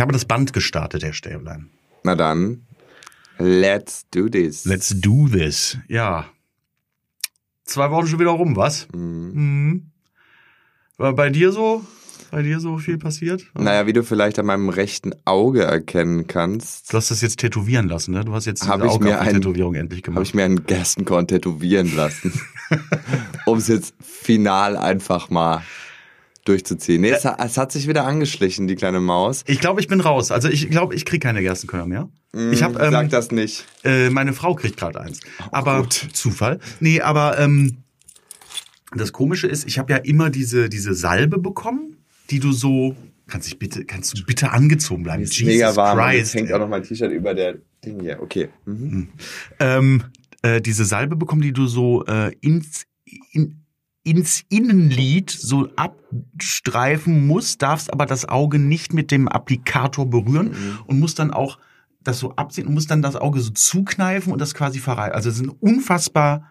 Ich 0.00 0.02
habe 0.02 0.14
das 0.14 0.24
Band 0.24 0.54
gestartet, 0.54 1.02
Herr 1.02 1.12
Stäblein. 1.12 1.68
Na 2.04 2.14
dann, 2.14 2.62
let's 3.36 4.06
do 4.10 4.30
this. 4.30 4.64
Let's 4.64 4.98
do 4.98 5.28
this. 5.28 5.76
Ja. 5.88 6.24
Zwei 7.64 7.90
Wochen 7.90 8.06
schon 8.06 8.18
wieder 8.18 8.30
rum, 8.30 8.56
was? 8.56 8.88
Mhm. 8.94 9.90
War 10.96 11.12
bei 11.12 11.28
dir 11.28 11.52
so? 11.52 11.84
Bei 12.30 12.40
dir 12.40 12.60
so 12.60 12.78
viel 12.78 12.96
passiert? 12.96 13.44
Naja, 13.52 13.86
wie 13.86 13.92
du 13.92 14.02
vielleicht 14.02 14.38
an 14.38 14.46
meinem 14.46 14.70
rechten 14.70 15.12
Auge 15.26 15.64
erkennen 15.64 16.26
kannst, 16.26 16.90
Du 16.90 16.96
hast 16.96 17.10
das 17.10 17.20
jetzt 17.20 17.38
tätowieren 17.40 17.86
lassen, 17.86 18.12
ne? 18.12 18.24
Du 18.24 18.32
hast 18.32 18.46
jetzt 18.46 18.62
diese 18.62 18.72
Hab 18.72 18.80
ein- 18.80 19.34
Tätowierung 19.34 19.74
endlich 19.74 19.98
habe 19.98 20.12
gemacht. 20.12 20.26
ich 20.26 20.32
mir 20.32 20.44
einen 20.44 20.64
Gerstenkorn 20.64 21.26
tätowieren 21.26 21.94
lassen. 21.94 22.32
um 23.44 23.58
es 23.58 23.68
jetzt 23.68 23.94
final 24.00 24.78
einfach 24.78 25.28
mal 25.28 25.62
durchzuziehen. 26.44 27.00
Nee, 27.02 27.10
es, 27.10 27.24
hat- 27.24 27.38
es 27.44 27.56
hat 27.58 27.72
sich 27.72 27.86
wieder 27.88 28.04
angeschlichen, 28.06 28.66
die 28.66 28.74
kleine 28.76 29.00
Maus. 29.00 29.42
Ich 29.46 29.60
glaube, 29.60 29.80
ich 29.80 29.88
bin 29.88 30.00
raus. 30.00 30.30
Also 30.30 30.48
ich 30.48 30.70
glaube, 30.70 30.94
ich 30.94 31.04
krieg 31.04 31.22
keine 31.22 31.42
Gerstenkörner 31.42 31.86
mehr. 31.86 32.08
Ich 32.52 32.62
habe 32.62 32.74
Sag 32.78 33.04
ähm, 33.04 33.08
das 33.10 33.30
nicht. 33.30 33.64
äh, 33.84 34.08
meine 34.10 34.32
Frau 34.32 34.54
kriegt 34.54 34.76
gerade 34.76 35.00
eins. 35.00 35.20
Aber 35.50 35.78
Oh, 35.78 35.82
gut. 35.82 35.92
Zufall. 36.12 36.60
Nee, 36.78 37.00
aber 37.00 37.38
ähm, 37.38 37.78
das 38.94 39.12
Komische 39.12 39.46
ist, 39.46 39.66
ich 39.66 39.78
habe 39.78 39.92
ja 39.92 39.98
immer 39.98 40.30
diese 40.30 40.68
diese 40.68 40.94
Salbe 40.94 41.38
bekommen, 41.38 41.96
die 42.30 42.40
du 42.40 42.52
so 42.52 42.96
kannst 43.26 43.46
dich 43.48 43.58
bitte 43.58 43.84
kannst 43.84 44.16
du 44.18 44.24
bitte 44.24 44.50
angezogen 44.50 45.02
bleiben. 45.04 45.22
Ist 45.22 45.40
mega 45.42 45.74
warm. 45.76 45.98
und 45.98 46.12
Jetzt 46.14 46.34
hängt 46.34 46.52
auch 46.52 46.58
noch 46.58 46.68
mein 46.68 46.82
T-Shirt 46.82 47.12
über 47.12 47.34
der 47.34 47.56
Ding 47.84 48.00
hier. 48.00 48.20
Okay. 48.20 48.48
Mhm. 48.64 49.08
ähm, 49.60 50.04
äh, 50.42 50.60
diese 50.60 50.84
Salbe 50.84 51.16
bekommen, 51.16 51.42
die 51.42 51.52
du 51.52 51.66
so 51.66 52.04
äh, 52.06 52.32
ins, 52.40 52.86
in, 53.32 53.59
ins 54.02 54.44
Innenlid 54.48 55.30
so 55.30 55.68
abstreifen 55.76 57.26
musst, 57.26 57.62
darfst 57.62 57.92
aber 57.92 58.06
das 58.06 58.26
Auge 58.28 58.58
nicht 58.58 58.94
mit 58.94 59.10
dem 59.10 59.28
Applikator 59.28 60.06
berühren 60.06 60.54
und 60.86 60.98
musst 61.00 61.18
dann 61.18 61.30
auch 61.30 61.58
das 62.02 62.18
so 62.18 62.34
abziehen 62.36 62.66
und 62.66 62.74
musst 62.74 62.90
dann 62.90 63.02
das 63.02 63.16
Auge 63.16 63.40
so 63.40 63.50
zukneifen 63.50 64.32
und 64.32 64.40
das 64.40 64.54
quasi 64.54 64.78
verreiben. 64.78 65.14
Also 65.14 65.28
es 65.28 65.36
ist 65.36 65.42
ein 65.42 65.50
unfassbar 65.50 66.48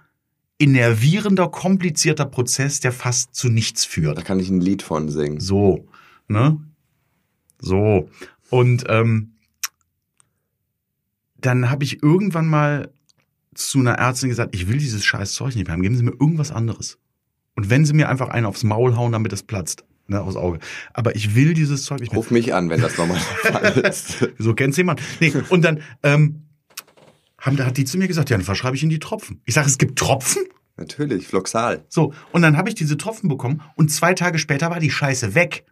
innervierender, 0.60 1.48
komplizierter 1.50 2.26
Prozess, 2.26 2.82
der 2.82 2.92
fast 2.92 3.34
zu 3.34 3.50
nichts 3.50 3.84
Da 3.86 3.90
führt. 3.90 4.26
kann 4.26 4.40
ich 4.40 4.50
ein 4.50 4.62
Lied 4.62 4.84
von 4.84 5.10
singen. 5.10 5.40
So, 5.40 5.88
ne? 6.28 6.60
So. 7.60 8.10
Und 8.50 8.84
ähm, 8.90 9.34
dann 11.38 11.70
habe 11.70 11.84
ich 11.84 12.04
irgendwann 12.04 12.48
mal 12.48 12.92
zu 13.56 13.80
einer 13.80 13.94
Ärztin 13.94 14.30
gesagt, 14.30 14.54
ich 14.54 14.68
will 14.68 14.78
dieses 14.78 15.04
scheiß 15.04 15.34
Zeug 15.34 15.56
nicht 15.56 15.66
mehr 15.66 15.74
haben, 15.74 15.82
geben 15.82 15.96
Sie 15.96 16.04
mir 16.04 16.12
irgendwas 16.12 16.52
anderes. 16.52 17.00
Und 17.60 17.70
wenn 17.70 17.84
Sie 17.86 17.92
mir 17.92 18.08
einfach 18.08 18.30
einen 18.30 18.46
aufs 18.46 18.64
Maul 18.64 18.96
hauen, 18.96 19.12
damit 19.12 19.34
es 19.34 19.44
platzt, 19.44 19.84
ne, 20.08 20.22
aufs 20.22 20.38
Auge. 20.38 20.60
Aber 20.94 21.14
ich 21.18 21.36
will 21.36 21.54
dieses 21.54 21.84
Zeug 21.84 22.00
nicht 22.00 22.14
mehr. 22.14 22.18
Ruf 22.18 22.32
mich 22.32 22.54
an, 22.54 22.70
wenn 22.70 22.80
das 22.80 22.98
nochmal 22.98 23.20
der 23.44 23.52
Fall 23.52 23.78
ist. 23.90 24.30
So 24.38 24.54
kennt's 24.54 24.78
jemand. 24.78 25.02
Nee, 25.20 25.34
und 25.50 25.62
dann 25.66 25.82
ähm, 26.04 26.44
haben, 27.38 27.58
da 27.58 27.66
hat 27.66 27.76
die 27.76 27.84
zu 27.84 27.98
mir 27.98 28.08
gesagt, 28.08 28.30
ja, 28.30 28.38
dann 28.38 28.46
verschreibe 28.46 28.78
ich 28.78 28.82
Ihnen 28.84 28.92
die 28.92 29.00
Tropfen. 29.00 29.42
Ich 29.44 29.56
sage, 29.56 29.68
es 29.68 29.78
gibt 29.78 30.00
Tropfen? 30.00 30.42
Natürlich, 30.78 31.28
Floxal. 31.28 31.84
So, 31.90 32.14
und 32.32 32.44
dann 32.44 32.56
habe 32.56 32.70
ich 32.70 32.76
diese 32.76 32.96
Tropfen 32.96 33.28
bekommen 33.28 33.62
und 33.76 33.92
zwei 33.92 34.14
Tage 34.14 34.40
später 34.40 34.70
war 34.70 34.80
die 34.80 34.90
Scheiße 34.92 35.36
weg. 35.36 35.66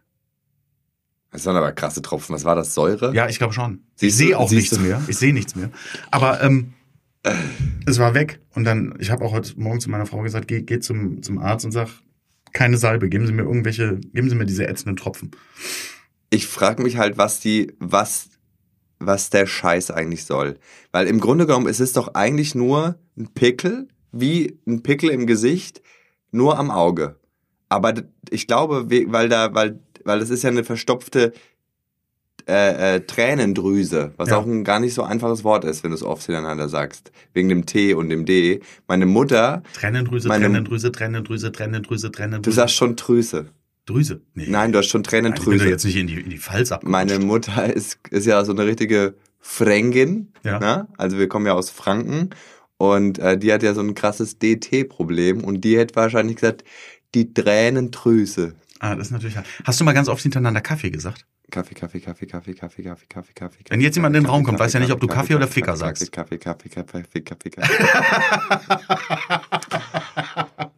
Das 1.30 1.46
waren 1.46 1.56
aber 1.56 1.72
krasse 1.72 2.02
Tropfen. 2.02 2.34
Was 2.34 2.44
war 2.44 2.54
das? 2.54 2.74
Säure? 2.74 3.14
Ja, 3.14 3.28
ich 3.30 3.38
glaube 3.38 3.54
schon. 3.54 3.80
Ich 3.94 4.00
Siehst 4.00 4.20
du- 4.20 4.24
sehe 4.26 4.38
auch 4.38 4.48
siehst 4.50 4.60
nichts 4.72 4.76
du? 4.76 4.82
mehr. 4.82 5.00
Ich 5.08 5.16
sehe 5.16 5.32
nichts 5.32 5.56
mehr. 5.56 5.70
Aber 6.10 6.42
ähm, 6.42 6.74
es 7.86 7.98
war 7.98 8.14
weg. 8.14 8.40
Und 8.54 8.64
dann, 8.64 8.94
ich 8.98 9.10
habe 9.10 9.24
auch 9.24 9.32
heute 9.32 9.58
Morgen 9.60 9.80
zu 9.80 9.90
meiner 9.90 10.06
Frau 10.06 10.22
gesagt, 10.22 10.48
geh, 10.48 10.62
geh 10.62 10.80
zum, 10.80 11.22
zum 11.22 11.38
Arzt 11.38 11.64
und 11.64 11.72
sag, 11.72 11.88
keine 12.52 12.76
Salbe, 12.78 13.08
geben 13.08 13.26
Sie 13.26 13.32
mir 13.32 13.42
irgendwelche, 13.42 14.00
geben 14.14 14.28
Sie 14.28 14.34
mir 14.36 14.46
diese 14.46 14.66
ätzenden 14.66 14.96
Tropfen. 14.96 15.30
Ich 16.30 16.46
frage 16.46 16.82
mich 16.82 16.96
halt, 16.96 17.18
was 17.18 17.40
die, 17.40 17.72
was, 17.78 18.30
was 18.98 19.30
der 19.30 19.46
Scheiß 19.46 19.90
eigentlich 19.90 20.24
soll. 20.24 20.58
Weil 20.92 21.06
im 21.06 21.20
Grunde 21.20 21.46
genommen 21.46 21.68
ist 21.68 21.80
es 21.80 21.92
doch 21.92 22.14
eigentlich 22.14 22.54
nur 22.54 22.98
ein 23.16 23.28
Pickel, 23.34 23.88
wie 24.12 24.58
ein 24.66 24.82
Pickel 24.82 25.10
im 25.10 25.26
Gesicht, 25.26 25.82
nur 26.30 26.58
am 26.58 26.70
Auge. 26.70 27.16
Aber 27.68 27.94
ich 28.30 28.46
glaube, 28.46 28.90
we- 28.90 29.06
weil 29.08 29.28
da, 29.28 29.54
weil, 29.54 29.80
weil 30.04 30.20
das 30.20 30.30
ist 30.30 30.42
ja 30.42 30.50
eine 30.50 30.64
verstopfte 30.64 31.32
äh, 32.48 32.96
äh, 32.96 33.00
Tränendrüse, 33.00 34.12
was 34.16 34.30
Ja. 34.30 34.38
auch 34.38 34.46
ein 34.46 34.64
gar 34.64 34.80
nicht 34.80 34.94
so 34.94 35.02
einfaches 35.02 35.44
Wort 35.44 35.64
ist, 35.64 35.84
wenn 35.84 35.90
du 35.90 35.96
es 35.96 36.02
oft 36.02 36.24
hintereinander 36.26 36.68
sagst. 36.68 37.12
Wegen 37.34 37.48
dem 37.48 37.66
T 37.66 37.94
und 37.94 38.08
dem 38.08 38.24
D. 38.24 38.60
Meine 38.86 39.06
Mutter, 39.06 39.62
Tränendrüse, 39.74 40.28
Meine- 40.28 40.46
Tränendrüse, 40.46 40.90
Tränendrüse, 40.92 41.52
Tränendrüse, 41.52 42.06
du 42.08 42.12
Tränendrüse. 42.12 42.56
sagst 42.56 42.74
schon 42.74 42.96
Drüse. 42.96 43.46
Drüse? 43.86 44.20
Nee. 44.34 44.46
Nein, 44.48 44.72
du 44.72 44.78
hast 44.78 44.88
schon 44.88 45.02
Nein, 45.02 45.24
ich 45.26 45.32
bin 45.32 45.34
Tränendrüse. 45.34 45.68
jetzt 45.70 45.84
nicht 45.84 45.96
in 45.96 46.06
die, 46.06 46.20
in 46.20 46.30
die 46.30 46.38
Pfalz 46.38 46.72
abgerutscht. 46.72 46.90
Meine 46.90 47.18
Mutter 47.24 47.74
ist, 47.74 47.98
ist 48.10 48.26
ja 48.26 48.44
so 48.44 48.52
eine 48.52 48.66
richtige 48.66 49.14
Frängin. 49.40 50.32
Ja. 50.44 50.58
Ne? 50.58 50.88
Also 50.98 51.18
wir 51.18 51.28
kommen 51.28 51.46
ja 51.46 51.52
aus 51.54 51.70
Franken. 51.70 52.30
Und 52.76 53.18
äh, 53.18 53.36
die 53.38 53.52
hat 53.52 53.62
ja 53.62 53.74
so 53.74 53.80
ein 53.80 53.94
krasses 53.94 54.38
DT-Problem. 54.38 55.42
Und 55.42 55.62
die 55.62 55.76
hätte 55.78 55.96
wahrscheinlich 55.96 56.36
gesagt, 56.36 56.64
die 57.14 57.32
Tränendrüse. 57.34 58.54
Ah, 58.80 58.94
das 58.94 59.08
ist 59.08 59.10
natürlich. 59.12 59.36
Hast 59.64 59.80
du 59.80 59.84
mal 59.84 59.92
ganz 59.92 60.08
oft 60.08 60.22
hintereinander 60.22 60.60
Kaffee 60.60 60.90
gesagt? 60.90 61.26
Kaffee, 61.50 61.74
Kaffee, 61.74 62.00
Kaffee, 62.00 62.26
Kaffee, 62.26 62.52
Kaffee, 62.54 62.82
Kaffee, 62.82 63.06
Kaffee, 63.08 63.32
Kaffee. 63.34 63.58
Wenn 63.70 63.80
jetzt 63.80 63.94
jemand 63.96 64.14
in 64.16 64.22
den 64.24 64.28
Raum 64.30 64.44
kommt, 64.44 64.58
weiß 64.58 64.74
ja 64.74 64.80
nicht, 64.80 64.92
ob 64.92 65.00
du 65.00 65.06
Kaffee 65.06 65.34
oder 65.34 65.48
Ficker 65.48 65.76
sagst. 65.76 66.12
Kaffee, 66.12 66.36
Kaffee, 66.38 66.68
Kaffee, 66.68 67.02
Kaffee, 67.02 67.20
Kaffee, 67.22 67.50
Kaffee. 67.50 67.84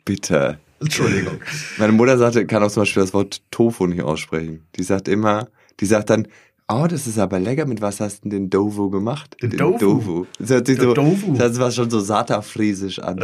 Bitte. 0.04 0.58
Entschuldigung. 0.80 1.40
Meine 1.78 1.92
Mutter 1.92 2.16
sagte, 2.18 2.46
kann 2.46 2.62
auch 2.62 2.70
zum 2.70 2.82
Beispiel 2.82 3.02
das 3.02 3.12
Wort 3.12 3.42
Tofu 3.50 3.86
nicht 3.86 4.02
aussprechen. 4.02 4.64
Die 4.76 4.82
sagt 4.82 5.08
immer, 5.08 5.48
die 5.80 5.86
sagt 5.86 6.08
dann, 6.10 6.26
oh, 6.68 6.86
das 6.88 7.06
ist 7.06 7.18
aber 7.18 7.38
lecker, 7.40 7.66
mit 7.66 7.80
was 7.82 8.00
hast 8.00 8.24
du 8.24 8.28
denn 8.28 8.44
den 8.44 8.50
Dovu 8.50 8.90
gemacht? 8.90 9.36
Den 9.42 9.50
Dovu? 9.50 9.78
Dovu. 9.78 10.26
Das 10.38 10.50
hört 10.50 10.66
sich 10.68 10.78
Der 10.78 10.86
so, 10.88 10.94
Dovu. 10.94 11.36
das 11.36 11.58
war 11.58 11.70
schon 11.70 11.90
so 11.90 12.00
satafriesisch 12.00 12.98
an. 13.00 13.18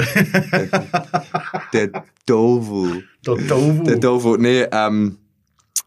der 1.73 1.91
Dovu. 2.27 3.03
Der 3.25 3.37
Dovu. 3.37 3.84
Der 3.84 3.97
Dovu. 3.97 4.37
Nee, 4.37 4.67
ähm, 4.73 5.19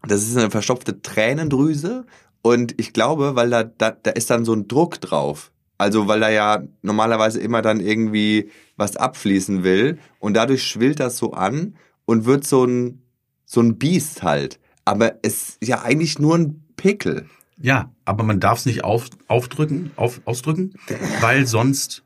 das 0.06 0.22
ist 0.22 0.36
eine 0.36 0.50
verstopfte 0.50 1.02
Tränendrüse 1.02 2.06
und 2.42 2.74
ich 2.78 2.92
glaube, 2.92 3.36
weil 3.36 3.50
da, 3.50 3.64
da, 3.64 3.90
da 3.90 4.10
ist 4.10 4.30
dann 4.30 4.44
so 4.44 4.54
ein 4.54 4.68
Druck 4.68 5.00
drauf. 5.00 5.52
Also 5.78 6.08
weil 6.08 6.20
da 6.20 6.28
ja 6.28 6.62
normalerweise 6.82 7.40
immer 7.40 7.62
dann 7.62 7.80
irgendwie 7.80 8.50
was 8.76 8.96
abfließen 8.96 9.62
will 9.62 9.98
und 10.18 10.34
dadurch 10.34 10.64
schwillt 10.64 11.00
das 11.00 11.16
so 11.16 11.32
an 11.32 11.74
und 12.04 12.26
wird 12.26 12.46
so 12.46 12.64
ein 12.64 13.02
so 13.46 13.60
ein 13.60 13.78
Biest 13.78 14.22
halt. 14.22 14.60
Aber 14.84 15.14
es 15.22 15.56
ist 15.60 15.68
ja 15.68 15.82
eigentlich 15.82 16.18
nur 16.18 16.36
ein 16.36 16.64
Pickel. 16.76 17.26
Ja, 17.58 17.92
aber 18.04 18.24
man 18.24 18.40
darf 18.40 18.60
es 18.60 18.66
nicht 18.66 18.84
auf, 18.84 19.10
aufdrücken, 19.26 19.90
auf, 19.96 20.20
ausdrücken, 20.24 20.74
weil 21.20 21.46
sonst 21.46 22.04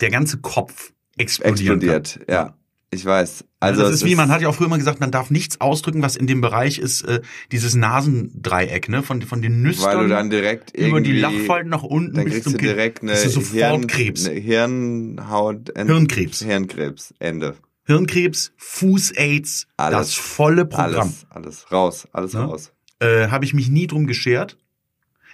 der 0.00 0.10
ganze 0.10 0.38
Kopf 0.38 0.92
explodieren 1.16 1.80
Explodiert, 1.80 2.20
ja. 2.28 2.54
Ich 2.92 3.04
weiß. 3.04 3.44
Also 3.60 3.80
Also 3.80 3.82
das 3.82 3.90
es 3.90 4.02
ist 4.02 4.08
wie, 4.08 4.16
man 4.16 4.30
hat 4.30 4.42
ja 4.42 4.48
auch 4.48 4.54
früher 4.54 4.68
mal 4.68 4.76
gesagt, 4.78 4.98
man 4.98 5.12
darf 5.12 5.30
nichts 5.30 5.60
ausdrücken, 5.60 6.02
was 6.02 6.16
in 6.16 6.26
dem 6.26 6.40
Bereich 6.40 6.78
ist, 6.78 7.02
äh, 7.02 7.20
dieses 7.52 7.76
Nasendreieck, 7.76 8.88
ne, 8.88 9.02
von, 9.04 9.22
von 9.22 9.42
den 9.42 9.62
Nüstern 9.62 9.86
weil 9.98 10.02
du 10.04 10.08
dann 10.08 10.28
direkt 10.30 10.76
über 10.76 11.00
die 11.00 11.12
Lachfalten 11.18 11.70
nach 11.70 11.84
unten 11.84 12.14
dann 12.14 12.24
bis 12.24 12.32
kriegst 12.34 12.44
zum 12.44 12.52
du 12.54 12.58
direkt 12.58 13.02
eine 13.02 13.12
Das 13.12 13.24
ist 13.24 13.34
sofort 13.34 13.52
Hirn, 13.54 13.86
Krebs. 13.86 14.26
Eine 14.26 14.40
Hirnhaut 14.40 15.72
Hirnkrebs. 15.76 16.40
Hirnkrebs 16.42 17.14
Ende. 17.20 17.54
Hirnkrebs, 17.84 18.52
Fuß-Aids, 18.56 19.66
Alles. 19.76 19.98
das 19.98 20.14
volle 20.14 20.64
Programm. 20.64 21.12
Alles, 21.12 21.26
alles 21.30 21.72
raus, 21.72 22.08
alles 22.12 22.34
Ne? 22.34 22.40
raus. 22.40 22.72
Äh, 23.00 23.28
habe 23.28 23.44
ich 23.44 23.54
mich 23.54 23.68
nie 23.68 23.86
drum 23.86 24.06
geschert. 24.06 24.58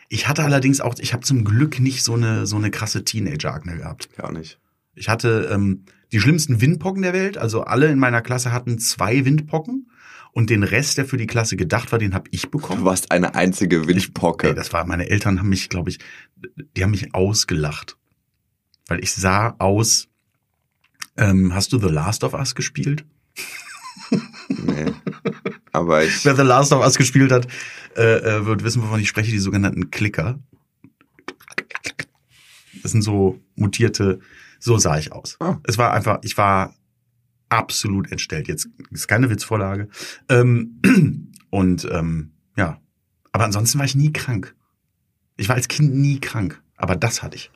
Ich 0.09 0.28
hatte 0.28 0.45
allerdings 0.45 0.81
auch, 0.81 0.95
ich 0.99 1.12
habe 1.12 1.25
zum 1.25 1.45
Glück 1.45 1.81
nicht 1.81 2.03
so 2.05 2.15
eine 2.15 2.47
so 2.47 2.56
eine 2.56 2.71
krasse 2.71 3.03
Teenager-Akne 3.05 3.77
gehabt. 3.78 4.09
Auch 4.22 4.31
nicht. 4.31 4.59
Ich 4.95 5.09
hatte 5.09 5.51
ähm, 5.53 5.84
die 6.13 6.21
schlimmsten 6.21 6.61
Windpocken 6.61 7.03
der 7.03 7.13
Welt. 7.13 7.39
Also 7.39 7.63
alle 7.63 7.87
in 7.91 7.99
meiner 7.99 8.23
Klasse 8.23 8.53
hatten 8.53 8.79
zwei 8.79 9.25
Windpocken 9.25 9.91
und 10.33 10.51
den 10.51 10.63
Rest, 10.63 10.99
der 10.99 11.07
für 11.07 11.17
die 11.17 11.27
Klasse 11.27 11.57
gedacht 11.57 11.93
war, 11.93 11.99
den 11.99 12.15
habe 12.15 12.29
ich 12.31 12.51
bekommen. 12.51 12.81
Du 12.81 12.87
warst 12.87 13.11
eine 13.11 13.35
einzige 13.35 13.87
Windpocke. 13.89 14.49
Ey, 14.49 14.55
das 14.55 14.73
war, 14.73 14.85
meine 14.85 15.09
Eltern 15.09 15.39
haben 15.39 15.49
mich, 15.49 15.69
glaube 15.69 15.91
ich, 15.91 15.99
die 16.77 16.83
haben 16.83 16.91
mich 16.91 17.15
ausgelacht. 17.15 17.97
Weil 18.87 19.01
ich 19.01 19.13
sah 19.13 19.57
aus, 19.59 20.09
ähm, 21.17 21.55
hast 21.55 21.73
du 21.73 21.79
The 21.79 21.89
Last 21.89 22.23
of 22.23 22.35
Us 22.35 22.55
gespielt? 22.55 23.05
nee. 24.49 24.93
Aber 25.73 26.05
ich, 26.05 26.25
Wer 26.25 26.37
The 26.37 26.43
Last 26.43 26.73
of 26.73 26.85
Us 26.85 26.97
gespielt 26.97 27.33
hat, 27.33 27.49
äh, 27.97 28.03
äh, 28.03 28.47
wird 28.47 28.63
wissen, 28.63 28.83
wovon 28.83 29.01
ich 29.01 29.09
spreche, 29.09 29.31
die 29.31 29.39
sogenannten 29.39 29.91
Klicker. 29.91 30.39
Das 32.83 32.93
sind 32.93 33.03
so 33.03 33.41
mutierte, 33.57 34.21
so 34.66 34.78
sah 34.78 34.98
ich 34.98 35.13
aus. 35.13 35.36
Ah. 35.39 35.59
Es 35.63 35.78
war 35.78 35.92
einfach, 35.92 36.18
ich 36.22 36.36
war 36.36 36.74
absolut 37.48 38.10
entstellt. 38.10 38.48
Jetzt 38.48 38.68
ist 38.91 39.07
keine 39.07 39.30
Witzvorlage. 39.30 39.89
Ähm, 40.28 40.80
und 41.51 41.86
ähm, 41.91 42.33
ja, 42.57 42.80
aber 43.30 43.45
ansonsten 43.45 43.78
war 43.78 43.86
ich 43.86 43.95
nie 43.95 44.13
krank. 44.13 44.57
Ich 45.36 45.48
war 45.48 45.54
als 45.54 45.68
Kind 45.68 45.95
nie 45.95 46.18
krank, 46.18 46.60
aber 46.77 46.97
das 46.97 47.22
hatte 47.22 47.36
ich. 47.36 47.53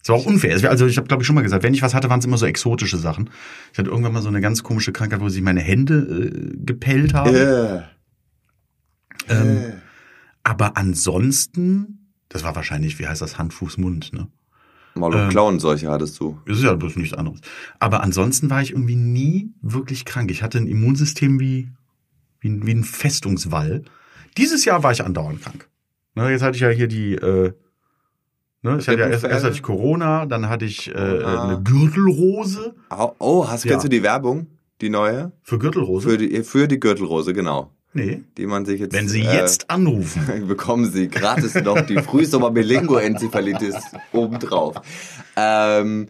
Es 0.00 0.08
war 0.08 0.14
auch 0.14 0.26
unfair. 0.26 0.52
Also 0.70 0.86
ich 0.86 0.96
habe, 0.96 1.08
glaube 1.08 1.24
ich, 1.24 1.26
schon 1.26 1.34
mal 1.34 1.42
gesagt, 1.42 1.64
wenn 1.64 1.74
ich 1.74 1.82
was 1.82 1.92
hatte, 1.92 2.08
waren 2.08 2.20
es 2.20 2.24
immer 2.24 2.38
so 2.38 2.46
exotische 2.46 2.96
Sachen. 2.96 3.28
Ich 3.72 3.78
hatte 3.80 3.90
irgendwann 3.90 4.12
mal 4.12 4.22
so 4.22 4.28
eine 4.28 4.40
ganz 4.40 4.62
komische 4.62 4.92
Krankheit, 4.92 5.20
wo 5.20 5.28
sich 5.28 5.42
meine 5.42 5.60
Hände 5.60 5.96
äh, 5.96 6.56
gepellt 6.64 7.14
haben. 7.14 7.34
äh, 7.34 7.82
Ähm, 9.28 9.56
äh. 9.56 9.72
Aber 10.44 10.76
ansonsten, 10.76 12.12
das 12.28 12.44
war 12.44 12.54
wahrscheinlich, 12.54 13.00
wie 13.00 13.08
heißt 13.08 13.22
das, 13.22 13.38
Hand, 13.38 13.52
Fuß, 13.54 13.78
Mund, 13.78 14.12
ne? 14.12 14.28
Maul- 14.96 15.14
und 15.14 15.20
Ähm, 15.22 15.28
Klauenseuche 15.30 15.88
hattest 15.90 16.18
du. 16.20 16.38
Das 16.46 16.58
ist 16.58 16.64
ja 16.64 16.74
bloß 16.74 16.96
nichts 16.96 17.16
anderes. 17.16 17.40
Aber 17.78 18.02
ansonsten 18.02 18.50
war 18.50 18.62
ich 18.62 18.72
irgendwie 18.72 18.96
nie 18.96 19.52
wirklich 19.62 20.04
krank. 20.04 20.30
Ich 20.30 20.42
hatte 20.42 20.58
ein 20.58 20.66
Immunsystem 20.66 21.38
wie, 21.40 21.70
wie, 22.40 22.48
ein- 22.48 22.66
wie 22.66 22.72
ein 22.72 22.84
Festungswall. 22.84 23.84
Dieses 24.36 24.64
Jahr 24.64 24.82
war 24.82 24.92
ich 24.92 25.04
andauernd 25.04 25.42
krank. 25.42 25.68
Ne, 26.14 26.30
jetzt 26.30 26.42
hatte 26.42 26.56
ich 26.56 26.62
ja 26.62 26.68
hier 26.70 26.88
die, 26.88 27.14
äh, 27.14 27.52
ne, 28.62 28.78
ich 28.78 28.88
hatte 28.88 29.00
ja 29.00 29.08
erst, 29.08 29.24
erst 29.24 29.44
hatte 29.44 29.54
ich 29.54 29.62
Corona, 29.62 30.26
dann 30.26 30.48
hatte 30.48 30.64
ich 30.64 30.88
äh, 30.88 30.92
Corona. 30.92 31.42
eine 31.44 31.62
Gürtelrose. 31.62 32.74
Oh, 32.90 33.12
oh 33.18 33.48
hast, 33.48 33.64
Ja. 33.64 33.72
kennst 33.72 33.84
du 33.84 33.88
die 33.88 34.02
Werbung? 34.02 34.46
Die 34.80 34.90
neue? 34.90 35.32
Für 35.42 35.58
Gürtelrose? 35.58 36.08
Für 36.10 36.18
die, 36.18 36.42
für 36.42 36.68
die 36.68 36.78
Gürtelrose, 36.80 37.32
genau. 37.32 37.72
Nee. 37.96 38.22
Die 38.36 38.46
man 38.46 38.64
sich 38.64 38.80
jetzt. 38.80 38.92
Wenn 38.92 39.08
Sie 39.08 39.22
äh, 39.22 39.34
jetzt 39.34 39.70
anrufen. 39.70 40.46
bekommen 40.48 40.90
Sie 40.90 41.08
gratis 41.08 41.54
noch 41.54 41.80
die 41.80 41.96
Frühsommer-Melingo-Enzephalitis 41.96 43.74
obendrauf. 44.12 44.76
Ähm, 45.36 46.08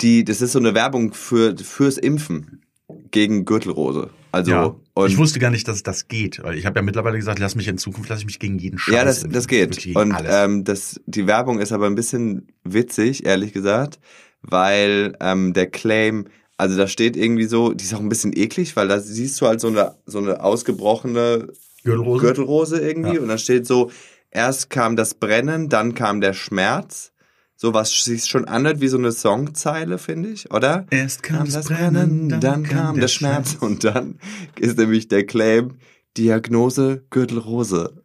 die, 0.00 0.24
das 0.24 0.42
ist 0.42 0.52
so 0.52 0.58
eine 0.58 0.74
Werbung 0.74 1.14
für, 1.14 1.56
fürs 1.56 1.98
Impfen 1.98 2.62
gegen 3.10 3.44
Gürtelrose. 3.44 4.10
Also, 4.32 4.50
ja. 4.50 5.06
ich 5.06 5.16
wusste 5.16 5.38
gar 5.38 5.50
nicht, 5.50 5.66
dass 5.66 5.82
das 5.82 6.08
geht, 6.08 6.42
weil 6.42 6.58
ich 6.58 6.66
habe 6.66 6.78
ja 6.78 6.82
mittlerweile 6.82 7.16
gesagt, 7.16 7.38
lass 7.38 7.54
mich 7.54 7.68
in 7.68 7.78
Zukunft, 7.78 8.10
lass 8.10 8.20
ich 8.20 8.26
mich 8.26 8.38
gegen 8.38 8.58
jeden 8.58 8.78
Scheiß 8.78 8.94
Ja, 8.94 9.04
das, 9.04 9.26
das 9.26 9.48
geht. 9.48 9.96
Und 9.96 10.12
alles. 10.12 10.30
ähm, 10.34 10.64
das, 10.64 11.00
die 11.06 11.26
Werbung 11.26 11.58
ist 11.58 11.72
aber 11.72 11.86
ein 11.86 11.94
bisschen 11.94 12.48
witzig, 12.62 13.24
ehrlich 13.24 13.54
gesagt, 13.54 13.98
weil 14.42 15.16
ähm, 15.20 15.54
der 15.54 15.68
Claim, 15.68 16.26
also 16.56 16.76
da 16.76 16.88
steht 16.88 17.16
irgendwie 17.16 17.44
so, 17.46 17.72
die 17.72 17.84
ist 17.84 17.94
auch 17.94 18.00
ein 18.00 18.08
bisschen 18.08 18.32
eklig, 18.36 18.76
weil 18.76 18.88
da 18.88 19.00
siehst 19.00 19.40
du 19.40 19.46
halt 19.46 19.60
so 19.60 19.68
eine, 19.68 19.94
so 20.06 20.18
eine 20.18 20.42
ausgebrochene 20.42 21.48
Gürtelrose? 21.84 22.20
Gürtelrose 22.24 22.80
irgendwie 22.80 23.16
Ja. 23.16 23.20
und 23.20 23.28
dann 23.28 23.38
steht 23.38 23.66
so, 23.66 23.90
erst 24.30 24.70
kam 24.70 24.96
das 24.96 25.14
Brennen, 25.14 25.68
dann 25.68 25.94
kam 25.94 26.20
der 26.20 26.32
Schmerz. 26.32 27.12
So 27.58 27.72
was 27.72 28.04
sich 28.04 28.26
schon 28.26 28.44
anhört 28.44 28.82
wie 28.82 28.88
so 28.88 28.98
eine 28.98 29.12
Songzeile, 29.12 29.96
finde 29.96 30.28
ich, 30.28 30.50
oder? 30.52 30.86
Erst 30.90 31.22
kam 31.22 31.50
das 31.50 31.68
Brennen, 31.68 32.28
dann, 32.40 32.64
kam 32.64 33.00
der 33.00 33.08
Schmerz. 33.08 33.56
und 33.60 33.82
dann 33.82 34.18
ist 34.60 34.76
nämlich 34.76 35.08
der 35.08 35.24
Claim 35.24 35.76
Diagnose 36.18 37.04
Gürtelrose. 37.08 38.02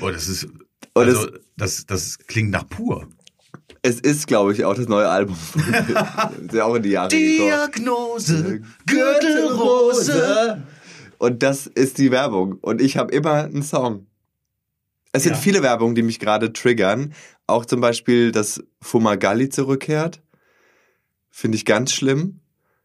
Oh, 0.00 0.10
das 0.10 0.28
ist, 0.28 0.48
also, 0.94 1.28
das, 1.56 1.86
das 1.86 2.18
klingt 2.26 2.50
nach 2.50 2.66
pur. 2.68 3.06
Es 3.84 3.98
ist, 3.98 4.28
glaube 4.28 4.52
ich, 4.52 4.64
auch 4.64 4.74
das 4.74 4.86
neue 4.86 5.08
Album. 5.08 5.36
ist 5.56 6.52
ja 6.54 6.64
auch 6.64 6.74
in 6.76 6.82
die 6.84 6.90
Jahre. 6.90 7.08
Diagnose, 7.08 8.62
Und 11.18 11.42
das 11.42 11.66
ist 11.66 11.98
die 11.98 12.10
Werbung. 12.10 12.54
Und 12.60 12.80
ich 12.80 12.96
habe 12.96 13.12
immer 13.12 13.44
einen 13.44 13.62
Song. 13.62 14.06
Es 15.12 15.24
sind 15.24 15.32
Ja. 15.32 15.38
viele 15.38 15.62
Werbungen, 15.62 15.94
die 15.94 16.02
mich 16.02 16.18
gerade 16.20 16.52
triggern. 16.52 17.12
Auch 17.46 17.66
zum 17.66 17.80
Beispiel, 17.80 18.32
dass 18.32 18.62
Fumagalli 18.80 19.48
zurückkehrt. 19.48 20.22
Finde 21.30 21.56
ich 21.56 21.64
ganz 21.64 21.92
schlimm. 21.92 22.40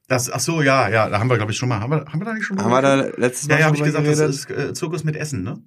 Das, 0.07 0.31
ach 0.31 0.39
so, 0.39 0.61
ja, 0.61 0.87
ja, 0.89 1.09
da 1.09 1.19
haben 1.19 1.29
wir, 1.29 1.35
glaube 1.37 1.51
ich, 1.51 1.57
schon 1.57 1.67
mal, 1.69 1.79
haben 1.79 1.91
wir, 1.91 2.05
haben 2.05 2.19
wir 2.21 2.25
da 2.25 2.33
nicht 2.33 2.45
schon 2.45 2.55
mal 2.55 2.63
Haben 2.63 2.71
wir 2.71 2.81
da 2.81 2.95
letztes 3.17 3.47
Mal 3.49 3.55
Ja, 3.55 3.59
ja, 3.59 3.65
habe 3.67 3.75
ich 3.77 3.83
gesagt, 3.83 4.03
geredet? 4.05 4.23
das 4.29 4.35
ist 4.35 4.49
äh, 4.49 4.73
Zirkus 4.73 5.03
mit 5.03 5.15
Essen, 5.17 5.43
ne? 5.43 5.61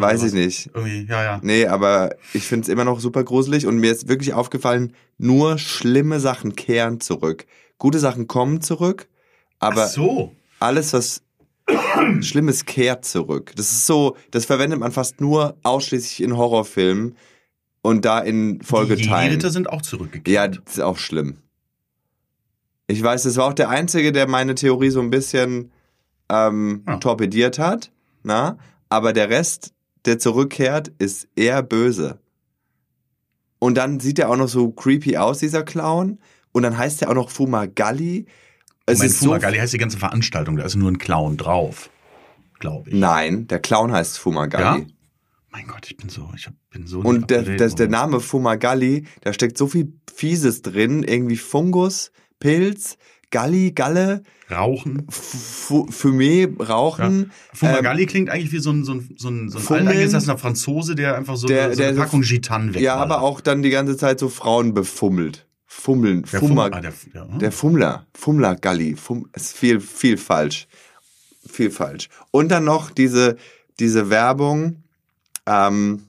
Weiß 0.00 0.20
sowas. 0.20 0.32
ich 0.32 0.38
nicht. 0.38 0.70
Irgendwie, 0.74 1.06
ja, 1.08 1.22
ja. 1.22 1.40
Nee, 1.42 1.66
aber 1.66 2.14
ich 2.32 2.44
finde 2.46 2.62
es 2.64 2.68
immer 2.68 2.84
noch 2.84 3.00
super 3.00 3.24
gruselig 3.24 3.66
und 3.66 3.78
mir 3.78 3.92
ist 3.92 4.08
wirklich 4.08 4.34
aufgefallen, 4.34 4.92
nur 5.18 5.58
schlimme 5.58 6.20
Sachen 6.20 6.56
kehren 6.56 7.00
zurück. 7.00 7.46
Gute 7.78 7.98
Sachen 7.98 8.26
kommen 8.26 8.60
zurück, 8.60 9.08
aber 9.58 9.84
ach 9.84 9.88
so. 9.88 10.32
alles, 10.60 10.92
was 10.92 11.22
Schlimmes 12.20 12.64
kehrt 12.66 13.04
zurück. 13.04 13.52
Das 13.56 13.70
ist 13.72 13.86
so, 13.86 14.16
das 14.30 14.44
verwendet 14.44 14.78
man 14.80 14.92
fast 14.92 15.20
nur 15.20 15.56
ausschließlich 15.62 16.22
in 16.22 16.36
Horrorfilmen 16.36 17.16
und 17.82 18.04
da 18.04 18.18
in 18.20 18.58
Die 18.60 18.64
Folgeteilen. 18.64 19.32
Ritter 19.32 19.50
sind 19.50 19.68
auch 19.70 19.82
zurückgekehrt. 19.82 20.26
Ja, 20.34 20.48
das 20.48 20.74
ist 20.74 20.80
auch 20.80 20.98
schlimm. 20.98 21.38
Ich 22.86 23.02
weiß, 23.02 23.22
das 23.22 23.36
war 23.36 23.46
auch 23.46 23.54
der 23.54 23.70
Einzige, 23.70 24.12
der 24.12 24.28
meine 24.28 24.54
Theorie 24.54 24.90
so 24.90 25.00
ein 25.00 25.10
bisschen 25.10 25.70
ähm, 26.28 26.82
Ja. 26.86 26.96
torpediert 26.98 27.58
hat. 27.58 27.90
Na? 28.22 28.58
Aber 28.90 29.12
der 29.12 29.30
Rest, 29.30 29.72
der 30.04 30.18
zurückkehrt, 30.18 30.92
ist 30.98 31.28
eher 31.36 31.62
böse. 31.62 32.18
Und 33.58 33.76
dann 33.76 34.00
sieht 34.00 34.18
er 34.18 34.30
auch 34.30 34.36
noch 34.36 34.48
so 34.48 34.70
creepy 34.70 35.16
aus, 35.16 35.38
dieser 35.38 35.62
Clown. 35.62 36.18
Und 36.52 36.62
dann 36.62 36.76
heißt 36.76 37.02
er 37.02 37.10
auch 37.10 37.14
noch 37.14 37.30
Fumagalli. 37.30 38.26
Es 38.86 38.98
Mein 38.98 39.08
ist 39.08 39.20
so 39.20 39.26
Fumagalli 39.26 39.58
heißt 39.58 39.72
die 39.72 39.78
ganze 39.78 39.98
Veranstaltung, 39.98 40.56
da 40.56 40.64
ist 40.64 40.76
nur 40.76 40.90
ein 40.90 40.98
Clown 40.98 41.36
drauf, 41.36 41.90
glaube 42.58 42.90
ich. 42.90 42.96
Nein, 42.96 43.46
der 43.46 43.60
Clown 43.60 43.92
heißt 43.92 44.18
Fumagalli. 44.18 44.82
Ja? 44.82 44.86
Mein 45.50 45.66
Gott, 45.66 45.86
ich 45.88 45.96
bin 45.96 46.08
so, 46.08 46.30
ich 46.34 46.48
bin 46.70 46.86
so. 46.86 47.00
Und 47.00 47.30
der, 47.30 47.42
der, 47.42 47.68
der. 47.68 47.88
Name 47.88 48.20
Fumagalli, 48.20 49.06
da 49.22 49.32
steckt 49.32 49.56
so 49.56 49.68
viel 49.68 49.92
Fieses 50.12 50.62
drin, 50.62 51.02
irgendwie 51.04 51.36
Fungus, 51.36 52.10
Pilz, 52.40 52.98
Galli, 53.34 53.72
Galle, 53.72 54.22
Rauchen. 54.48 55.06
Fu- 55.10 55.86
Fumé, 55.90 56.46
Rauchen. 56.62 57.32
Fumagalli 57.52 58.06
klingt 58.06 58.30
eigentlich 58.30 58.52
wie 58.52 58.60
so 58.60 58.70
ein, 58.70 58.84
so 58.84 58.92
ein, 58.94 59.08
so 59.16 59.28
ein, 59.28 59.48
so 59.48 59.58
ein 59.58 59.64
Fummeln. 59.64 59.88
alteingesessener 59.88 60.38
Franzose, 60.38 60.94
der 60.94 61.16
einfach 61.16 61.36
so, 61.36 61.48
Der- 61.48 61.64
eine, 61.64 61.74
so 61.74 61.82
eine 61.82 61.94
der- 61.94 62.00
Packung 62.02 62.20
Gitan 62.22 62.72
weg. 62.74 62.80
Ja, 62.82 62.94
aber 62.96 63.22
auch 63.22 63.40
dann 63.40 63.62
die 63.62 63.70
ganze 63.70 63.96
Zeit 63.96 64.20
so 64.20 64.28
Frauen 64.28 64.72
befummelt. 64.72 65.46
Fummeln, 65.66 66.22
der 66.30 66.38
Fummer, 66.38 66.66
Fum- 66.66 66.72
ah, 66.74 66.80
der, 66.80 66.92
ja. 67.12 67.24
der 67.38 67.50
Fummler, 67.52 68.06
Fummler 68.14 68.54
Galli, 68.54 68.94
Fum, 68.94 69.28
ist 69.34 69.56
viel, 69.56 69.80
viel 69.80 70.16
falsch. 70.16 70.68
Viel 71.50 71.70
falsch. 71.72 72.08
Und 72.30 72.50
dann 72.52 72.64
noch 72.64 72.90
diese, 72.92 73.36
diese 73.80 74.08
Werbung, 74.10 74.84
ähm, 75.46 76.04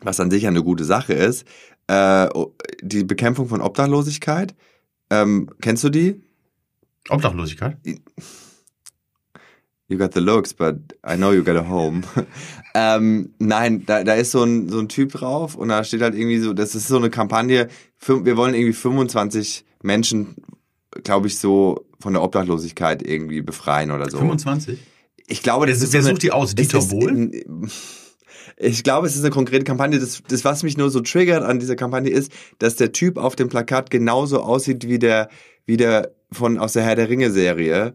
was 0.00 0.18
an 0.20 0.30
sich 0.30 0.46
eine 0.46 0.62
gute 0.62 0.84
Sache 0.84 1.12
ist, 1.12 1.44
äh, 1.88 2.28
die 2.80 3.04
Bekämpfung 3.04 3.48
von 3.48 3.60
Obdachlosigkeit. 3.60 4.54
Ähm, 5.10 5.50
kennst 5.60 5.84
du 5.84 5.90
die? 5.90 6.22
Obdachlosigkeit. 7.08 7.76
You 9.90 9.96
got 9.96 10.12
the 10.12 10.20
looks, 10.20 10.52
but 10.52 10.76
I 11.02 11.16
know 11.16 11.32
you 11.32 11.42
got 11.42 11.56
a 11.56 11.66
home. 11.66 12.02
ähm, 12.74 13.32
nein, 13.38 13.84
da, 13.86 14.04
da 14.04 14.14
ist 14.14 14.32
so 14.32 14.42
ein, 14.44 14.68
so 14.68 14.78
ein 14.80 14.88
Typ 14.88 15.12
drauf 15.12 15.54
und 15.54 15.68
da 15.68 15.82
steht 15.82 16.02
halt 16.02 16.14
irgendwie 16.14 16.38
so, 16.38 16.52
das 16.52 16.74
ist 16.74 16.88
so 16.88 16.98
eine 16.98 17.08
Kampagne, 17.08 17.68
wir 18.06 18.36
wollen 18.36 18.54
irgendwie 18.54 18.74
25 18.74 19.64
Menschen, 19.82 20.36
glaube 21.04 21.28
ich, 21.28 21.38
so 21.38 21.86
von 22.00 22.12
der 22.12 22.22
Obdachlosigkeit 22.22 23.02
irgendwie 23.02 23.40
befreien 23.40 23.90
oder 23.90 24.10
so. 24.10 24.18
25? 24.18 24.78
Ich 25.26 25.42
glaube, 25.42 25.66
das 25.66 25.78
Wer, 25.80 25.84
ist 25.86 25.92
wer 25.94 26.02
so 26.02 26.08
sucht 26.10 26.22
die 26.22 26.32
aus? 26.32 26.54
Dieter 26.54 26.78
ist 26.78 26.90
Bohl? 26.90 27.08
in- 27.10 27.70
Ich 28.58 28.82
glaube, 28.82 29.06
es 29.06 29.14
ist 29.16 29.22
eine 29.22 29.30
konkrete 29.30 29.64
Kampagne. 29.64 29.98
Das, 29.98 30.22
das, 30.28 30.44
was 30.44 30.62
mich 30.64 30.76
nur 30.76 30.90
so 30.90 31.00
triggert 31.00 31.44
an 31.44 31.60
dieser 31.60 31.76
Kampagne 31.76 32.10
ist, 32.10 32.30
dass 32.58 32.76
der 32.76 32.92
Typ 32.92 33.16
auf 33.16 33.36
dem 33.36 33.48
Plakat 33.48 33.90
genauso 33.90 34.40
aussieht 34.42 34.86
wie 34.86 34.98
der, 34.98 35.28
wie 35.64 35.76
der 35.78 36.12
von 36.30 36.58
aus 36.58 36.74
der 36.74 36.82
Herr 36.84 36.96
der 36.96 37.08
Ringe 37.08 37.30
Serie, 37.30 37.94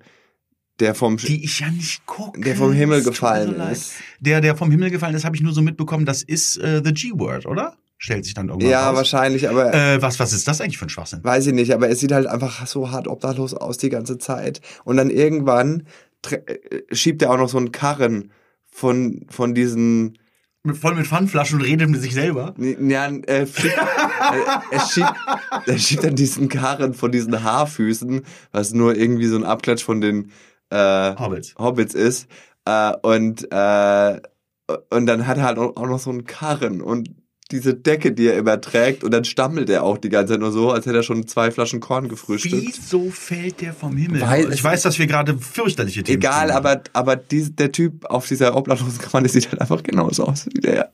der 0.79 0.95
vom 0.95 1.17
Die 1.17 1.43
ich 1.43 1.59
ja 1.59 1.69
nicht 1.69 2.05
gucke. 2.05 2.41
der 2.41 2.55
vom 2.55 2.73
Himmel 2.73 3.03
gefallen 3.03 3.59
ist. 3.71 3.93
Der, 4.19 4.41
der 4.41 4.55
vom 4.55 4.71
Himmel 4.71 4.89
gefallen 4.89 5.15
ist, 5.15 5.23
habe 5.25 5.35
ich 5.35 5.41
nur 5.41 5.53
so 5.53 5.61
mitbekommen, 5.61 6.05
das 6.05 6.23
ist 6.23 6.57
äh, 6.57 6.81
The 6.83 6.93
G-Word, 6.93 7.45
oder? 7.45 7.75
Stellt 7.99 8.25
sich 8.25 8.33
dann 8.33 8.49
irgendwann 8.49 8.69
Ja, 8.71 8.89
raus. 8.89 8.97
wahrscheinlich, 8.97 9.47
aber 9.47 9.73
Äh, 9.73 10.01
was, 10.01 10.19
was 10.19 10.33
ist 10.33 10.47
das 10.47 10.59
eigentlich 10.61 10.77
für 10.79 10.87
ein 10.87 10.89
Schwachsinn? 10.89 11.23
weiß 11.23 11.47
ich 11.47 11.53
nicht, 11.53 11.71
aber 11.73 11.89
es 11.89 11.99
sieht 11.99 12.11
halt 12.11 12.25
einfach 12.27 12.65
so 12.67 12.89
hart 12.91 13.07
obdachlos 13.07 13.53
aus 13.53 13.77
die 13.77 13.89
ganze 13.89 14.17
Zeit. 14.17 14.61
Und 14.83 14.97
dann 14.97 15.09
irgendwann 15.09 15.83
äh, 16.29 16.39
schiebt 16.91 17.21
er 17.21 17.31
auch 17.31 17.37
noch 17.37 17.49
so 17.49 17.57
einen 17.59 17.71
Karren 17.71 18.31
von, 18.65 19.25
von 19.29 19.53
diesen 19.53 20.17
Mit, 20.65 20.77
voll 20.77 20.96
mit 20.96 21.08
Pfandflaschen 21.08 21.60
und 21.60 21.65
redet 21.65 21.89
mit 21.89 22.01
sich 22.01 22.13
selber. 22.13 22.53
Ja, 22.58 23.12
er, 23.27 23.46
schiebt, 23.46 23.75
er, 23.75 24.63
er, 24.72 24.79
schiebt, 24.79 25.13
er 25.65 25.77
schiebt 25.77 26.03
dann 26.05 26.15
diesen 26.15 26.48
Karren 26.48 26.93
von 26.93 27.12
diesen 27.12 27.43
Haarfüßen, 27.43 28.22
was 28.53 28.74
nur 28.74 28.96
irgendwie 28.96 29.27
so 29.27 29.36
ein 29.36 29.43
Abklatsch 29.43 29.84
von 29.84 30.00
den 30.00 30.32
äh, 30.70 31.15
Hobbits. 31.17 31.55
Hobbits 31.58 31.93
ist. 31.93 32.29
Äh, 32.63 32.93
und, 33.01 33.46
äh, 33.51 34.22
und 34.89 35.05
dann 35.05 35.27
hat 35.27 35.38
er 35.38 35.43
halt 35.43 35.58
auch 35.58 35.88
noch 35.88 36.00
so 36.00 36.10
einen 36.10 36.24
Karren 36.24 36.82
und 36.82 37.10
diese 37.53 37.75
Decke, 37.75 38.12
die 38.12 38.27
er 38.27 38.38
immer 38.38 38.60
trägt. 38.60 39.03
Und 39.03 39.12
dann 39.12 39.24
stammelt 39.24 39.69
er 39.69 39.83
auch 39.83 39.98
die 39.98 40.10
ganze 40.10 40.33
Zeit 40.33 40.41
nur 40.41 40.51
so, 40.51 40.72
als 40.72 40.86
hätte 40.86 40.98
er 40.98 41.03
schon 41.03 41.27
zwei 41.27 41.51
Flaschen 41.51 41.79
Korn 41.79 42.10
gefrühstückt. 42.10 42.65
Wieso 42.65 43.10
fällt 43.12 43.62
der 43.62 43.74
vom 43.74 43.95
Himmel? 43.95 44.22
Weil 44.22 44.51
ich 44.51 44.63
weiß, 44.63 44.81
dass 44.81 45.00
wir 45.00 45.07
gerade 45.07 45.38
fürchterliche 45.38 46.03
Themen 46.03 46.17
Egal, 46.17 46.53
haben. 46.53 46.65
aber, 46.65 46.81
aber 46.93 47.15
dies, 47.15 47.55
der 47.55 47.72
Typ 47.72 48.05
auf 48.05 48.27
dieser 48.27 48.55
obdachlosen 48.55 49.00
Kampagne 49.00 49.29
sieht 49.29 49.50
halt 49.50 49.62
einfach 49.62 49.83
genauso 49.83 50.25
aus 50.25 50.48
wie 50.48 50.60
der. 50.60 50.91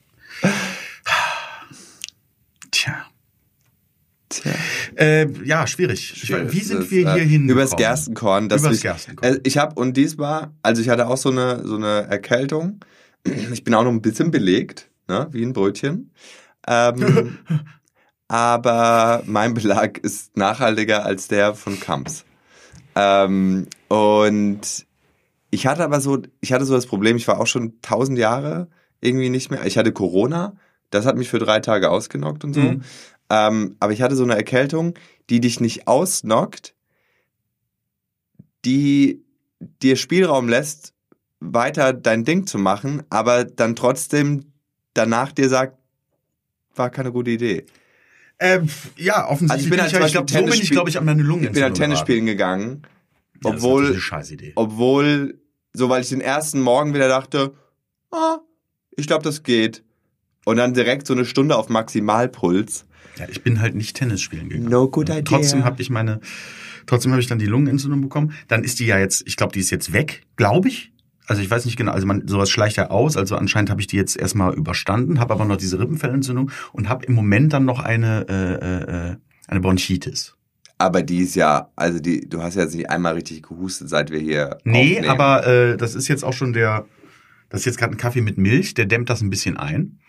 Tja. 2.71 3.05
Tja. 4.29 4.51
Äh, 4.95 5.27
ja, 5.43 5.65
schwierig. 5.65 6.13
Ich 6.21 6.31
weiß, 6.31 6.51
Wie 6.51 6.59
sind 6.59 6.91
wir 6.91 7.13
hier 7.13 7.23
hin? 7.23 7.49
Übers 7.49 7.75
Gerstenkorn. 7.75 8.47
Dass 8.47 8.61
Übers 8.61 8.75
ich, 8.75 8.81
Gerstenkorn. 8.83 9.35
Äh, 9.35 9.39
ich 9.43 9.57
habe 9.57 9.73
und 9.79 9.97
diesmal, 9.97 10.51
also 10.61 10.81
ich 10.81 10.89
hatte 10.89 11.07
auch 11.07 11.17
so 11.17 11.31
eine 11.31 11.65
so 11.65 11.75
eine 11.75 12.07
Erkältung. 12.09 12.79
Ich 13.51 13.63
bin 13.63 13.73
auch 13.73 13.83
noch 13.83 13.91
ein 13.91 14.01
bisschen 14.01 14.31
belegt, 14.31 14.89
ne, 15.07 15.27
wie 15.31 15.43
ein 15.43 15.53
Brötchen. 15.53 16.11
Ähm, 16.67 17.37
aber 18.27 19.23
mein 19.25 19.53
Belag 19.53 19.97
ist 19.97 20.37
nachhaltiger 20.37 21.05
als 21.05 21.27
der 21.27 21.55
von 21.55 21.79
Kamps. 21.79 22.25
Ähm, 22.95 23.67
und 23.87 24.85
ich 25.51 25.67
hatte 25.67 25.83
aber 25.83 25.99
so, 26.01 26.21
ich 26.41 26.53
hatte 26.53 26.65
so 26.65 26.73
das 26.73 26.85
Problem, 26.85 27.17
ich 27.17 27.27
war 27.27 27.39
auch 27.39 27.47
schon 27.47 27.81
tausend 27.81 28.17
Jahre 28.17 28.67
irgendwie 29.01 29.29
nicht 29.29 29.49
mehr. 29.49 29.65
Ich 29.65 29.77
hatte 29.77 29.91
Corona, 29.91 30.55
das 30.89 31.05
hat 31.05 31.17
mich 31.17 31.29
für 31.29 31.39
drei 31.39 31.59
Tage 31.59 31.89
ausgenockt 31.89 32.43
und 32.43 32.53
so. 32.53 32.61
Mhm. 32.61 32.81
Ähm, 33.29 33.75
aber 33.79 33.93
ich 33.93 34.01
hatte 34.01 34.15
so 34.15 34.23
eine 34.23 34.35
Erkältung, 34.35 34.95
die 35.29 35.39
dich 35.39 35.59
nicht 35.59 35.87
ausnockt, 35.87 36.75
die 38.65 39.23
dir 39.81 39.95
Spielraum 39.95 40.49
lässt, 40.49 40.93
weiter 41.39 41.93
dein 41.93 42.25
Ding 42.25 42.47
zu 42.47 42.57
machen, 42.57 43.03
aber 43.09 43.45
dann 43.45 43.75
trotzdem 43.75 44.51
danach 44.93 45.31
dir 45.31 45.49
sagt, 45.49 45.78
war 46.79 46.89
keine 46.89 47.11
gute 47.11 47.29
Idee. 47.31 47.65
Ähm, 48.39 48.69
ja, 48.95 49.27
offensichtlich. 49.27 49.51
Also 49.51 49.65
ich 49.65 49.69
bin 49.69 49.81
halt 49.81 49.91
zum 49.91 50.03
ich 50.05 50.11
glaube, 50.13 50.31
so 50.31 50.45
bin 50.45 50.63
ich, 50.63 50.71
glaube 50.71 50.89
ich, 50.89 50.97
an 50.97 51.05
meine 51.05 51.23
Lungen. 51.23 51.43
Ich 51.43 51.51
bin 51.51 51.61
dann 51.61 51.73
Tennis 51.73 51.99
spielen 51.99 52.25
gegangen, 52.25 52.83
Ja, 53.43 53.51
obwohl, 53.51 53.97
Scheißidee. 53.99 54.53
obwohl, 54.55 55.39
so 55.73 55.89
weil 55.89 56.01
ich 56.01 56.09
den 56.09 56.21
ersten 56.21 56.61
Morgen 56.61 56.93
wieder 56.93 57.09
dachte, 57.09 57.53
ah, 58.11 58.37
ich 58.95 59.07
glaube, 59.07 59.23
das 59.23 59.43
geht. 59.43 59.83
Und 60.45 60.57
dann 60.57 60.73
direkt 60.73 61.05
so 61.05 61.13
eine 61.13 61.25
Stunde 61.25 61.57
auf 61.57 61.69
Maximalpuls. 61.69 62.85
Ja, 63.17 63.27
ich 63.29 63.43
bin 63.43 63.59
halt 63.59 63.75
nicht 63.75 63.97
Tennis 63.97 64.21
spielen 64.21 64.47
gegangen. 64.49 64.69
No 64.69 64.89
good 64.89 65.09
idea. 65.09 65.21
Trotzdem 65.21 65.65
habe 65.65 65.81
ich 65.81 65.89
meine, 65.89 66.21
trotzdem 66.87 67.11
habe 67.11 67.21
ich 67.21 67.27
dann 67.27 67.39
die 67.39 67.45
Lungenentzündung 67.45 68.01
bekommen. 68.01 68.33
Dann 68.47 68.63
ist 68.63 68.79
die 68.79 68.85
ja 68.85 68.97
jetzt, 68.97 69.27
ich 69.27 69.35
glaube, 69.35 69.51
die 69.51 69.59
ist 69.59 69.69
jetzt 69.69 69.91
weg, 69.91 70.21
glaube 70.37 70.69
ich. 70.69 70.93
Also 71.29 71.43
ich 71.43 71.51
weiß 71.51 71.65
nicht 71.65 71.77
genau, 71.77 71.91
also 71.91 72.07
man 72.07 72.27
sowas 72.27 72.49
schleicht 72.49 72.77
ja 72.77 72.89
aus. 72.89 73.15
Also 73.15 73.35
anscheinend 73.35 73.69
habe 73.69 73.79
ich 73.79 73.87
die 73.87 73.97
jetzt 73.97 74.17
erstmal 74.17 74.55
überstanden, 74.55 75.19
habe 75.19 75.31
aber 75.31 75.45
noch 75.45 75.57
diese 75.57 75.79
Rippenfellentzündung 75.79 76.49
und 76.73 76.89
habe 76.89 77.05
im 77.05 77.13
Moment 77.13 77.53
dann 77.53 77.65
noch 77.65 77.79
eine 77.79 78.25
äh, 78.27 78.53
äh, 78.53 79.11
äh, 79.11 79.15
eine 79.47 79.59
Bronchitis. 79.59 80.35
Aber 80.79 81.03
die 81.03 81.19
ist 81.19 81.35
ja, 81.35 81.69
also 81.75 81.99
die, 81.99 82.27
du 82.27 82.41
hast 82.41 82.55
ja 82.55 82.63
jetzt 82.63 82.73
nicht 82.73 82.89
einmal 82.89 83.13
richtig 83.13 83.43
gehustet, 83.43 83.89
seit 83.89 84.09
wir 84.09 84.19
hier. 84.19 84.57
Nee, 84.63 84.97
aufnehmen. 84.97 85.09
aber 85.09 85.45
äh, 85.45 85.77
das 85.77 85.93
ist 85.93 86.07
jetzt 86.07 86.23
auch 86.23 86.33
schon 86.33 86.53
der, 86.53 86.85
das 87.49 87.61
ist 87.61 87.65
jetzt 87.65 87.77
gerade 87.77 87.93
ein 87.93 87.97
Kaffee 87.97 88.21
mit 88.21 88.39
Milch, 88.39 88.73
der 88.73 88.87
dämmt 88.87 89.09
das 89.09 89.21
ein 89.21 89.29
bisschen 89.29 89.55
ein. 89.55 89.99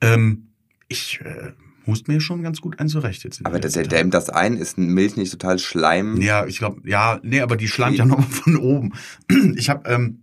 Ähm, 0.00 0.48
ich 0.88 1.20
äh, 1.22 1.52
hust 1.86 2.08
mir 2.08 2.20
schon 2.20 2.42
ganz 2.42 2.60
gut 2.60 2.80
ein 2.80 2.88
zurecht 2.88 3.22
jetzt. 3.22 3.46
Aber 3.46 3.60
das 3.60 3.76
letzten 3.76 3.90
dämmt 3.90 4.14
das 4.14 4.28
ein, 4.28 4.56
ist 4.56 4.76
Milch 4.76 5.16
nicht 5.16 5.30
total 5.30 5.60
Schleim? 5.60 6.20
Ja, 6.20 6.46
ich 6.46 6.58
glaube, 6.58 6.80
ja, 6.84 7.20
nee, 7.22 7.42
aber 7.42 7.56
die 7.56 7.68
schleimt 7.68 7.96
ja 7.96 8.04
nochmal 8.04 8.26
von 8.28 8.56
oben. 8.56 8.92
Ich 9.56 9.70
habe 9.70 9.88
ähm, 9.88 10.20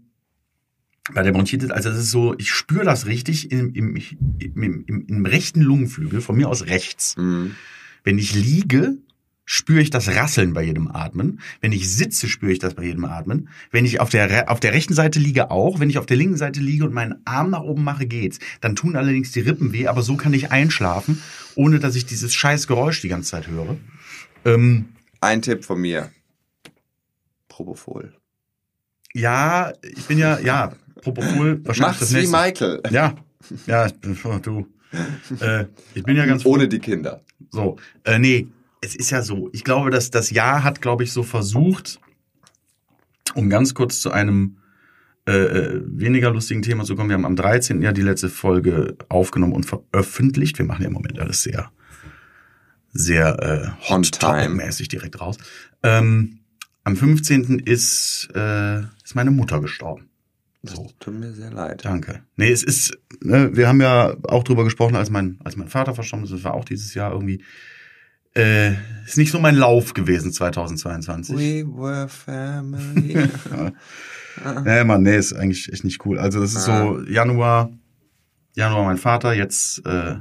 bei 1.13 1.21
der 1.21 1.31
Bronchitis, 1.31 1.69
also 1.69 1.89
es 1.89 1.97
ist 1.97 2.11
so, 2.11 2.35
ich 2.37 2.51
spüre 2.51 2.83
das 2.83 3.05
richtig 3.05 3.51
im, 3.51 3.73
im, 3.73 3.95
im, 4.39 4.85
im, 4.87 5.05
im 5.07 5.25
rechten 5.25 5.61
Lungenflügel, 5.61 6.21
von 6.21 6.35
mir 6.35 6.49
aus 6.49 6.65
rechts. 6.65 7.15
Mhm. 7.17 7.55
Wenn 8.03 8.17
ich 8.17 8.33
liege, 8.33 8.97
spüre 9.45 9.81
ich 9.81 9.91
das 9.91 10.07
Rasseln 10.07 10.53
bei 10.53 10.63
jedem 10.63 10.89
Atmen. 10.89 11.39
Wenn 11.61 11.71
ich 11.71 11.93
sitze, 11.93 12.27
spüre 12.27 12.51
ich 12.51 12.59
das 12.59 12.73
bei 12.73 12.83
jedem 12.83 13.05
Atmen. 13.05 13.49
Wenn 13.69 13.85
ich 13.85 13.99
auf 13.99 14.09
der, 14.09 14.49
auf 14.49 14.59
der 14.59 14.73
rechten 14.73 14.95
Seite 14.95 15.19
liege 15.19 15.51
auch. 15.51 15.79
Wenn 15.79 15.89
ich 15.89 15.99
auf 15.99 16.07
der 16.07 16.17
linken 16.17 16.37
Seite 16.37 16.59
liege 16.59 16.83
und 16.85 16.93
meinen 16.93 17.21
Arm 17.25 17.51
nach 17.51 17.61
oben 17.61 17.83
mache, 17.83 18.07
geht's. 18.07 18.39
Dann 18.61 18.75
tun 18.75 18.95
allerdings 18.95 19.31
die 19.31 19.41
Rippen 19.41 19.73
weh, 19.73 19.87
aber 19.87 20.01
so 20.01 20.17
kann 20.17 20.33
ich 20.33 20.51
einschlafen, 20.51 21.21
ohne 21.53 21.79
dass 21.79 21.95
ich 21.95 22.07
dieses 22.07 22.33
scheiß 22.33 22.65
Geräusch 22.65 23.01
die 23.01 23.09
ganze 23.09 23.31
Zeit 23.31 23.47
höre. 23.47 23.77
Ähm, 24.43 24.85
Ein 25.21 25.43
Tipp 25.43 25.63
von 25.63 25.79
mir. 25.79 26.09
Propofol. 27.47 28.13
Ja, 29.13 29.71
ich 29.81 30.05
bin 30.05 30.17
ja, 30.17 30.39
ja, 30.39 30.73
Propofol, 31.05 31.61
wahrscheinlich 31.63 31.99
Mach's 31.99 32.13
wie 32.13 32.17
nächste. 32.17 32.35
Michael. 32.35 32.81
Ja, 32.89 33.15
ja, 33.67 33.87
du. 34.39 34.67
Äh, 35.39 35.65
ich 35.93 36.03
bin 36.03 36.17
ja 36.17 36.25
ganz 36.25 36.45
Ohne 36.45 36.67
die 36.67 36.79
Kinder. 36.79 37.21
so. 37.51 37.77
Äh, 38.03 38.17
nee, 38.17 38.47
es 38.81 38.95
ist 38.95 39.11
ja 39.11 39.21
so. 39.21 39.49
Ich 39.53 39.63
glaube, 39.63 39.91
dass 39.91 40.09
das 40.09 40.31
Jahr 40.31 40.63
hat, 40.63 40.81
glaube 40.81 41.03
ich, 41.03 41.11
so 41.11 41.21
versucht, 41.21 41.99
um 43.35 43.49
ganz 43.49 43.75
kurz 43.75 43.99
zu 43.99 44.11
einem 44.11 44.57
äh, 45.27 45.31
äh, 45.31 45.81
weniger 45.85 46.31
lustigen 46.31 46.63
Thema 46.63 46.85
zu 46.85 46.95
kommen. 46.95 47.09
Wir 47.09 47.15
haben 47.15 47.25
am 47.25 47.35
13. 47.35 47.81
ja 47.83 47.91
die 47.91 48.01
letzte 48.01 48.29
Folge 48.29 48.95
aufgenommen 49.09 49.53
und 49.53 49.65
veröffentlicht. 49.65 50.57
Wir 50.57 50.65
machen 50.65 50.81
ja 50.81 50.87
im 50.87 50.93
Moment 50.93 51.19
alles 51.19 51.43
sehr, 51.43 51.71
sehr 52.93 53.75
äh, 53.79 53.89
hot 53.89 54.19
mäßig 54.49 54.87
direkt 54.87 55.21
raus. 55.21 55.37
Ähm, 55.83 56.39
am 56.83 56.95
15. 56.95 57.59
ist, 57.59 58.29
äh, 58.35 58.79
ist 59.03 59.15
meine 59.15 59.31
Mutter 59.31 59.61
gestorben. 59.61 60.09
So. 60.67 60.89
Tut 60.99 61.13
mir 61.13 61.31
sehr 61.33 61.51
leid. 61.51 61.85
Danke. 61.85 62.21
Nee, 62.35 62.51
es 62.51 62.63
ist, 62.63 62.97
ne, 63.21 63.55
wir 63.55 63.67
haben 63.67 63.81
ja 63.81 64.15
auch 64.23 64.43
drüber 64.43 64.63
gesprochen, 64.63 64.95
als 64.95 65.09
mein, 65.09 65.39
als 65.43 65.55
mein 65.55 65.67
Vater 65.67 65.93
verstorben 65.93 66.25
ist, 66.25 66.33
das 66.33 66.43
war 66.43 66.53
auch 66.53 66.65
dieses 66.65 66.93
Jahr 66.93 67.11
irgendwie, 67.11 67.43
äh, 68.35 68.73
ist 69.05 69.17
nicht 69.17 69.31
so 69.31 69.39
mein 69.39 69.55
Lauf 69.55 69.93
gewesen 69.93 70.31
2022. 70.31 71.35
We 71.35 71.65
were 71.67 72.07
family. 72.07 73.29
Nee, 74.65 74.83
Mann, 74.83 75.03
nee, 75.03 75.17
ist 75.17 75.33
eigentlich 75.33 75.71
echt 75.71 75.83
nicht 75.83 76.05
cool. 76.05 76.19
Also 76.19 76.41
das 76.41 76.53
ist 76.53 76.65
so 76.65 77.01
Januar, 77.07 77.71
Januar 78.53 78.83
mein 78.83 78.97
Vater, 78.97 79.33
jetzt 79.33 79.85
äh, 79.85 80.15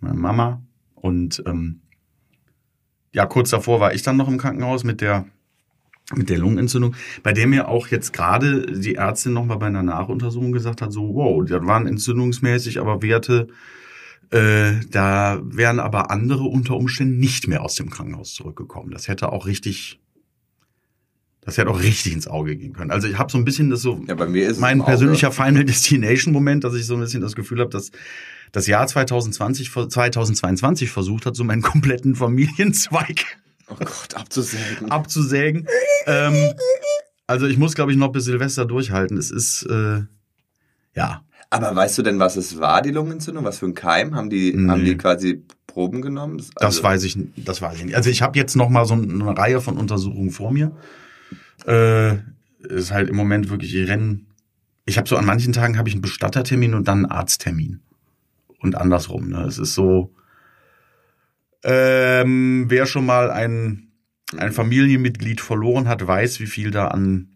meine 0.00 0.18
Mama 0.18 0.62
und 0.94 1.42
ähm, 1.46 1.80
ja, 3.12 3.26
kurz 3.26 3.50
davor 3.50 3.80
war 3.80 3.94
ich 3.94 4.02
dann 4.02 4.16
noch 4.16 4.28
im 4.28 4.38
Krankenhaus 4.38 4.84
mit 4.84 5.00
der 5.00 5.26
mit 6.12 6.28
der 6.28 6.38
Lungenentzündung, 6.38 6.94
bei 7.22 7.32
der 7.32 7.46
mir 7.46 7.68
auch 7.68 7.88
jetzt 7.88 8.12
gerade 8.12 8.66
die 8.66 8.96
Ärztin 8.96 9.32
noch 9.32 9.46
mal 9.46 9.56
bei 9.56 9.66
einer 9.66 9.82
Nachuntersuchung 9.82 10.52
gesagt 10.52 10.82
hat, 10.82 10.92
so 10.92 11.14
wow, 11.14 11.42
das 11.44 11.64
waren 11.64 11.86
entzündungsmäßig 11.86 12.78
aber 12.78 13.00
Werte, 13.02 13.48
äh, 14.30 14.72
da 14.90 15.40
wären 15.44 15.80
aber 15.80 16.10
andere 16.10 16.44
unter 16.44 16.76
Umständen 16.76 17.18
nicht 17.18 17.48
mehr 17.48 17.62
aus 17.62 17.74
dem 17.76 17.88
Krankenhaus 17.88 18.34
zurückgekommen. 18.34 18.90
Das 18.90 19.08
hätte 19.08 19.32
auch 19.32 19.46
richtig, 19.46 19.98
das 21.40 21.56
hätte 21.56 21.70
auch 21.70 21.80
richtig 21.80 22.12
ins 22.12 22.28
Auge 22.28 22.56
gehen 22.56 22.74
können. 22.74 22.90
Also 22.90 23.08
ich 23.08 23.16
habe 23.16 23.32
so 23.32 23.38
ein 23.38 23.44
bisschen 23.46 23.70
das 23.70 23.80
so, 23.80 24.02
ja, 24.06 24.14
bei 24.14 24.26
mir 24.26 24.46
ist 24.46 24.60
mein 24.60 24.84
persönlicher 24.84 25.32
Final 25.32 25.64
Destination 25.64 26.34
Moment, 26.34 26.64
dass 26.64 26.74
ich 26.74 26.84
so 26.84 26.94
ein 26.94 27.00
bisschen 27.00 27.22
das 27.22 27.34
Gefühl 27.34 27.60
habe, 27.60 27.70
dass 27.70 27.92
das 28.52 28.66
Jahr 28.66 28.86
2020, 28.86 29.72
2022 29.72 30.90
versucht 30.90 31.24
hat, 31.24 31.34
so 31.34 31.44
meinen 31.44 31.62
kompletten 31.62 32.14
Familienzweig 32.14 33.38
Oh 33.68 33.74
Gott, 33.78 34.14
abzusägen. 34.14 34.90
abzusägen. 34.90 35.66
ähm, 36.06 36.52
also 37.26 37.46
ich 37.46 37.56
muss, 37.56 37.74
glaube 37.74 37.92
ich, 37.92 37.96
noch 37.98 38.12
bis 38.12 38.24
Silvester 38.24 38.66
durchhalten. 38.66 39.16
Es 39.16 39.30
ist, 39.30 39.62
äh, 39.64 40.02
ja, 40.94 41.24
Aber 41.50 41.74
weißt 41.74 41.96
du 41.98 42.02
denn, 42.02 42.18
was 42.18 42.36
es 42.36 42.58
war, 42.58 42.82
die 42.82 42.90
Lungenentzündung? 42.90 43.44
Was 43.44 43.58
für 43.58 43.66
ein 43.66 43.74
Keim? 43.74 44.14
Haben 44.14 44.28
die, 44.30 44.52
Nee. 44.54 44.70
haben 44.70 44.84
die 44.84 44.96
quasi 44.96 45.42
Proben 45.66 46.02
genommen? 46.02 46.38
das 46.38 46.50
Also- 46.56 46.82
weiß 46.82 47.04
ich, 47.04 47.16
das 47.36 47.62
weiß 47.62 47.78
ich 47.78 47.84
nicht. 47.84 47.96
Also 47.96 48.10
ich 48.10 48.22
habe 48.22 48.38
jetzt 48.38 48.54
noch 48.56 48.68
mal 48.68 48.84
so 48.86 48.94
eine 48.94 49.36
Reihe 49.36 49.60
von 49.60 49.78
Untersuchungen 49.78 50.30
vor 50.30 50.50
mir. 50.52 50.72
Äh, 51.66 52.16
ist 52.68 52.92
halt 52.92 53.08
im 53.08 53.16
Moment 53.16 53.50
wirklich, 53.50 53.74
ich 53.74 53.88
renn. 53.88 54.26
Ich 54.86 54.98
habe 54.98 55.08
so 55.08 55.16
an 55.16 55.24
manchen 55.24 55.52
Tagen 55.52 55.78
habe 55.78 55.88
ich 55.88 55.94
einen 55.94 56.02
Bestattertermin 56.02 56.74
und 56.74 56.88
dann 56.88 56.98
einen 57.04 57.06
Arzttermin 57.12 57.80
und 58.60 58.74
andersrum. 58.76 59.28
Ne? 59.30 59.42
Es 59.44 59.58
ist 59.58 59.74
so, 59.74 60.13
ähm, 61.64 62.66
wer 62.68 62.86
schon 62.86 63.06
mal 63.06 63.30
ein 63.30 63.80
ein 64.36 64.52
Familienmitglied 64.52 65.40
verloren 65.40 65.86
hat, 65.86 66.04
weiß, 66.06 66.40
wie 66.40 66.46
viel 66.46 66.70
da 66.70 66.88
an 66.88 67.28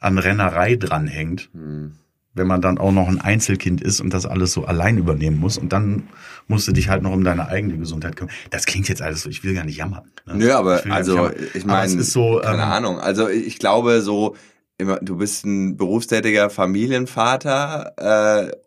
an 0.00 0.18
Rennerei 0.18 0.76
dranhängt 0.76 1.50
Hm. 1.52 1.92
wenn 2.34 2.46
man 2.46 2.60
dann 2.60 2.78
auch 2.78 2.92
noch 2.92 3.08
ein 3.08 3.20
Einzelkind 3.20 3.80
ist 3.80 4.00
und 4.00 4.14
das 4.14 4.24
alles 4.26 4.52
so 4.52 4.64
allein 4.64 4.96
übernehmen 4.96 5.38
muss 5.38 5.58
und 5.58 5.72
dann 5.72 6.04
musst 6.46 6.68
du 6.68 6.72
dich 6.72 6.88
halt 6.88 7.02
noch 7.02 7.10
um 7.12 7.24
deine 7.24 7.48
eigene 7.48 7.76
Gesundheit 7.76 8.14
kümmern. 8.16 8.32
Das 8.50 8.64
klingt 8.64 8.88
jetzt 8.88 9.02
alles 9.02 9.22
so, 9.22 9.28
ich 9.28 9.42
will 9.42 9.54
gar 9.54 9.64
nicht 9.64 9.76
jammern. 9.76 10.04
ne? 10.24 10.34
Nö, 10.36 10.52
aber 10.52 10.86
Ich 10.86 10.92
also 10.92 11.30
ich 11.52 11.64
meine, 11.66 12.00
so, 12.02 12.40
keine 12.42 12.62
ähm, 12.62 12.68
Ahnung. 12.68 13.00
Also 13.00 13.28
ich 13.28 13.58
glaube 13.58 14.02
so, 14.02 14.36
immer, 14.78 14.96
du 15.00 15.16
bist 15.16 15.44
ein 15.44 15.76
berufstätiger 15.76 16.50
Familienvater 16.50 17.92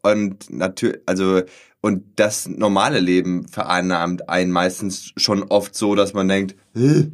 äh, 0.03 0.09
und 0.09 0.51
natürlich, 0.51 0.99
also 1.05 1.41
und 1.81 2.03
das 2.17 2.47
normale 2.47 2.99
Leben 2.99 3.47
vereinnahmt 3.47 4.29
einen 4.29 4.51
meistens 4.51 5.13
schon 5.17 5.43
oft 5.43 5.73
so, 5.73 5.95
dass 5.95 6.13
man 6.13 6.27
denkt, 6.27 6.55
"Hä?" 6.75 7.11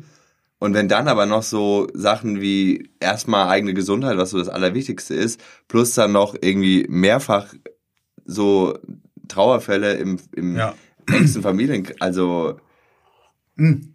und 0.60 0.74
wenn 0.74 0.90
dann 0.90 1.08
aber 1.08 1.26
noch 1.26 1.44
so 1.44 1.88
Sachen 1.94 2.42
wie 2.42 2.90
erstmal 3.00 3.48
eigene 3.48 3.74
Gesundheit, 3.74 4.18
was 4.18 4.32
so 4.32 4.40
das 4.40 4.50
Allerwichtigste 4.50 5.14
ist, 5.14 5.40
plus 5.68 5.94
dann 5.94 6.12
noch 6.12 6.36
irgendwie 6.42 6.86
mehrfach 6.90 7.54
so 8.26 8.78
Trauerfälle 9.28 9.94
im, 9.94 10.18
im 10.36 10.58
Ja. 10.58 10.74
engsten 11.12 11.44
Familien, 11.44 11.88
also 12.00 12.58
Hm. 13.58 13.94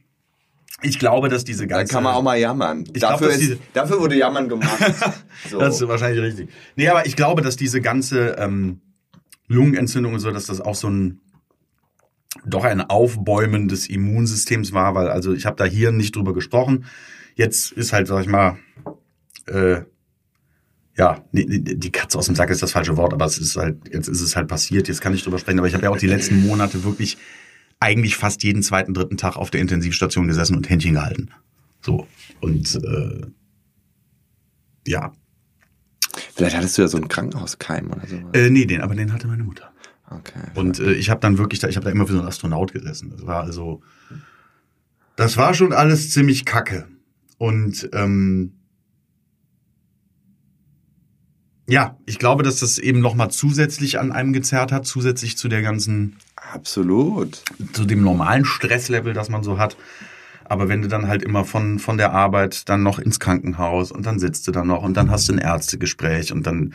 Ich 0.82 0.98
glaube, 0.98 1.28
dass 1.28 1.44
diese 1.44 1.66
da 1.66 1.78
ganze 1.78 1.94
kann 1.94 2.02
man 2.02 2.14
auch 2.14 2.22
mal 2.22 2.38
jammern. 2.38 2.84
Ich 2.86 2.94
glaub, 2.94 3.12
dafür, 3.12 3.28
dass 3.28 3.38
ist, 3.38 3.60
dafür 3.72 4.00
wurde 4.00 4.16
Jammern 4.16 4.48
gemacht. 4.48 4.78
so. 5.50 5.58
Das 5.58 5.80
ist 5.80 5.88
wahrscheinlich 5.88 6.22
richtig. 6.22 6.48
Nee, 6.76 6.88
aber 6.88 7.06
ich 7.06 7.16
glaube, 7.16 7.42
dass 7.42 7.56
diese 7.56 7.80
ganze 7.80 8.36
ähm, 8.38 8.80
Lungenentzündung 9.48 10.14
und 10.14 10.20
so, 10.20 10.30
dass 10.30 10.46
das 10.46 10.60
auch 10.60 10.74
so 10.74 10.88
ein 10.88 11.20
doch 12.46 12.64
ein 12.64 12.80
Aufbäumen 12.80 13.68
des 13.68 13.88
Immunsystems 13.88 14.72
war, 14.72 14.94
weil 14.94 15.08
also 15.08 15.32
ich 15.32 15.46
habe 15.46 15.56
da 15.56 15.64
hier 15.64 15.92
nicht 15.92 16.16
drüber 16.16 16.32
gesprochen. 16.32 16.86
Jetzt 17.34 17.72
ist 17.72 17.92
halt, 17.92 18.06
sag 18.06 18.22
ich 18.22 18.28
mal, 18.28 18.58
äh, 19.46 19.82
ja, 20.96 21.24
die 21.32 21.92
Katze 21.92 22.18
aus 22.18 22.26
dem 22.26 22.34
Sack 22.34 22.50
ist 22.50 22.62
das 22.62 22.72
falsche 22.72 22.96
Wort, 22.96 23.14
aber 23.14 23.24
es 23.24 23.38
ist 23.38 23.56
halt, 23.56 23.78
jetzt 23.90 24.08
ist 24.08 24.20
es 24.20 24.36
halt 24.36 24.48
passiert, 24.48 24.88
jetzt 24.88 25.00
kann 25.00 25.14
ich 25.14 25.22
drüber 25.22 25.38
sprechen, 25.38 25.58
aber 25.58 25.68
ich 25.68 25.74
habe 25.74 25.84
ja 25.84 25.90
auch 25.90 25.96
die 25.96 26.06
letzten 26.06 26.46
Monate 26.46 26.84
wirklich 26.84 27.16
eigentlich 27.82 28.16
fast 28.16 28.42
jeden 28.42 28.62
zweiten, 28.62 28.94
dritten 28.94 29.16
Tag 29.16 29.36
auf 29.36 29.50
der 29.50 29.60
Intensivstation 29.60 30.28
gesessen 30.28 30.56
und 30.56 30.68
Händchen 30.70 30.94
gehalten. 30.94 31.30
So. 31.80 32.06
Und 32.40 32.76
äh, 32.76 33.26
ja, 34.86 35.12
Vielleicht 36.34 36.56
hattest 36.56 36.76
du 36.76 36.82
ja 36.82 36.88
so 36.88 36.98
einen 36.98 37.08
Krankenhauskeim 37.08 37.90
oder 37.90 38.06
so. 38.06 38.16
Äh, 38.32 38.50
nee, 38.50 38.66
den, 38.66 38.80
aber 38.80 38.94
den 38.94 39.12
hatte 39.12 39.26
meine 39.28 39.44
Mutter. 39.44 39.72
Okay. 40.10 40.40
Und 40.54 40.78
äh, 40.78 40.92
ich 40.92 41.10
habe 41.10 41.20
dann 41.20 41.38
wirklich 41.38 41.60
da, 41.60 41.68
ich 41.68 41.76
habe 41.76 41.84
da 41.84 41.90
immer 41.90 42.08
wie 42.08 42.12
so 42.12 42.20
ein 42.20 42.26
Astronaut 42.26 42.72
gesessen. 42.72 43.10
Das 43.10 43.26
war 43.26 43.42
also, 43.42 43.82
das 45.16 45.36
war 45.36 45.54
schon 45.54 45.72
alles 45.72 46.10
ziemlich 46.10 46.44
kacke. 46.44 46.86
Und 47.38 47.88
ähm, 47.92 48.52
ja, 51.72 51.96
ich 52.04 52.18
glaube, 52.18 52.42
dass 52.42 52.60
das 52.60 52.76
eben 52.76 53.00
noch 53.00 53.14
mal 53.14 53.30
zusätzlich 53.30 53.98
an 53.98 54.12
einem 54.12 54.34
gezerrt 54.34 54.72
hat, 54.72 54.86
zusätzlich 54.86 55.38
zu 55.38 55.48
der 55.48 55.62
ganzen, 55.62 56.18
Absolut. 56.36 57.42
zu 57.72 57.86
dem 57.86 58.02
normalen 58.02 58.44
Stresslevel, 58.44 59.14
das 59.14 59.30
man 59.30 59.42
so 59.42 59.56
hat. 59.56 59.78
Aber 60.44 60.68
wenn 60.68 60.82
du 60.82 60.88
dann 60.88 61.08
halt 61.08 61.22
immer 61.22 61.46
von, 61.46 61.78
von 61.78 61.96
der 61.96 62.12
Arbeit 62.12 62.68
dann 62.68 62.82
noch 62.82 62.98
ins 62.98 63.20
Krankenhaus 63.20 63.90
und 63.90 64.04
dann 64.04 64.18
sitzt 64.18 64.46
du 64.46 64.52
da 64.52 64.66
noch 64.66 64.82
und 64.82 64.98
dann 64.98 65.10
hast 65.10 65.30
du 65.30 65.32
ein 65.32 65.38
Ärztegespräch 65.38 66.30
und 66.30 66.46
dann 66.46 66.74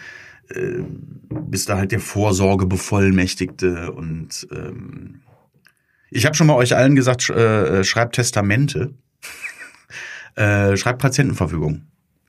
äh, 0.50 0.82
bist 1.30 1.70
du 1.70 1.74
halt 1.76 1.92
der 1.92 2.00
Vorsorgebevollmächtigte 2.00 3.92
und 3.92 4.48
ähm, 4.52 5.22
ich 6.10 6.26
habe 6.26 6.34
schon 6.34 6.48
mal 6.48 6.56
euch 6.56 6.76
allen 6.76 6.96
gesagt, 6.96 7.22
sch, 7.22 7.30
äh, 7.30 7.84
schreibt 7.84 8.16
Testamente, 8.16 8.96
äh, 10.36 10.76
schreibt 10.76 11.04
Patientenverfügung. 11.04 11.84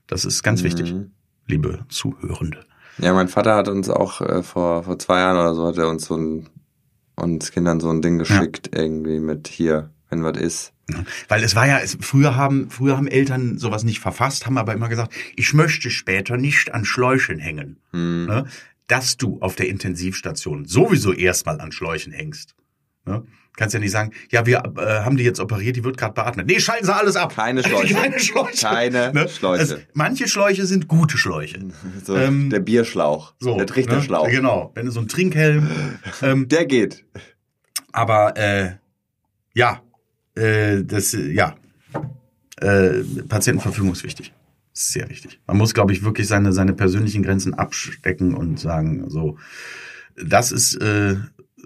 Das 0.05 0.23
ist 0.23 0.43
ganz 0.43 0.61
wichtig, 0.61 0.93
Mhm. 0.93 1.13
Liebe 1.49 1.79
Zuhörende. 1.89 2.63
Ja, 2.99 3.13
mein 3.13 3.27
Vater 3.27 3.55
hat 3.55 3.67
uns 3.67 3.89
auch 3.89 4.21
äh, 4.21 4.43
vor, 4.43 4.83
vor 4.83 4.99
zwei 4.99 5.19
Jahren 5.19 5.37
oder 5.37 5.55
so, 5.55 5.67
hat 5.67 5.77
er 5.77 5.89
uns 5.89 6.05
so 6.05 6.15
ein, 6.15 6.47
uns 7.15 7.51
Kindern 7.51 7.79
so 7.79 7.89
ein 7.89 8.01
Ding 8.01 8.17
geschickt, 8.17 8.69
irgendwie 8.73 9.19
mit 9.19 9.47
hier, 9.47 9.89
wenn 10.09 10.23
was 10.23 10.37
ist. 10.37 10.73
Weil 11.27 11.43
es 11.43 11.55
war 11.55 11.67
ja, 11.67 11.79
es, 11.79 11.97
früher 12.01 12.35
haben, 12.35 12.69
früher 12.69 12.97
haben 12.97 13.07
Eltern 13.07 13.57
sowas 13.57 13.83
nicht 13.83 13.99
verfasst, 13.99 14.45
haben 14.45 14.57
aber 14.57 14.73
immer 14.73 14.89
gesagt, 14.89 15.13
ich 15.35 15.53
möchte 15.53 15.89
später 15.91 16.37
nicht 16.37 16.73
an 16.73 16.83
Schläuchen 16.83 17.39
hängen. 17.39 17.77
Hm. 17.91 18.25
Ne? 18.25 18.45
Dass 18.87 19.17
du 19.17 19.39
auf 19.39 19.55
der 19.55 19.69
Intensivstation 19.69 20.65
sowieso 20.65 21.13
erstmal 21.13 21.61
an 21.61 21.71
Schläuchen 21.71 22.11
hängst. 22.11 22.55
Ne? 23.05 23.23
Kannst 23.55 23.73
ja 23.73 23.79
nicht 23.81 23.91
sagen, 23.91 24.11
ja, 24.31 24.45
wir 24.45 24.63
äh, 24.77 25.01
haben 25.03 25.17
die 25.17 25.23
jetzt 25.23 25.39
operiert, 25.41 25.75
die 25.75 25.83
wird 25.83 25.97
gerade 25.97 26.13
beatmet. 26.13 26.47
Nee, 26.47 26.59
schalten 26.61 26.85
sie 26.85 26.95
alles 26.95 27.15
ab. 27.17 27.35
Keine 27.35 27.61
Schläuche. 27.67 27.93
Keine 27.93 28.19
Schläuche. 28.19 28.57
Keine 28.65 29.27
Schläuche. 29.27 29.59
Also, 29.59 29.75
manche 29.93 30.27
Schläuche 30.29 30.65
sind 30.65 30.87
gute 30.87 31.17
Schläuche. 31.17 31.59
So, 32.05 32.15
Ähm, 32.15 32.49
der 32.49 32.59
Bierschlauch, 32.61 33.33
So, 33.39 33.57
der 33.57 33.65
Trichterschlauch. 33.67 34.27
Ne? 34.27 34.31
Genau. 34.33 34.71
Wenn 34.75 34.85
du 34.85 34.91
so 34.91 34.99
einen 34.99 35.09
Trinkhelm. 35.09 35.67
ähm, 36.21 36.47
Der 36.47 36.65
geht. 36.65 37.03
aber 37.91 38.37
äh, 38.37 38.71
ja, 39.53 39.81
äh, 40.35 40.83
das 40.83 41.11
ja, 41.13 41.55
äh, 42.61 43.03
Patientenverfügung 43.27 43.91
ist 43.91 44.03
wichtig. 44.03 44.33
Sehr 44.73 45.09
wichtig. 45.09 45.39
Man 45.47 45.57
muss, 45.57 45.73
glaube 45.73 45.91
ich, 45.91 46.03
wirklich 46.03 46.27
seine 46.27 46.53
seine 46.53 46.73
persönlichen 46.73 47.23
Grenzen 47.23 47.53
abstecken 47.53 48.33
und 48.35 48.59
sagen, 48.59 49.09
so, 49.09 49.37
das 50.15 50.51
ist 50.53 50.75
äh, 50.75 51.15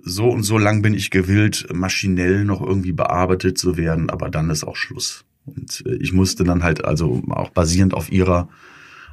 so 0.04 0.30
und 0.30 0.44
so 0.44 0.58
lang 0.58 0.82
bin 0.82 0.94
ich 0.94 1.10
gewillt, 1.10 1.68
maschinell 1.74 2.46
noch 2.46 2.62
irgendwie 2.62 2.92
bearbeitet 2.92 3.58
zu 3.58 3.78
werden, 3.78 4.10
aber 4.10 4.30
dann 4.30 4.50
ist 4.50 4.64
auch 4.64 4.76
Schluss. 4.76 5.26
Und 5.46 5.84
äh, 5.86 5.96
ich 5.96 6.14
musste 6.14 6.44
dann 6.44 6.64
halt 6.64 6.84
also 6.86 7.24
auch 7.30 7.50
basierend 7.50 7.94
auf 7.94 8.12
ihrer 8.12 8.50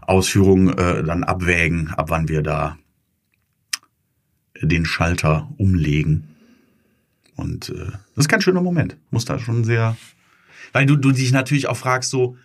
Ausführung 0.02 0.70
äh, 0.70 1.02
dann 1.04 1.24
abwägen, 1.24 1.88
ab 1.88 2.10
wann 2.10 2.28
wir 2.28 2.42
da 2.42 2.78
den 4.60 4.84
Schalter 4.84 5.50
umlegen. 5.56 6.28
Und 7.36 7.70
äh, 7.70 7.92
das 8.14 8.24
ist 8.24 8.28
kein 8.28 8.42
schöner 8.42 8.60
Moment. 8.60 8.96
Muss 9.10 9.24
da 9.24 9.38
schon 9.38 9.64
sehr. 9.64 9.96
Weil 10.72 10.86
du, 10.86 10.96
du 10.96 11.12
dich 11.12 11.32
natürlich 11.32 11.68
auch 11.68 11.76
fragst, 11.76 12.10
so, 12.10 12.36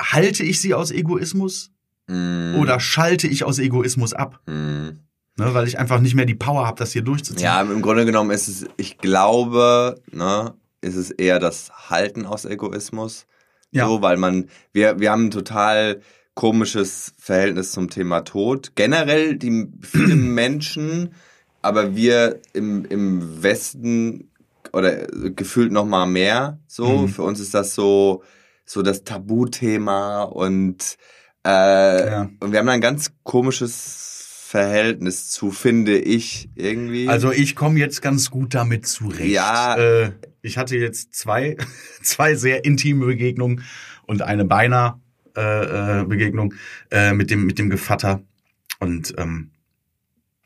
halte 0.00 0.44
ich 0.44 0.60
sie 0.60 0.74
aus 0.74 0.90
Egoismus 0.90 1.72
Mm. 2.08 2.56
oder 2.56 2.80
schalte 2.80 3.28
ich 3.28 3.44
aus 3.44 3.58
Egoismus 3.58 4.12
ab? 4.12 4.40
Mm. 4.46 4.98
Ne, 5.36 5.54
weil 5.54 5.66
ich 5.66 5.78
einfach 5.78 6.00
nicht 6.00 6.14
mehr 6.14 6.26
die 6.26 6.34
Power 6.34 6.66
habe, 6.66 6.78
das 6.78 6.92
hier 6.92 7.02
durchzuziehen. 7.02 7.44
Ja, 7.44 7.62
im 7.62 7.80
Grunde 7.80 8.04
genommen 8.04 8.30
ist 8.30 8.48
es, 8.48 8.66
ich 8.76 8.98
glaube, 8.98 10.00
ne, 10.10 10.54
ist 10.82 10.96
es 10.96 11.10
eher 11.10 11.38
das 11.38 11.70
Halten 11.88 12.26
aus 12.26 12.44
Egoismus. 12.44 13.26
Ja. 13.70 13.86
So, 13.86 14.02
weil 14.02 14.18
man, 14.18 14.50
wir, 14.72 15.00
wir 15.00 15.10
haben 15.10 15.26
ein 15.26 15.30
total 15.30 16.02
komisches 16.34 17.14
Verhältnis 17.18 17.72
zum 17.72 17.88
Thema 17.88 18.20
Tod. 18.22 18.72
Generell 18.74 19.36
die 19.36 19.68
viele 19.80 20.16
Menschen, 20.16 21.14
aber 21.62 21.96
wir 21.96 22.40
im, 22.52 22.84
im 22.84 23.42
Westen 23.42 24.30
oder 24.72 25.06
gefühlt 25.06 25.72
noch 25.72 25.86
mal 25.86 26.06
mehr 26.06 26.58
so. 26.66 26.86
Mhm. 26.86 27.08
Für 27.08 27.22
uns 27.22 27.40
ist 27.40 27.54
das 27.54 27.74
so, 27.74 28.22
so 28.66 28.82
das 28.82 29.04
Tabuthema 29.04 30.24
und, 30.24 30.96
äh, 31.46 32.06
Ja. 32.10 32.28
und 32.40 32.52
wir 32.52 32.58
haben 32.58 32.66
da 32.66 32.72
ein 32.72 32.80
ganz 32.80 33.12
komisches 33.22 34.11
Verhältnis 34.52 35.30
zu, 35.30 35.50
finde 35.50 35.96
ich, 35.98 36.50
irgendwie. 36.56 37.08
Also 37.08 37.32
ich 37.32 37.56
komme 37.56 37.78
jetzt 37.78 38.02
ganz 38.02 38.30
gut 38.30 38.52
damit 38.52 38.86
zurecht. 38.86 39.32
Ja. 39.32 39.76
Äh, 39.78 40.12
ich 40.42 40.58
hatte 40.58 40.76
jetzt 40.76 41.14
zwei, 41.14 41.56
zwei 42.02 42.34
sehr 42.34 42.66
intime 42.66 43.06
Begegnungen 43.06 43.64
und 44.06 44.20
eine 44.20 44.44
beinahe 44.44 45.00
äh, 45.34 46.00
äh, 46.00 46.04
Begegnung 46.04 46.52
äh, 46.90 47.14
mit 47.14 47.30
dem 47.30 47.46
mit 47.46 47.58
dem 47.58 47.70
Gevatter. 47.70 48.20
Und 48.78 49.14
ähm, 49.16 49.52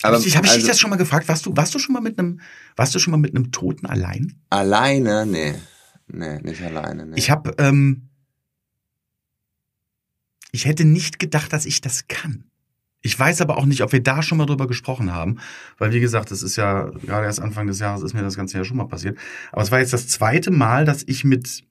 aber 0.03 0.21
ich, 0.21 0.37
habe 0.37 0.47
ich 0.47 0.53
dich 0.53 0.61
also 0.61 0.69
das 0.69 0.79
schon 0.79 0.90
mal 0.90 0.97
gefragt? 0.97 1.27
Warst 1.27 1.45
du 1.45 1.57
warst 1.57 1.75
du 1.75 1.81
schon 1.81 1.95
mal 1.95 2.01
mit 2.01 2.16
einem 2.16 2.38
warst 2.77 2.95
du 2.95 3.01
schon 3.01 3.11
mal 3.11 3.16
mit 3.16 3.35
einem 3.35 3.51
Toten 3.51 3.87
allein? 3.87 4.37
alleine, 4.51 5.27
nee. 5.27 5.57
Nee, 6.07 6.38
nicht 6.42 6.62
alleine, 6.62 7.07
nee. 7.07 7.16
Ich 7.16 7.33
habe 7.33 7.57
ähm, 7.59 8.09
ich 10.53 10.64
hätte 10.64 10.85
nicht 10.85 11.19
gedacht, 11.19 11.53
dass 11.53 11.66
ich 11.66 11.81
das 11.81 12.07
kann. 12.07 12.45
Ich 13.07 13.19
weiß 13.19 13.40
aber 13.40 13.57
auch 13.57 13.66
nicht, 13.66 13.83
ob 13.83 13.92
wir 13.92 14.03
da 14.03 14.21
schon 14.21 14.37
mal 14.37 14.47
drüber 14.47 14.66
gesprochen 14.66 15.14
haben, 15.14 15.38
weil 15.79 15.92
wie 15.92 16.01
gesagt, 16.01 16.33
das 16.33 16.42
ist 16.42 16.57
ja 16.57 16.90
gerade 17.05 17.27
erst 17.27 17.40
Anfang 17.40 17.69
des 17.69 17.79
Jahres 17.79 18.03
ist 18.03 18.14
mir 18.14 18.23
das 18.23 18.37
ganze 18.37 18.59
ja 18.59 18.64
schon 18.64 18.77
mal 18.77 18.88
passiert. 18.88 19.16
Aber 19.53 19.62
es 19.62 19.71
war 19.71 19.79
jetzt 19.79 19.92
das 19.92 20.09
zweite 20.09 20.51
Mal, 20.51 20.85
dass 20.85 21.05
ich 21.07 21.25
mit 21.25 21.64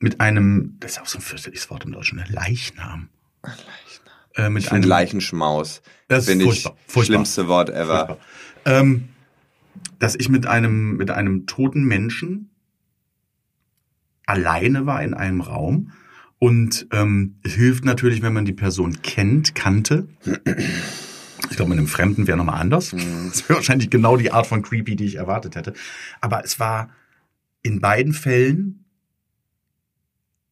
mit 0.00 0.20
einem, 0.20 0.76
das 0.80 0.92
ist 0.92 1.00
auch 1.00 1.06
so 1.06 1.18
ein 1.18 1.22
fürchterliches 1.22 1.70
Wort 1.70 1.84
im 1.84 1.92
Deutschen, 1.92 2.18
ne? 2.18 2.24
Leichnam. 2.28 3.08
Äh, 4.34 4.50
mit 4.50 4.64
ich 4.64 4.72
einem 4.72 4.82
Leichenschmaus. 4.82 5.80
das 6.08 6.24
ist 6.24 6.30
Finde 6.30 6.44
ich 6.44 6.50
furchtbar, 6.50 6.76
furchtbar. 6.88 7.14
schlimmste 7.14 7.46
Wort 7.46 7.70
ever. 7.70 8.18
Ähm, 8.64 9.10
dass 10.00 10.16
ich 10.16 10.28
mit 10.28 10.46
einem, 10.46 10.96
mit 10.96 11.12
einem 11.12 11.46
toten 11.46 11.84
Menschen 11.84 12.50
alleine 14.26 14.86
war 14.86 15.04
in 15.04 15.14
einem 15.14 15.40
Raum. 15.40 15.92
Und 16.42 16.88
ähm, 16.90 17.36
es 17.44 17.52
hilft 17.52 17.84
natürlich, 17.84 18.20
wenn 18.20 18.32
man 18.32 18.44
die 18.44 18.52
Person 18.52 19.00
kennt, 19.02 19.54
kannte. 19.54 20.08
Ich 21.48 21.56
glaube, 21.56 21.68
mit 21.68 21.78
einem 21.78 21.86
Fremden 21.86 22.26
wäre 22.26 22.36
nochmal 22.36 22.60
anders. 22.60 22.92
Mhm. 22.92 23.28
Das 23.28 23.48
wäre 23.48 23.58
wahrscheinlich 23.58 23.90
genau 23.90 24.16
die 24.16 24.32
Art 24.32 24.48
von 24.48 24.60
Creepy, 24.60 24.96
die 24.96 25.04
ich 25.04 25.14
erwartet 25.14 25.54
hätte. 25.54 25.72
Aber 26.20 26.44
es 26.44 26.58
war 26.58 26.90
in 27.62 27.80
beiden 27.80 28.12
Fällen 28.12 28.86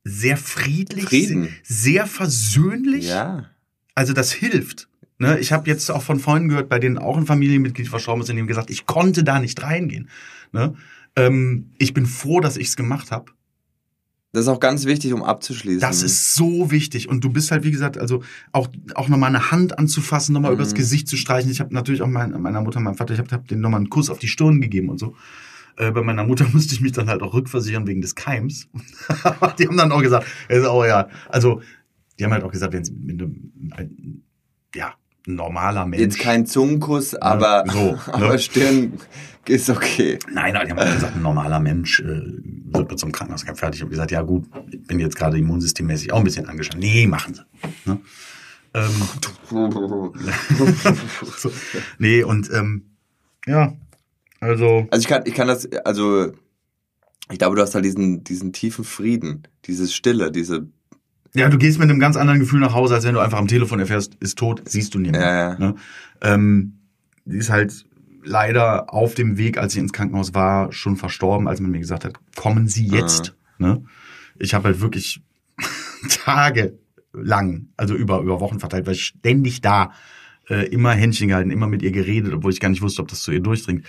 sehr 0.04 0.36
friedlich, 0.36 1.06
Frieden. 1.06 1.48
sehr, 1.64 2.04
sehr 2.04 2.06
versöhnlich. 2.06 3.08
Ja. 3.08 3.50
Also 3.96 4.12
das 4.12 4.30
hilft. 4.30 4.88
Ne, 5.18 5.40
ich 5.40 5.50
habe 5.50 5.68
jetzt 5.68 5.90
auch 5.90 6.02
von 6.04 6.20
Freunden 6.20 6.50
gehört, 6.50 6.68
bei 6.68 6.78
denen 6.78 6.98
auch 6.98 7.16
ein 7.16 7.26
Familienmitglied 7.26 7.88
verstorben 7.88 8.22
ist, 8.22 8.30
die 8.30 8.38
haben 8.38 8.46
gesagt, 8.46 8.70
ich 8.70 8.86
konnte 8.86 9.24
da 9.24 9.40
nicht 9.40 9.60
reingehen. 9.60 10.08
Ne? 10.52 10.76
Ähm, 11.16 11.72
ich 11.78 11.94
bin 11.94 12.06
froh, 12.06 12.38
dass 12.38 12.56
ich 12.56 12.68
es 12.68 12.76
gemacht 12.76 13.10
habe. 13.10 13.32
Das 14.32 14.42
ist 14.42 14.48
auch 14.48 14.60
ganz 14.60 14.84
wichtig, 14.84 15.12
um 15.12 15.24
abzuschließen. 15.24 15.80
Das 15.80 16.02
ist 16.02 16.34
so 16.34 16.70
wichtig. 16.70 17.08
Und 17.08 17.24
du 17.24 17.30
bist 17.30 17.50
halt, 17.50 17.64
wie 17.64 17.72
gesagt, 17.72 17.98
also 17.98 18.22
auch, 18.52 18.68
auch 18.94 19.08
nochmal 19.08 19.28
eine 19.30 19.50
Hand 19.50 19.78
anzufassen, 19.78 20.32
nochmal 20.32 20.52
Mhm. 20.52 20.58
übers 20.58 20.74
Gesicht 20.74 21.08
zu 21.08 21.16
streichen. 21.16 21.50
Ich 21.50 21.58
habe 21.60 21.74
natürlich 21.74 22.00
auch 22.02 22.06
mein, 22.06 22.30
meiner 22.40 22.60
Mutter, 22.60 22.78
meinem 22.78 22.94
Vater, 22.94 23.14
ich 23.14 23.18
habe 23.18 23.30
hab 23.32 23.48
denen 23.48 23.60
nochmal 23.60 23.80
einen 23.80 23.90
Kuss 23.90 24.08
auf 24.08 24.20
die 24.20 24.28
Stirn 24.28 24.60
gegeben 24.60 24.88
und 24.88 24.98
so. 24.98 25.16
Äh, 25.76 25.90
bei 25.90 26.02
meiner 26.02 26.24
Mutter 26.24 26.46
musste 26.52 26.74
ich 26.74 26.80
mich 26.80 26.92
dann 26.92 27.08
halt 27.08 27.22
auch 27.22 27.34
rückversichern 27.34 27.86
wegen 27.88 28.02
des 28.02 28.14
Keims. 28.14 28.68
die 29.58 29.66
haben 29.66 29.76
dann 29.76 29.90
auch 29.90 30.02
gesagt, 30.02 30.26
ist 30.48 30.64
auch 30.64 30.84
ja, 30.84 31.08
also 31.28 31.60
die 32.18 32.24
haben 32.24 32.32
halt 32.32 32.44
auch 32.44 32.52
gesagt, 32.52 32.72
wenn 32.72 32.84
sie 32.84 32.92
mit 32.92 33.20
einem, 33.20 33.52
ein, 33.72 34.22
ja, 34.74 34.94
normaler 35.26 35.86
Mensch. 35.86 36.02
Jetzt 36.02 36.18
kein 36.18 36.46
Zungenkuss, 36.46 37.14
aber, 37.14 37.64
so, 37.66 37.78
ne? 37.92 38.00
aber 38.06 38.38
Stirn 38.38 38.92
ist 39.46 39.70
okay. 39.70 40.18
Nein, 40.32 40.52
die 40.52 40.72
haben 40.72 40.94
gesagt, 40.94 41.16
ein 41.16 41.22
normaler 41.22 41.60
Mensch 41.60 42.00
äh, 42.00 42.04
wird 42.04 42.90
mit 42.90 42.98
so 42.98 43.06
einem 43.06 43.12
Krankenhausgang 43.12 43.56
fertig. 43.56 43.82
Und 43.82 43.90
gesagt, 43.90 44.10
ja 44.10 44.22
gut, 44.22 44.46
ich 44.70 44.82
bin 44.86 45.00
jetzt 45.00 45.16
gerade 45.16 45.38
immunsystemmäßig 45.38 46.12
auch 46.12 46.18
ein 46.18 46.24
bisschen 46.24 46.48
angeschlagen. 46.48 46.80
Nee, 46.80 47.06
machen 47.06 47.34
sie. 47.34 47.42
Ne? 47.84 48.00
Ähm, 48.72 48.90
so, 51.36 51.50
nee, 51.98 52.22
und 52.22 52.50
ähm, 52.52 52.84
ja, 53.46 53.74
also 54.40 54.86
Also 54.90 55.02
ich 55.02 55.08
kann, 55.08 55.22
ich 55.26 55.34
kann 55.34 55.48
das, 55.48 55.70
also 55.84 56.32
ich 57.30 57.38
glaube, 57.38 57.56
du 57.56 57.62
hast 57.62 57.74
da 57.74 57.80
diesen, 57.80 58.24
diesen 58.24 58.52
tiefen 58.52 58.84
Frieden, 58.84 59.48
dieses 59.66 59.94
Stille, 59.94 60.30
diese, 60.30 60.68
Ja, 61.34 61.48
du 61.48 61.58
gehst 61.58 61.78
mit 61.78 61.90
einem 61.90 62.00
ganz 62.00 62.16
anderen 62.16 62.40
Gefühl 62.40 62.60
nach 62.60 62.74
Hause, 62.74 62.94
als 62.94 63.04
wenn 63.04 63.14
du 63.14 63.20
einfach 63.20 63.38
am 63.38 63.48
Telefon 63.48 63.80
erfährst, 63.80 64.14
ist 64.20 64.38
tot, 64.38 64.62
siehst 64.66 64.94
du 64.94 64.98
nie 64.98 65.10
mehr. 65.10 65.20
Ja, 65.20 65.50
ja. 65.50 65.58
Ne? 65.58 65.74
Ähm, 66.22 66.78
die 67.24 67.38
ist 67.38 67.50
halt 67.50 67.86
leider 68.22 68.92
auf 68.92 69.14
dem 69.14 69.36
Weg, 69.36 69.58
als 69.58 69.74
ich 69.74 69.80
ins 69.80 69.92
Krankenhaus 69.92 70.34
war, 70.34 70.72
schon 70.72 70.96
verstorben, 70.96 71.48
als 71.48 71.60
man 71.60 71.70
mir 71.70 71.80
gesagt 71.80 72.04
hat, 72.04 72.14
kommen 72.36 72.68
Sie 72.68 72.86
jetzt. 72.86 73.34
Ah. 73.58 73.62
Ne? 73.62 73.84
Ich 74.38 74.54
habe 74.54 74.68
halt 74.68 74.80
wirklich 74.80 75.22
Tage 76.24 76.78
lang, 77.12 77.68
also 77.76 77.94
über, 77.94 78.20
über 78.20 78.40
Wochen 78.40 78.60
verteilt, 78.60 78.86
weil 78.86 78.94
ich 78.94 79.04
ständig 79.04 79.60
da 79.60 79.92
äh, 80.48 80.66
immer 80.68 80.92
Händchen 80.92 81.28
gehalten, 81.28 81.50
immer 81.50 81.66
mit 81.66 81.82
ihr 81.82 81.92
geredet, 81.92 82.32
obwohl 82.32 82.52
ich 82.52 82.60
gar 82.60 82.68
nicht 82.68 82.82
wusste, 82.82 83.02
ob 83.02 83.08
das 83.08 83.22
zu 83.22 83.32
ihr 83.32 83.40
durchdringt. 83.40 83.84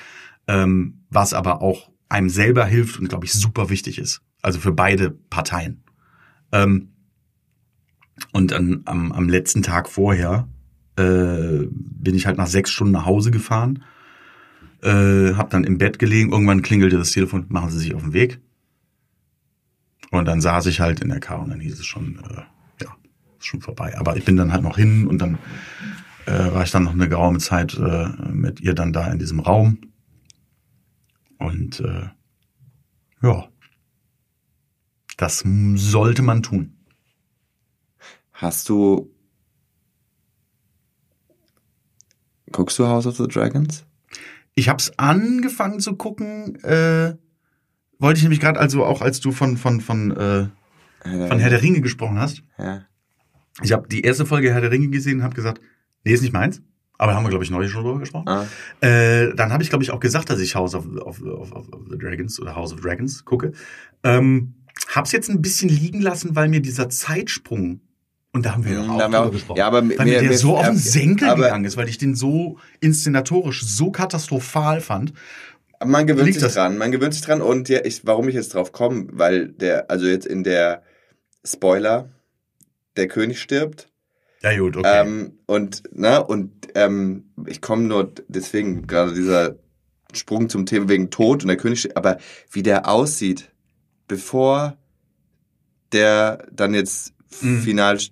Ähm, 0.47 1.01
was 1.09 1.33
aber 1.33 1.61
auch 1.61 1.91
einem 2.09 2.29
selber 2.29 2.65
hilft 2.65 2.99
und, 2.99 3.07
glaube 3.07 3.25
ich, 3.25 3.33
super 3.33 3.69
wichtig 3.69 3.97
ist. 3.97 4.21
Also 4.41 4.59
für 4.59 4.73
beide 4.73 5.11
Parteien. 5.11 5.83
Ähm, 6.51 6.89
und 8.33 8.53
an, 8.53 8.81
am, 8.85 9.11
am 9.11 9.29
letzten 9.29 9.61
Tag 9.61 9.89
vorher 9.89 10.47
äh, 10.97 11.67
bin 11.69 12.15
ich 12.15 12.25
halt 12.25 12.37
nach 12.37 12.47
sechs 12.47 12.71
Stunden 12.71 12.93
nach 12.93 13.05
Hause 13.05 13.31
gefahren, 13.31 13.83
äh, 14.81 15.33
hab 15.35 15.49
dann 15.49 15.63
im 15.63 15.77
Bett 15.77 15.99
gelegen, 15.99 16.31
irgendwann 16.31 16.61
klingelte 16.61 16.97
das 16.97 17.11
Telefon, 17.11 17.45
machen 17.49 17.69
Sie 17.69 17.79
sich 17.79 17.93
auf 17.93 18.03
den 18.03 18.13
Weg. 18.13 18.39
Und 20.11 20.25
dann 20.25 20.41
saß 20.41 20.65
ich 20.65 20.79
halt 20.79 20.99
in 20.99 21.09
der 21.09 21.19
Car 21.19 21.41
und 21.41 21.49
dann 21.49 21.59
hieß 21.59 21.79
es 21.79 21.85
schon, 21.85 22.19
äh, 22.19 22.83
ja, 22.83 22.95
ist 23.39 23.45
schon 23.45 23.61
vorbei. 23.61 23.97
Aber 23.97 24.17
ich 24.17 24.25
bin 24.25 24.35
dann 24.35 24.51
halt 24.51 24.63
noch 24.63 24.77
hin 24.77 25.07
und 25.07 25.19
dann 25.19 25.37
äh, 26.25 26.53
war 26.53 26.63
ich 26.63 26.71
dann 26.71 26.83
noch 26.83 26.93
eine 26.93 27.07
geraume 27.07 27.39
Zeit 27.39 27.77
äh, 27.77 28.09
mit 28.29 28.59
ihr 28.59 28.73
dann 28.73 28.93
da 28.93 29.11
in 29.11 29.19
diesem 29.19 29.39
Raum. 29.39 29.79
Und 31.37 31.79
äh, 31.79 32.09
ja, 33.21 33.47
das 35.17 35.43
sollte 35.75 36.21
man 36.21 36.43
tun. 36.43 36.77
Hast 38.33 38.69
du. 38.69 39.13
Guckst 42.51 42.79
du 42.79 42.87
House 42.87 43.05
of 43.05 43.15
the 43.15 43.27
Dragons? 43.27 43.85
Ich 44.55 44.69
habe 44.69 44.79
es 44.79 44.97
angefangen 44.97 45.79
zu 45.79 45.95
gucken, 45.95 46.55
äh, 46.63 47.15
wollte 47.99 48.17
ich 48.17 48.23
nämlich 48.23 48.39
gerade, 48.39 48.59
also 48.59 48.83
auch 48.85 49.01
als 49.01 49.19
du 49.19 49.31
von 49.31 49.57
von 49.57 49.81
von 49.81 50.11
äh, 50.11 50.47
von 51.03 51.39
Herr 51.39 51.49
der 51.49 51.61
Ringe 51.61 51.81
gesprochen 51.81 52.19
hast. 52.19 52.43
Ja. 52.57 52.85
Ich 53.61 53.71
habe 53.71 53.87
die 53.87 54.01
erste 54.01 54.25
Folge 54.25 54.53
Herr 54.53 54.61
der 54.61 54.71
Ringe 54.71 54.89
gesehen 54.89 55.19
und 55.19 55.23
habe 55.23 55.35
gesagt, 55.35 55.61
nee, 56.03 56.13
ist 56.13 56.21
nicht 56.21 56.33
meins. 56.33 56.61
Aber 56.97 57.15
haben 57.15 57.23
wir, 57.23 57.29
glaube 57.29 57.43
ich, 57.43 57.49
neulich 57.49 57.71
schon 57.71 57.83
drüber 57.83 57.97
gesprochen. 57.97 58.29
Ah. 58.29 58.45
Äh, 58.79 59.33
dann 59.33 59.51
habe 59.51 59.63
ich, 59.63 59.69
glaube 59.69 59.83
ich, 59.83 59.89
auch 59.89 59.99
gesagt, 59.99 60.29
dass 60.29 60.39
ich 60.39 60.53
House 60.53 60.75
of, 60.75 60.85
of, 60.85 61.19
of, 61.23 61.51
of 61.51 61.67
the 61.89 61.97
Dragons 61.97 62.39
oder 62.39 62.55
House 62.55 62.71
of 62.73 62.81
Dragons 62.81 63.25
gucke. 63.25 63.53
Ähm, 64.03 64.53
hab's 64.87 65.11
jetzt 65.11 65.27
ein 65.27 65.41
bisschen 65.41 65.69
liegen 65.69 66.01
lassen, 66.01 66.35
weil 66.35 66.47
mir 66.47 66.61
dieser 66.61 66.89
Zeitsprung 66.89 67.81
und 68.33 68.45
da 68.45 68.53
haben 68.53 68.63
wir 68.65 68.79
Mhm, 68.79 68.89
auch 68.91 69.01
drüber 69.03 69.19
auch- 69.25 69.31
gesprochen. 69.31 69.57
ja, 69.57 69.67
aber 69.67 69.77
weil 69.77 70.05
mir- 70.05 70.21
der 70.21 70.37
so 70.37 70.57
auf 70.57 70.65
den 70.65 70.75
ja, 70.75 70.79
Senkel 70.81 71.29
aber- 71.29 71.43
gegangen 71.43 71.65
ist, 71.65 71.77
weil 71.77 71.89
ich 71.89 71.97
den 71.97 72.15
so 72.15 72.57
inszenatorisch 72.79 73.63
so 73.65 73.91
katastrophal 73.91 74.81
fand. 74.81 75.13
Man 75.83 76.05
gewöhnt 76.07 76.33
sich 76.33 76.41
das- 76.41 76.53
dran, 76.53 76.77
man 76.77 76.91
gewöhnt 76.91 77.13
sich 77.13 77.23
dran 77.23 77.41
und 77.41 77.67
ja, 77.67 77.83
ich, 77.83 78.05
warum 78.05 78.29
ich 78.29 78.35
jetzt 78.35 78.53
drauf 78.53 78.71
komme, 78.71 79.07
weil 79.11 79.47
der, 79.49 79.89
also 79.89 80.05
jetzt 80.07 80.27
in 80.27 80.43
der 80.43 80.83
Spoiler, 81.43 82.09
der 82.97 83.07
König 83.07 83.41
stirbt 83.41 83.89
Ja 84.43 84.57
gut, 84.57 84.77
okay. 84.77 85.01
ähm, 85.01 85.39
und 85.47 85.83
ne 85.91 86.23
und 86.23 86.51
ähm, 86.75 87.31
ich 87.47 87.61
komme 87.61 87.83
nur 87.83 88.13
deswegen 88.27 88.85
gerade 88.87 89.13
dieser 89.13 89.55
Sprung 90.13 90.49
zum 90.49 90.65
Thema 90.65 90.87
wegen 90.89 91.09
Tod 91.09 91.41
und 91.43 91.47
der 91.47 91.57
König, 91.57 91.79
stirbt, 91.79 91.97
aber 91.97 92.17
wie 92.51 92.63
der 92.63 92.87
aussieht, 92.87 93.49
bevor 94.07 94.77
der 95.93 96.45
dann 96.51 96.73
jetzt 96.73 97.13
Mhm. 97.41 97.61
final, 97.61 97.95
st- 97.95 98.11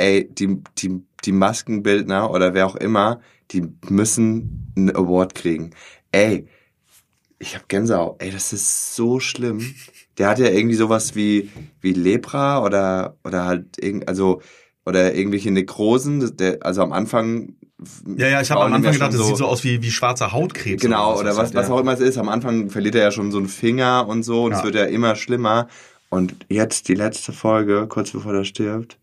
ey 0.00 0.28
die 0.28 0.62
die 0.78 1.02
die 1.24 1.32
Maskenbildner 1.32 2.30
oder 2.30 2.54
wer 2.54 2.66
auch 2.66 2.76
immer, 2.76 3.20
die 3.50 3.62
müssen 3.88 4.72
einen 4.76 4.96
Award 4.96 5.34
kriegen, 5.34 5.70
ey. 6.12 6.46
Ich 7.42 7.54
hab 7.54 7.68
Gänsehaut. 7.70 8.22
Ey, 8.22 8.30
das 8.30 8.52
ist 8.52 8.94
so 8.94 9.18
schlimm. 9.18 9.74
Der 10.18 10.28
hat 10.28 10.38
ja 10.38 10.48
irgendwie 10.50 10.76
sowas 10.76 11.14
wie 11.14 11.50
wie 11.80 11.94
Lepra 11.94 12.62
oder 12.62 13.16
oder 13.24 13.46
halt 13.46 13.82
irgend 13.82 14.08
also 14.08 14.42
oder 14.84 15.14
irgendwelche 15.14 15.50
Nekrosen. 15.50 16.36
Der, 16.36 16.58
also 16.60 16.82
am 16.82 16.92
Anfang. 16.92 17.54
ja, 18.18 18.28
ja, 18.28 18.40
ich 18.42 18.50
habe 18.50 18.62
am 18.64 18.72
Anfang 18.74 18.92
gedacht, 18.92 19.12
schon 19.12 19.18
das 19.18 19.28
sieht 19.28 19.36
so 19.38 19.46
aus 19.46 19.64
wie, 19.64 19.80
wie 19.82 19.90
schwarzer 19.90 20.32
Hautkrebs. 20.32 20.82
Genau, 20.82 21.14
oder 21.14 21.24
das 21.28 21.36
was, 21.36 21.44
halt, 21.46 21.54
was 21.54 21.68
ja. 21.68 21.74
auch 21.74 21.80
immer 21.80 21.92
es 21.94 22.00
ist. 22.00 22.18
Am 22.18 22.28
Anfang 22.28 22.68
verliert 22.68 22.94
er 22.94 23.04
ja 23.04 23.10
schon 23.10 23.32
so 23.32 23.38
einen 23.38 23.48
Finger 23.48 24.06
und 24.06 24.22
so 24.22 24.44
und 24.44 24.52
es 24.52 24.58
Ja. 24.58 24.64
wird 24.64 24.74
ja 24.74 24.84
immer 24.84 25.16
schlimmer. 25.16 25.68
Und 26.10 26.34
jetzt 26.48 26.88
die 26.88 26.94
letzte 26.94 27.32
Folge, 27.32 27.86
kurz 27.88 28.10
bevor 28.10 28.34
er 28.34 28.44
stirbt. 28.44 28.98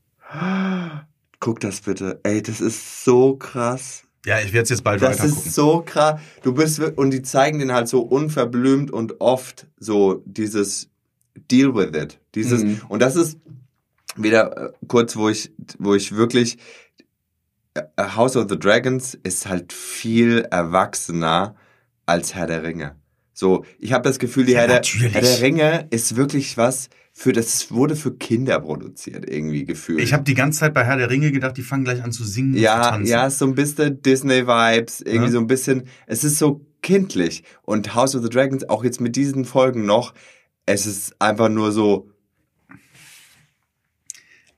Guck 1.39 1.59
das 1.59 1.81
bitte. 1.81 2.19
Ey, 2.23 2.41
das 2.41 2.61
ist 2.61 3.03
so 3.03 3.35
krass. 3.35 4.03
Ja, 4.25 4.39
ich 4.39 4.51
werde 4.51 4.63
es 4.63 4.69
jetzt 4.69 4.83
bald 4.83 5.01
Das 5.01 5.19
weiter 5.19 5.29
gucken. 5.29 5.45
ist 5.47 5.55
so 5.55 5.81
krass. 5.85 6.19
Du 6.43 6.53
bist 6.53 6.79
und 6.79 7.11
die 7.11 7.21
zeigen 7.21 7.59
den 7.59 7.71
halt 7.71 7.87
so 7.87 8.01
unverblümt 8.01 8.91
und 8.91 9.21
oft 9.21 9.67
so 9.79 10.21
dieses 10.25 10.89
Deal 11.49 11.73
with 11.75 11.95
it. 11.97 12.19
Dieses 12.35 12.63
Mhm. 12.63 12.81
und 12.89 13.01
das 13.01 13.15
ist 13.15 13.37
wieder 14.17 14.57
äh, 14.57 14.71
kurz, 14.87 15.15
wo 15.15 15.29
ich 15.29 15.51
wo 15.79 15.93
ich 15.95 16.15
wirklich 16.15 16.57
äh, 17.75 17.83
House 18.15 18.35
of 18.35 18.47
the 18.49 18.57
Dragons 18.59 19.13
ist 19.23 19.47
halt 19.47 19.71
viel 19.71 20.39
erwachsener 20.51 21.55
als 22.05 22.33
Herr 22.35 22.47
der 22.47 22.63
Ringe. 22.63 22.95
So, 23.33 23.63
ich 23.77 23.93
habe 23.93 24.03
das 24.09 24.17
Gefühl, 24.17 24.45
die 24.45 24.53
Ja, 24.53 24.61
Herr, 24.61 24.67
der. 24.81 24.81
Herr 24.83 25.21
der 25.21 25.41
Ringe 25.41 25.87
ist 25.91 26.15
wirklich 26.15 26.57
was 26.57 26.89
für 27.19 27.33
das 27.33 27.71
wurde 27.71 27.95
für 27.95 28.15
Kinder 28.15 28.59
produziert 28.59 29.27
irgendwie 29.27 29.65
gefühlt. 29.65 29.99
Ich 30.01 30.13
habe 30.13 30.23
die 30.23 30.35
ganze 30.35 30.59
Zeit 30.59 30.75
bei 30.75 30.83
Herr 30.85 30.97
der 30.97 31.09
Ringe 31.09 31.31
gedacht, 31.31 31.57
die 31.57 31.63
fangen 31.63 31.83
gleich 31.83 32.03
an 32.03 32.11
zu 32.11 32.23
singen 32.23 32.49
und 32.51 32.57
zu 32.57 32.61
Ja, 32.63 32.91
tanzen. 32.91 33.09
ja, 33.11 33.27
so 33.31 33.45
ein 33.45 33.55
bisschen 33.55 34.03
Disney-Vibes, 34.03 35.01
irgendwie 35.01 35.25
Ja. 35.25 35.31
so 35.31 35.39
ein 35.39 35.47
bisschen, 35.47 35.87
es 36.05 36.23
ist 36.23 36.37
so 36.37 36.61
kindlich. 36.83 37.43
Und 37.63 37.95
House 37.95 38.15
of 38.15 38.21
the 38.21 38.29
Dragons, 38.29 38.69
auch 38.69 38.83
jetzt 38.83 39.01
mit 39.01 39.15
diesen 39.15 39.45
Folgen 39.45 39.83
noch, 39.87 40.13
es 40.67 40.85
ist 40.85 41.19
einfach 41.19 41.49
nur 41.49 41.71
so, 41.71 42.07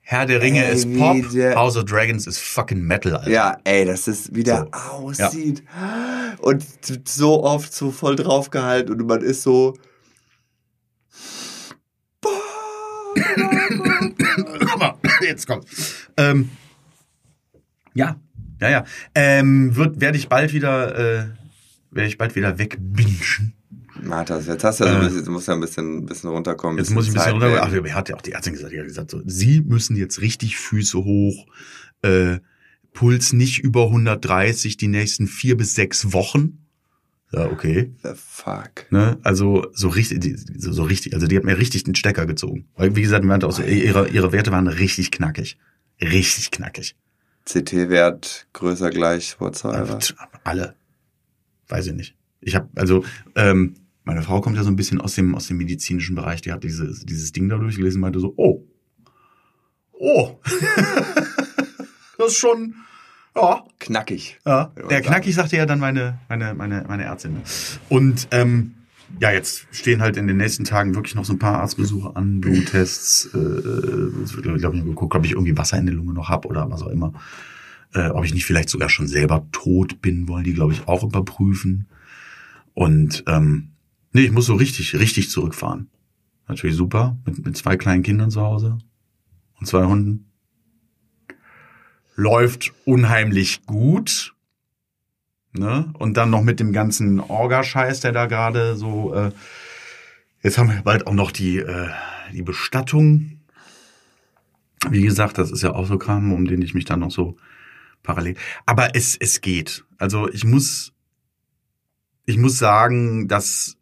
Herr 0.01 0.25
der 0.25 0.41
Ringe 0.41 0.65
Ey, 0.65 0.73
ist 0.73 0.91
Pop, 0.97 1.17
House 1.55 1.77
of 1.77 1.85
Dragons 1.85 2.27
ist 2.27 2.39
fucking 2.39 2.81
Metal, 2.81 3.15
Alter. 3.15 3.29
ja, 3.31 3.57
ey, 3.63 3.85
das 3.85 4.07
ist, 4.09 4.35
wie 4.35 4.43
der 4.43 4.67
So. 4.73 4.89
aussieht. 5.05 5.63
Und 6.39 6.65
so 7.07 7.43
oft 7.43 7.71
so 7.73 7.91
voll 7.91 8.15
draufgehalten 8.17 8.99
und 8.99 9.07
man 9.07 9.21
ist 9.21 9.43
so, 9.43 9.75
jetzt 15.29 15.47
kommt. 15.47 15.65
Ähm, 16.17 16.49
ja, 17.93 18.19
ja, 18.61 18.69
ja. 18.69 18.85
Ähm, 19.15 19.75
wird 19.75 20.01
werde 20.01 20.17
ich 20.17 20.29
bald 20.29 20.53
wieder 20.53 20.97
äh, 20.97 21.25
werde 21.91 22.07
ich 22.07 22.17
bald 22.17 22.35
wieder 22.35 22.57
wegbingen. 22.59 23.53
Matas, 24.01 24.47
jetzt 24.47 24.63
hast 24.63 24.79
du 24.79 24.85
ja 24.85 24.97
Äh. 24.97 24.99
bisschen, 24.99 25.17
jetzt 25.17 25.29
musst 25.29 25.47
du 25.47 25.51
ja 25.51 25.57
ein 25.57 25.61
bisschen, 25.61 26.05
bisschen 26.05 26.29
runterkommen. 26.29 26.77
Jetzt 26.77 26.91
muss 26.91 27.05
ich 27.05 27.11
ein 27.11 27.13
bisschen 27.15 27.25
Zeit 27.25 27.33
runter. 27.33 27.63
Ach, 27.63 27.73
er 27.73 27.95
hat 27.95 28.09
ja 28.09 28.15
auch 28.15 28.21
die 28.21 28.31
Ärztin 28.31 28.53
gesagt, 28.53 28.71
die 28.71 28.79
hat 28.79 28.85
gesagt 28.85 29.11
so, 29.11 29.21
Sie 29.25 29.61
müssen 29.61 29.95
jetzt 29.95 30.21
richtig 30.21 30.57
Füße 30.57 30.97
hoch, 30.97 31.47
äh, 32.01 32.39
Puls 32.93 33.33
nicht 33.33 33.59
über 33.59 33.85
130 33.85 34.77
die 34.77 34.87
nächsten 34.87 35.27
vier 35.27 35.57
bis 35.57 35.75
sechs 35.75 36.11
Wochen. 36.13 36.58
Ja, 37.31 37.45
okay. 37.51 37.93
The 38.03 38.09
fuck. 38.15 38.91
Ne? 38.91 39.19
Also 39.23 39.67
so 39.73 39.87
richtig, 39.89 40.21
die- 40.21 40.35
so, 40.35 40.71
so 40.71 40.83
richtig, 40.83 41.13
also 41.13 41.27
die 41.27 41.37
hat 41.37 41.43
mir 41.43 41.57
richtig 41.57 41.83
den 41.83 41.95
Stecker 41.95 42.25
gezogen. 42.25 42.67
Weil, 42.75 42.95
wie 42.95 43.01
gesagt, 43.01 43.25
auch 43.43 43.51
so, 43.51 43.61
ihre, 43.61 44.09
ihre 44.09 44.31
Werte 44.31 44.51
waren 44.51 44.67
richtig 44.67 45.11
knackig. 45.11 45.57
Richtig 46.01 46.49
knackig. 46.51 46.95
CT-Wert 47.45 48.47
größer 48.53 48.89
gleich 48.89 49.39
whatsoever. 49.39 49.99
Alle. 50.43 50.75
Weiß 51.67 51.87
ich 51.87 51.93
nicht. 51.93 52.15
Ich 52.41 52.55
habe 52.55 52.69
also 52.75 53.03
ähm, 53.35 53.75
meine 54.03 54.21
Frau 54.23 54.41
kommt 54.41 54.55
ja 54.55 54.63
so 54.63 54.69
ein 54.69 54.75
bisschen 54.75 55.01
aus 55.01 55.15
dem 55.15 55.35
aus 55.35 55.47
dem 55.47 55.57
medizinischen 55.57 56.15
Bereich. 56.15 56.41
Die 56.41 56.51
hat 56.51 56.63
dieses 56.63 57.05
dieses 57.05 57.31
Ding 57.31 57.49
da 57.49 57.57
durchgelesen 57.57 57.97
und 57.99 58.01
meinte 58.01 58.19
so, 58.19 58.33
oh, 58.37 58.65
oh, 59.91 60.39
das 62.17 62.27
ist 62.31 62.37
schon, 62.37 62.75
ja, 63.35 63.63
Knackig. 63.79 64.39
ja. 64.45 64.71
Der. 64.89 65.01
Knackig 65.01 65.35
sagte 65.35 65.57
ja 65.57 65.65
dann 65.65 65.79
meine 65.79 66.19
meine 66.27 66.53
meine 66.53 66.85
meine 66.87 67.03
Ärztin. 67.03 67.37
Und 67.89 68.27
ähm, 68.31 68.75
ja, 69.19 69.31
jetzt 69.31 69.65
stehen 69.71 70.01
halt 70.01 70.17
in 70.17 70.27
den 70.27 70.37
nächsten 70.37 70.63
Tagen 70.63 70.95
wirklich 70.95 71.15
noch 71.15 71.25
so 71.25 71.33
ein 71.33 71.39
paar 71.39 71.59
Arztbesuche 71.59 72.15
an, 72.15 72.41
Bluttests. 72.41 73.29
Äh, 73.33 73.37
es 73.37 74.35
wird, 74.35 74.43
glaube 74.59 74.77
ich, 74.77 74.83
geguckt, 74.83 75.15
ob 75.15 75.25
ich 75.25 75.31
irgendwie 75.31 75.57
Wasser 75.57 75.77
in 75.77 75.87
der 75.87 75.95
Lunge 75.95 76.13
noch 76.13 76.29
hab 76.29 76.45
oder 76.45 76.69
was 76.69 76.83
auch 76.83 76.89
immer. 76.89 77.13
Äh, 77.93 78.09
ob 78.09 78.23
ich 78.23 78.33
nicht 78.33 78.45
vielleicht 78.45 78.69
sogar 78.69 78.89
schon 78.89 79.07
selber 79.07 79.47
tot 79.51 80.01
bin, 80.01 80.27
wollen 80.27 80.43
die, 80.43 80.53
glaube 80.53 80.73
ich, 80.73 80.87
auch 80.87 81.03
überprüfen. 81.03 81.87
Und 82.75 83.23
ähm, 83.27 83.69
nee, 84.13 84.21
ich 84.21 84.31
muss 84.31 84.45
so 84.45 84.55
richtig, 84.55 84.95
richtig 84.95 85.31
zurückfahren. 85.31 85.89
Natürlich 86.47 86.75
super, 86.75 87.17
mit, 87.25 87.43
mit 87.43 87.57
zwei 87.57 87.77
kleinen 87.77 88.03
Kindern 88.03 88.31
zu 88.31 88.41
Hause 88.41 88.77
und 89.59 89.65
zwei 89.65 89.85
Hunden. 89.85 90.28
Läuft 92.19 92.73
unheimlich 92.84 93.65
gut. 93.65 94.36
Ne? 95.53 95.93
Und 95.97 96.17
dann 96.17 96.29
noch 96.29 96.43
mit 96.43 96.60
dem 96.60 96.73
ganzen 96.73 97.21
Orgascheiß, 97.21 98.01
der 98.01 98.12
da 98.12 98.25
gerade 98.25 98.75
so. 98.75 99.13
Äh, 99.13 99.32
jetzt 100.43 100.58
haben 100.58 100.69
wir 100.69 100.82
bald 100.82 101.08
auch 101.08 101.13
noch 101.13 101.32
die, 101.32 101.60
äh, 101.60 101.89
die 102.34 102.41
Bestattung. 102.41 103.39
Wie 104.89 105.01
gesagt, 105.01 105.38
das 105.38 105.49
ist 105.49 105.62
ja 105.62 105.71
auch 105.71 105.88
so 105.88 105.97
Kram, 105.97 106.34
um 106.34 106.45
den 106.45 106.62
ich 106.62 106.73
mich 106.73 106.84
dann 106.84 106.99
noch 106.99 107.12
so 107.12 107.38
parallel. 108.03 108.36
Aber 108.65 108.95
es, 108.95 109.15
es 109.15 109.39
geht. 109.39 109.86
Also 109.97 110.27
ich 110.29 110.43
muss, 110.43 110.91
ich 112.25 112.38
muss 112.38 112.58
sagen, 112.58 113.29
dass 113.29 113.77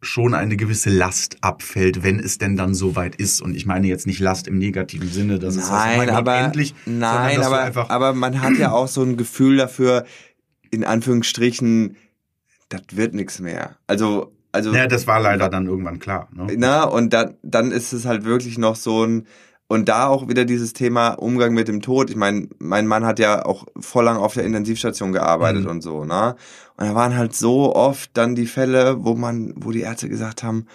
schon 0.00 0.34
eine 0.34 0.56
gewisse 0.56 0.90
Last 0.90 1.38
abfällt, 1.40 2.02
wenn 2.02 2.20
es 2.20 2.38
denn 2.38 2.56
dann 2.56 2.74
soweit 2.74 3.16
ist. 3.16 3.42
Und 3.42 3.54
ich 3.54 3.66
meine 3.66 3.86
jetzt 3.88 4.06
nicht 4.06 4.20
Last 4.20 4.46
im 4.46 4.58
negativen 4.58 5.08
Sinne, 5.08 5.38
dass 5.38 5.56
es 5.56 5.68
Nein, 5.68 6.10
aber, 6.10 6.36
endlich, 6.36 6.74
nein, 6.86 7.42
aber, 7.42 7.60
einfach 7.60 7.90
aber 7.90 8.12
man 8.12 8.40
hat 8.40 8.56
ja 8.58 8.70
auch 8.70 8.88
so 8.88 9.02
ein 9.02 9.16
Gefühl 9.16 9.56
dafür, 9.56 10.04
in 10.70 10.84
Anführungsstrichen, 10.84 11.96
das 12.68 12.82
wird 12.92 13.14
nichts 13.14 13.40
mehr. 13.40 13.76
Also, 13.86 14.32
also, 14.52 14.72
ja, 14.72 14.86
das 14.86 15.06
war 15.06 15.20
leider 15.20 15.48
dann 15.48 15.66
irgendwann 15.66 15.98
klar. 15.98 16.28
Ne? 16.32 16.54
na, 16.56 16.84
und 16.84 17.12
dann, 17.12 17.34
dann 17.42 17.70
ist 17.70 17.92
es 17.92 18.06
halt 18.06 18.24
wirklich 18.24 18.56
noch 18.56 18.76
so 18.76 19.04
ein, 19.04 19.26
und 19.68 19.88
da 19.88 20.06
auch 20.08 20.28
wieder 20.28 20.44
dieses 20.44 20.72
Thema 20.72 21.10
Umgang 21.10 21.54
mit 21.54 21.68
dem 21.68 21.80
Tod. 21.82 22.10
Ich 22.10 22.16
meine, 22.16 22.48
mein 22.58 22.86
Mann 22.86 23.04
hat 23.04 23.18
ja 23.18 23.44
auch 23.44 23.66
voll 23.78 24.04
lang 24.04 24.16
auf 24.16 24.34
der 24.34 24.44
Intensivstation 24.44 25.12
gearbeitet 25.12 25.64
Mhm. 25.64 25.70
und 25.70 25.82
so, 25.82 26.04
ne? 26.04 26.34
Und 26.76 26.86
da 26.86 26.94
waren 26.94 27.16
halt 27.16 27.34
so 27.34 27.74
oft 27.76 28.10
dann 28.16 28.34
die 28.34 28.46
Fälle, 28.46 29.04
wo 29.04 29.14
man, 29.14 29.52
wo 29.56 29.70
die 29.70 29.80
Ärzte 29.80 30.08
gesagt 30.08 30.42
haben, 30.42 30.66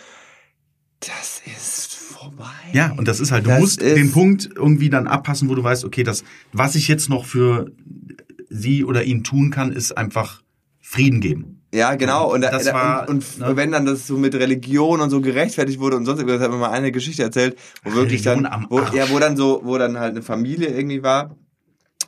das 1.00 1.42
ist 1.46 1.96
vorbei. 1.96 2.46
Ja, 2.72 2.94
und 2.94 3.08
das 3.08 3.20
ist 3.20 3.32
halt, 3.32 3.46
du 3.46 3.50
Das 3.50 3.60
musst 3.60 3.82
den 3.82 4.12
Punkt 4.12 4.50
irgendwie 4.56 4.90
dann 4.90 5.08
abpassen, 5.08 5.50
wo 5.50 5.56
du 5.56 5.64
weißt, 5.64 5.84
okay, 5.84 6.04
das, 6.04 6.24
was 6.54 6.76
ich 6.76 6.88
jetzt 6.88 7.10
noch 7.10 7.26
für 7.26 7.72
sie 8.50 8.86
oder 8.86 9.04
ihn 9.04 9.24
tun 9.24 9.50
kann, 9.50 9.72
ist 9.72 9.98
einfach 9.98 10.44
Frieden 10.80 11.20
geben. 11.20 11.53
Ja, 11.74 11.96
genau. 11.96 12.32
Und, 12.32 12.42
da, 12.42 12.52
Das 12.52 12.66
da, 12.66 12.74
war, 12.74 13.10
und, 13.10 13.26
und 13.40 13.40
ne? 13.40 13.56
wenn 13.56 13.72
dann 13.72 13.88
das 13.88 14.06
so 14.06 14.16
mit 14.16 14.36
Religion 14.36 15.02
und 15.02 15.10
so 15.10 15.22
gerechtfertigt 15.22 15.80
wurde 15.80 15.98
und 15.98 16.06
sonst 16.06 16.20
irgendwas, 16.20 16.42
hat 16.42 16.52
mir 16.52 16.58
mal 16.58 16.70
eine 16.70 16.92
Geschichte 16.92 17.24
erzählt, 17.24 17.58
wo 17.84 17.94
wirklich 17.94 18.26
Religion 18.28 18.44
dann, 18.44 18.68
wo, 18.70 18.80
ja, 18.96 19.10
wo 19.10 19.18
dann 19.18 19.36
so, 19.36 19.62
wo 19.64 19.78
dann 19.80 20.00
halt 20.00 20.12
eine 20.12 20.22
Familie 20.22 20.68
irgendwie 20.68 21.02
war. 21.02 21.36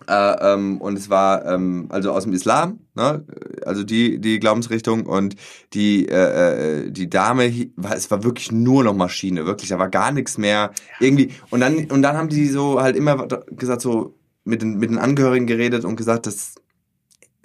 Äh, 0.07 0.53
ähm, 0.53 0.79
und 0.81 0.97
es 0.97 1.09
war 1.09 1.45
ähm, 1.45 1.87
also 1.89 2.11
aus 2.11 2.25
dem 2.25 2.33
Islam, 2.33 2.79
ne? 2.93 3.25
also 3.65 3.83
die 3.83 4.19
die 4.19 4.39
Glaubensrichtung 4.39 5.05
und 5.05 5.35
die 5.73 6.07
äh, 6.07 6.83
äh, 6.83 6.91
die 6.91 7.09
Dame 7.09 7.71
war 7.77 7.95
es 7.95 8.11
war 8.11 8.23
wirklich 8.23 8.51
nur 8.51 8.83
noch 8.83 8.93
Maschine, 8.93 9.45
wirklich, 9.45 9.69
da 9.69 9.79
war 9.79 9.89
gar 9.89 10.11
nichts 10.11 10.37
mehr 10.37 10.71
irgendwie 10.99 11.31
und 11.49 11.61
dann 11.61 11.85
und 11.85 12.01
dann 12.01 12.17
haben 12.17 12.27
die 12.27 12.49
so 12.49 12.81
halt 12.81 12.97
immer 12.97 13.25
gesagt 13.51 13.81
so 13.81 14.15
mit 14.43 14.61
den 14.61 14.77
mit 14.77 14.91
den 14.91 14.99
Angehörigen 14.99 15.47
geredet 15.47 15.85
und 15.85 15.95
gesagt, 15.95 16.27
das 16.27 16.55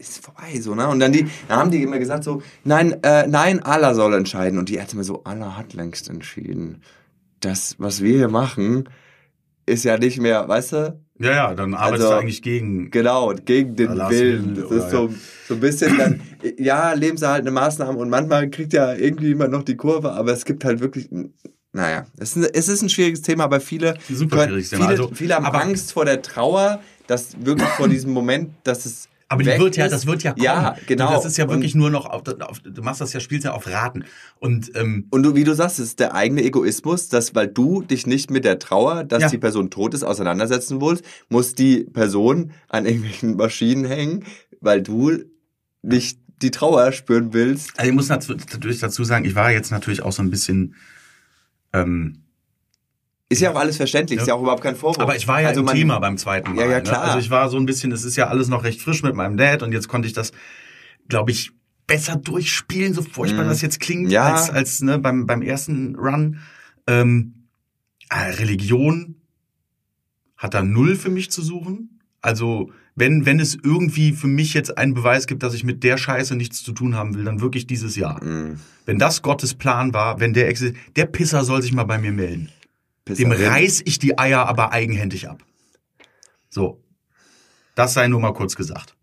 ist 0.01 0.25
vorbei 0.25 0.59
so, 0.61 0.75
ne? 0.75 0.89
Und 0.89 0.99
dann 1.01 1.13
die, 1.13 1.27
dann 1.49 1.59
haben 1.59 1.71
die 1.71 1.83
immer 1.83 1.99
gesagt 1.99 2.25
so, 2.25 2.43
nein, 2.65 2.97
äh, 3.03 3.27
nein, 3.27 3.63
Allah 3.63 3.95
soll 3.95 4.15
entscheiden. 4.15 4.59
Und 4.59 4.69
die 4.69 4.75
Ärzte 4.77 4.95
immer 4.97 5.05
so, 5.05 5.23
Allah 5.25 5.57
hat 5.57 5.75
längst 5.75 6.09
entschieden. 6.09 6.83
Das, 7.41 7.77
was 7.79 8.03
wir 8.03 8.17
hier 8.17 8.29
machen, 8.29 8.89
ist 9.67 9.85
ja 9.85 9.97
nicht 9.99 10.19
mehr, 10.21 10.49
weißt 10.49 10.73
du? 10.73 11.01
Ja, 11.19 11.31
ja, 11.33 11.55
dann 11.55 11.75
arbeitest 11.75 12.03
Also, 12.07 12.15
du 12.15 12.21
eigentlich 12.21 12.43
gegen. 12.43 12.91
Genau, 12.91 13.35
gegen 13.45 13.77
den 13.77 13.89
Allahs 13.91 14.11
Willen. 14.11 14.57
Willen, 14.57 14.69
Das 14.71 14.85
ist 14.85 14.91
so, 14.91 15.09
ja. 15.09 15.15
so 15.49 15.55
ein 15.55 15.61
bisschen 15.61 15.99
dann, 15.99 16.21
ja, 16.59 16.93
lebenserhaltende 16.95 17.51
Maßnahmen 17.53 17.97
und 17.97 18.09
manchmal 18.09 18.49
kriegt 18.51 18.73
ja 18.73 18.95
irgendwie 18.95 19.29
jemand 19.29 19.53
noch 19.53 19.63
die 19.63 19.77
Kurve, 19.77 20.13
aber 20.13 20.33
es 20.33 20.45
gibt 20.47 20.65
halt 20.65 20.81
wirklich, 20.81 21.09
naja, 21.73 22.07
es 22.19 22.35
ist 22.35 22.37
ein, 22.37 22.49
es 22.55 22.69
ist 22.69 22.83
ein 22.83 22.89
schwieriges 22.89 23.21
Thema, 23.21 23.45
aber 23.45 23.61
viele, 23.61 23.97
super 24.09 24.37
können- 24.37 24.49
schwieriges 24.49 24.71
Thema. 24.71 24.89
viele, 24.89 25.03
Also, 25.03 25.11
viele 25.15 25.35
haben 25.35 25.45
Angst 25.47 25.93
vor 25.93 26.07
der 26.07 26.23
Trauer, 26.23 26.81
dass 27.07 27.37
wirklich 27.45 27.69
vor 27.71 27.89
diesem 27.89 28.13
Moment, 28.13 28.51
dass 28.65 28.87
es 28.87 29.10
Aber 29.33 29.45
die 29.45 29.59
wird 29.59 29.77
ja, 29.77 29.89
das 29.89 30.07
wird 30.07 30.25
ja 30.25 30.33
kommen. 30.33 30.43
Ja, 30.45 30.77
genau. 30.89 31.07
Du, 31.09 31.15
das 31.15 31.25
ist 31.25 31.37
ja 31.37 31.45
Und- 31.45 31.51
wirklich 31.53 31.77
nur 31.77 31.89
noch 31.89 32.05
auf, 32.07 32.23
auf 32.41 32.59
du 32.61 32.83
machst 32.83 33.01
das 33.01 33.13
ja, 33.13 33.21
spielst 33.21 33.45
ja 33.45 33.53
auf 33.53 33.69
Raten. 33.69 34.05
Und 34.41 34.73
ähm, 34.77 35.07
Und 35.11 35.23
du, 35.23 35.37
wie 35.37 35.45
du 35.45 35.55
sagst, 35.55 35.79
es 35.79 35.87
ist 35.91 36.01
der 36.01 36.15
eigene 36.15 36.43
Egoismus, 36.43 37.09
dass 37.09 37.33
weil 37.35 37.47
du 37.47 37.83
dich 37.83 38.07
nicht 38.09 38.31
mit 38.31 38.45
der 38.45 38.59
Trauer, 38.59 39.05
dass 39.05 39.23
Ja. 39.23 39.29
die 39.29 39.39
Person 39.39 39.71
tot 39.71 39.95
ist, 39.95 40.03
auseinandersetzen 40.03 40.81
willst, 40.81 41.05
muss 41.29 41.55
die 41.55 41.85
Person 41.85 42.51
an 42.69 42.87
irgendwelchen 42.87 43.37
Maschinen 43.37 43.85
hängen, 43.85 44.25
weil 44.61 44.83
du 44.83 45.13
nicht 45.83 46.19
die 46.43 46.51
Trauer 46.51 46.91
spüren 46.91 47.33
willst. 47.33 47.79
Also 47.79 47.89
ich 47.89 47.95
muss 47.95 48.09
natürlich 48.09 48.81
dazu 48.81 49.05
sagen, 49.05 49.25
ich 49.27 49.37
war 49.37 49.53
jetzt 49.53 49.71
natürlich 49.71 50.03
auch 50.03 50.13
so 50.13 50.23
ein 50.23 50.31
bisschen, 50.31 50.75
ähm, 51.73 52.25
Ist 53.31 53.41
ja 53.41 53.53
auch 53.53 53.57
alles 53.59 53.77
verständlich, 53.79 54.17
Ja. 54.19 54.23
ist 54.23 54.29
ja 54.29 54.35
auch 54.35 54.43
überhaupt 54.43 54.63
kein 54.63 54.75
Vorwurf. 54.77 54.99
aber 54.99 55.15
ich 55.17 55.27
war 55.29 55.41
ja 55.41 55.49
also 55.49 55.61
im 55.61 55.67
man- 55.67 55.75
Thema 55.77 55.99
beim 56.01 56.19
zweiten 56.19 56.55
Mal. 56.55 56.65
Ja, 56.65 56.71
ja, 56.71 56.77
Ne? 56.79 56.83
klar. 56.83 57.03
Also 57.05 57.19
ich 57.21 57.31
war 57.31 57.49
so 57.49 57.57
ein 57.59 57.65
bisschen, 57.65 57.93
es 57.93 58.05
ist 58.05 58.17
ja 58.17 58.27
alles 58.27 58.49
noch 58.49 58.65
recht 58.65 58.83
frisch 58.83 59.03
mit 59.03 59.15
meinem 59.15 59.37
Dad 59.37 59.63
und 59.63 59.73
jetzt 59.73 59.87
konnte 59.89 60.07
ich 60.09 60.13
das, 60.15 60.33
glaube 61.09 61.31
ich, 61.31 61.53
besser 61.87 62.17
durchspielen, 62.17 62.93
so 62.93 63.03
furchtbar 63.03 63.45
Mhm. 63.45 63.49
das 63.49 63.63
jetzt 63.63 63.81
klingt, 63.81 64.11
Ja. 64.11 64.33
als, 64.35 64.51
als 64.51 64.81
ne, 64.83 64.99
beim, 64.99 65.27
beim 65.27 65.43
ersten 65.43 65.95
Run. 65.97 66.39
Ähm, 66.89 67.47
äh, 68.11 68.31
Religion 68.33 69.15
hat 70.37 70.55
da 70.55 70.63
null 70.63 70.97
für 70.97 71.11
mich 71.11 71.31
zu 71.31 71.43
suchen. 71.43 72.01
Also 72.23 72.71
wenn, 72.97 73.27
wenn 73.27 73.39
es 73.41 73.55
irgendwie 73.63 74.13
für 74.13 74.27
mich 74.27 74.55
jetzt 74.55 74.77
einen 74.77 74.95
Beweis 74.95 75.27
gibt, 75.27 75.43
dass 75.43 75.55
ich 75.55 75.65
mit 75.65 75.85
der 75.85 75.97
Scheiße 75.97 76.35
nichts 76.37 76.63
zu 76.63 76.73
tun 76.73 76.95
haben 76.97 77.15
will, 77.15 77.25
dann 77.25 77.41
wirklich 77.41 77.67
dieses 77.67 77.95
Jahr. 77.97 78.23
Mm, 78.25 78.57
Wenn 78.87 78.99
das 78.99 79.23
Gottes 79.23 79.55
Plan 79.55 79.95
war, 79.95 80.19
wenn 80.21 80.33
der 80.33 80.53
exi- 80.53 80.75
der 80.97 81.07
Pisser 81.07 81.45
soll 81.45 81.63
sich 81.63 81.73
mal 81.73 81.85
bei 81.85 81.99
mir 81.99 82.13
melden. 82.13 82.51
Dem 83.09 83.31
Pisserin. 83.31 83.49
reiß 83.49 83.83
ich 83.85 83.99
die 83.99 84.19
Eier 84.19 84.47
aber 84.47 84.73
eigenhändig 84.73 85.29
ab. 85.29 85.43
So. 86.49 86.83
Das 87.75 87.95
sei 87.95 88.09
nur 88.09 88.21
mal 88.21 88.33
kurz 88.33 88.57
gesagt. 88.57 88.95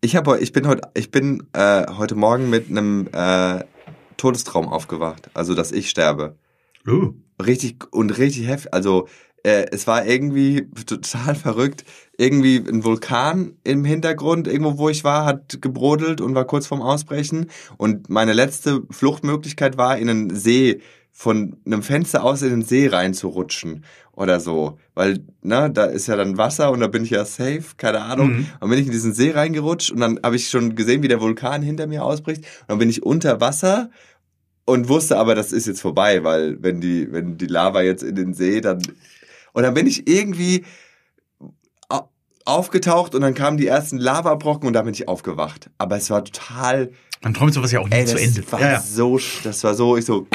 Ich 0.00 0.16
habe, 0.16 0.40
ich 0.40 0.52
bin 0.52 0.66
heute, 0.66 0.88
ich 0.94 1.10
bin 1.10 1.46
äh, 1.52 1.86
heute 1.96 2.16
Morgen 2.16 2.50
mit 2.50 2.68
einem 2.68 3.08
äh, 3.12 3.64
Todestraum 4.16 4.68
aufgewacht, 4.68 5.30
also 5.34 5.54
dass 5.54 5.70
ich 5.70 5.90
sterbe. 5.90 6.36
Oh. 6.86 7.14
richtig 7.40 7.92
und 7.92 8.18
richtig 8.18 8.48
heftig. 8.48 8.74
Also 8.74 9.06
äh, 9.44 9.66
es 9.70 9.86
war 9.86 10.06
irgendwie 10.06 10.68
total 10.86 11.34
verrückt. 11.34 11.84
Irgendwie 12.16 12.56
ein 12.56 12.84
Vulkan 12.84 13.56
im 13.64 13.84
Hintergrund, 13.84 14.46
irgendwo 14.46 14.78
wo 14.78 14.88
ich 14.88 15.04
war, 15.04 15.24
hat 15.24 15.60
gebrodelt 15.60 16.20
und 16.20 16.34
war 16.34 16.44
kurz 16.44 16.66
vorm 16.66 16.82
Ausbrechen. 16.82 17.50
Und 17.76 18.08
meine 18.08 18.32
letzte 18.32 18.82
Fluchtmöglichkeit 18.90 19.76
war, 19.76 19.98
in 19.98 20.08
einen 20.08 20.36
See 20.36 20.80
von 21.14 21.56
einem 21.66 21.82
Fenster 21.82 22.24
aus 22.24 22.40
in 22.42 22.48
den 22.50 22.62
See 22.62 22.88
reinzurutschen 22.88 23.84
oder 24.12 24.40
so. 24.40 24.78
Weil, 24.94 25.20
ne, 25.42 25.70
da 25.70 25.84
ist 25.84 26.06
ja 26.08 26.16
dann 26.16 26.38
Wasser 26.38 26.70
und 26.72 26.80
da 26.80 26.86
bin 26.88 27.04
ich 27.04 27.10
ja 27.10 27.24
safe, 27.24 27.62
keine 27.76 28.00
Ahnung. 28.00 28.32
Mhm. 28.32 28.46
Und 28.60 28.70
bin 28.70 28.78
ich 28.78 28.86
in 28.86 28.92
diesen 28.92 29.12
See 29.12 29.30
reingerutscht 29.30 29.90
und 29.90 30.00
dann 30.00 30.18
habe 30.22 30.36
ich 30.36 30.48
schon 30.48 30.74
gesehen, 30.74 31.02
wie 31.02 31.08
der 31.08 31.20
Vulkan 31.20 31.62
hinter 31.62 31.86
mir 31.86 32.02
ausbricht. 32.04 32.40
Und 32.62 32.68
dann 32.70 32.78
bin 32.78 32.88
ich 32.90 33.02
unter 33.02 33.40
Wasser 33.40 33.90
und 34.64 34.88
wusste 34.88 35.18
aber, 35.18 35.34
das 35.34 35.52
ist 35.52 35.66
jetzt 35.66 35.80
vorbei, 35.82 36.24
weil 36.24 36.62
wenn 36.62 36.80
die, 36.80 37.12
wenn 37.12 37.36
die 37.36 37.46
Lava 37.46 37.82
jetzt 37.82 38.02
in 38.02 38.14
den 38.14 38.32
See, 38.34 38.60
dann 38.60 38.80
und 39.52 39.64
dann 39.64 39.74
bin 39.74 39.86
ich 39.86 40.08
irgendwie 40.08 40.64
au- 41.90 42.08
aufgetaucht 42.46 43.14
und 43.14 43.20
dann 43.20 43.34
kamen 43.34 43.58
die 43.58 43.66
ersten 43.66 43.98
Lavabrocken 43.98 44.66
und 44.66 44.72
da 44.72 44.82
bin 44.82 44.94
ich 44.94 45.08
aufgewacht. 45.08 45.68
Aber 45.78 45.96
es 45.96 46.08
war 46.10 46.24
total, 46.24 46.90
Man 47.22 47.34
träumt 47.34 47.52
sowas 47.54 47.70
ja 47.72 47.80
auch 47.80 47.88
nie 47.88 47.96
ey, 47.96 48.06
zu 48.06 48.18
Ende. 48.18 48.42
war 48.50 48.60
Ja, 48.60 48.72
ja. 48.72 48.80
so, 48.80 49.18
das 49.44 49.62
war 49.64 49.74
so, 49.74 49.96
ich 49.96 50.04
so, 50.06 50.26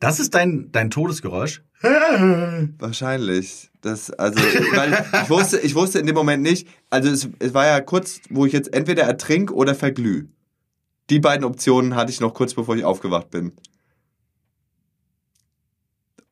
Das 0.00 0.20
ist 0.20 0.34
dein, 0.34 0.70
dein 0.72 0.90
Todesgeräusch. 0.90 1.62
wahrscheinlich. 2.78 3.70
Das, 3.82 4.10
also, 4.10 4.38
weil 4.74 5.06
ich 5.22 5.30
wusste, 5.30 5.58
ich 5.60 5.74
wusste 5.74 5.98
in 5.98 6.06
dem 6.06 6.14
Moment 6.14 6.42
nicht, 6.42 6.66
also 6.88 7.10
es, 7.10 7.28
es 7.38 7.52
war 7.52 7.66
ja 7.66 7.80
kurz, 7.80 8.20
wo 8.30 8.46
ich 8.46 8.52
jetzt 8.52 8.72
entweder 8.72 9.02
ertrink 9.02 9.50
oder 9.50 9.74
verglüh. 9.74 10.28
Die 11.10 11.18
beiden 11.20 11.44
Optionen 11.44 11.94
hatte 11.94 12.10
ich 12.10 12.20
noch 12.20 12.32
kurz 12.32 12.54
bevor 12.54 12.76
ich 12.76 12.84
aufgewacht 12.84 13.30
bin. 13.30 13.52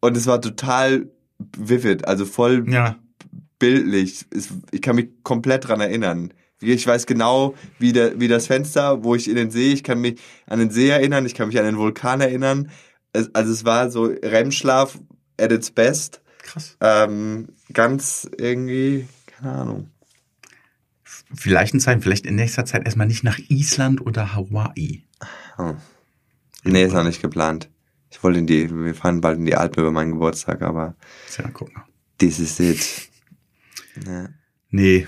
Und 0.01 0.17
es 0.17 0.27
war 0.27 0.41
total 0.41 1.11
vivid, 1.57 2.09
also 2.09 2.25
voll 2.25 2.65
Ja. 2.71 2.97
bildlich. 3.59 4.25
Ich 4.71 4.81
kann 4.81 4.97
mich 4.97 5.11
komplett 5.23 5.69
dran 5.69 5.81
erinnern. 5.81 6.33
Ich 6.63 6.87
weiß 6.87 7.07
genau, 7.07 7.55
wie, 7.79 7.93
der, 7.93 8.19
wie 8.21 8.29
das 8.29 8.47
Fenster, 8.47 9.03
wo 9.05 9.15
ich 9.15 9.29
in 9.29 9.37
den 9.37 9.51
See, 9.51 9.73
ich 9.73 9.83
kann 9.83 10.01
mich 10.01 10.21
an 10.47 10.59
den 10.59 10.71
See 10.71 10.89
erinnern, 10.89 11.27
ich 11.27 11.35
kann 11.35 11.49
mich 11.49 11.59
an 11.59 11.65
den 11.65 11.77
Vulkan 11.77 12.21
erinnern. 12.21 12.71
Es, 13.13 13.35
also 13.35 13.53
es 13.53 13.65
war 13.65 13.91
so 13.91 14.05
REM-Schlaf 14.05 14.99
at 15.41 15.53
its 15.53 15.71
best. 15.71 16.23
Krass. 16.43 16.77
Ähm, 16.81 17.49
ganz 17.73 18.29
irgendwie, 18.39 19.07
keine 19.27 19.53
Ahnung. 19.53 19.91
Vielleicht 21.35 21.75
in 21.75 21.81
Zeit, 21.81 22.03
vielleicht 22.03 22.27
in 22.27 22.35
nächster 22.35 22.65
Zeit 22.65 22.85
erstmal 22.85 23.07
nicht 23.07 23.25
nach 23.25 23.39
Island 23.49 24.05
oder 24.05 24.35
Hawaii. 24.35 25.05
Oh. 25.59 25.75
Nee, 26.65 26.85
ist 26.85 26.93
noch 26.93 27.05
nicht 27.05 27.23
geplant. 27.23 27.71
Ich 28.11 28.23
wollte 28.23 28.39
in 28.39 28.47
die, 28.47 28.71
wir 28.71 28.95
fahren 28.95 29.21
bald 29.21 29.39
in 29.39 29.47
die 29.47 29.55
Alpen 29.57 29.81
über 29.81 29.91
meinen 29.91 30.13
Geburtstag, 30.13 30.63
aber 30.63 30.95
Ja, 31.39 31.49
guck 31.53 31.75
mal. 31.75 31.85
this 32.19 32.39
is 32.39 32.61
it. 32.61 33.09
Ja. 34.07 34.29
Nee. 34.71 35.07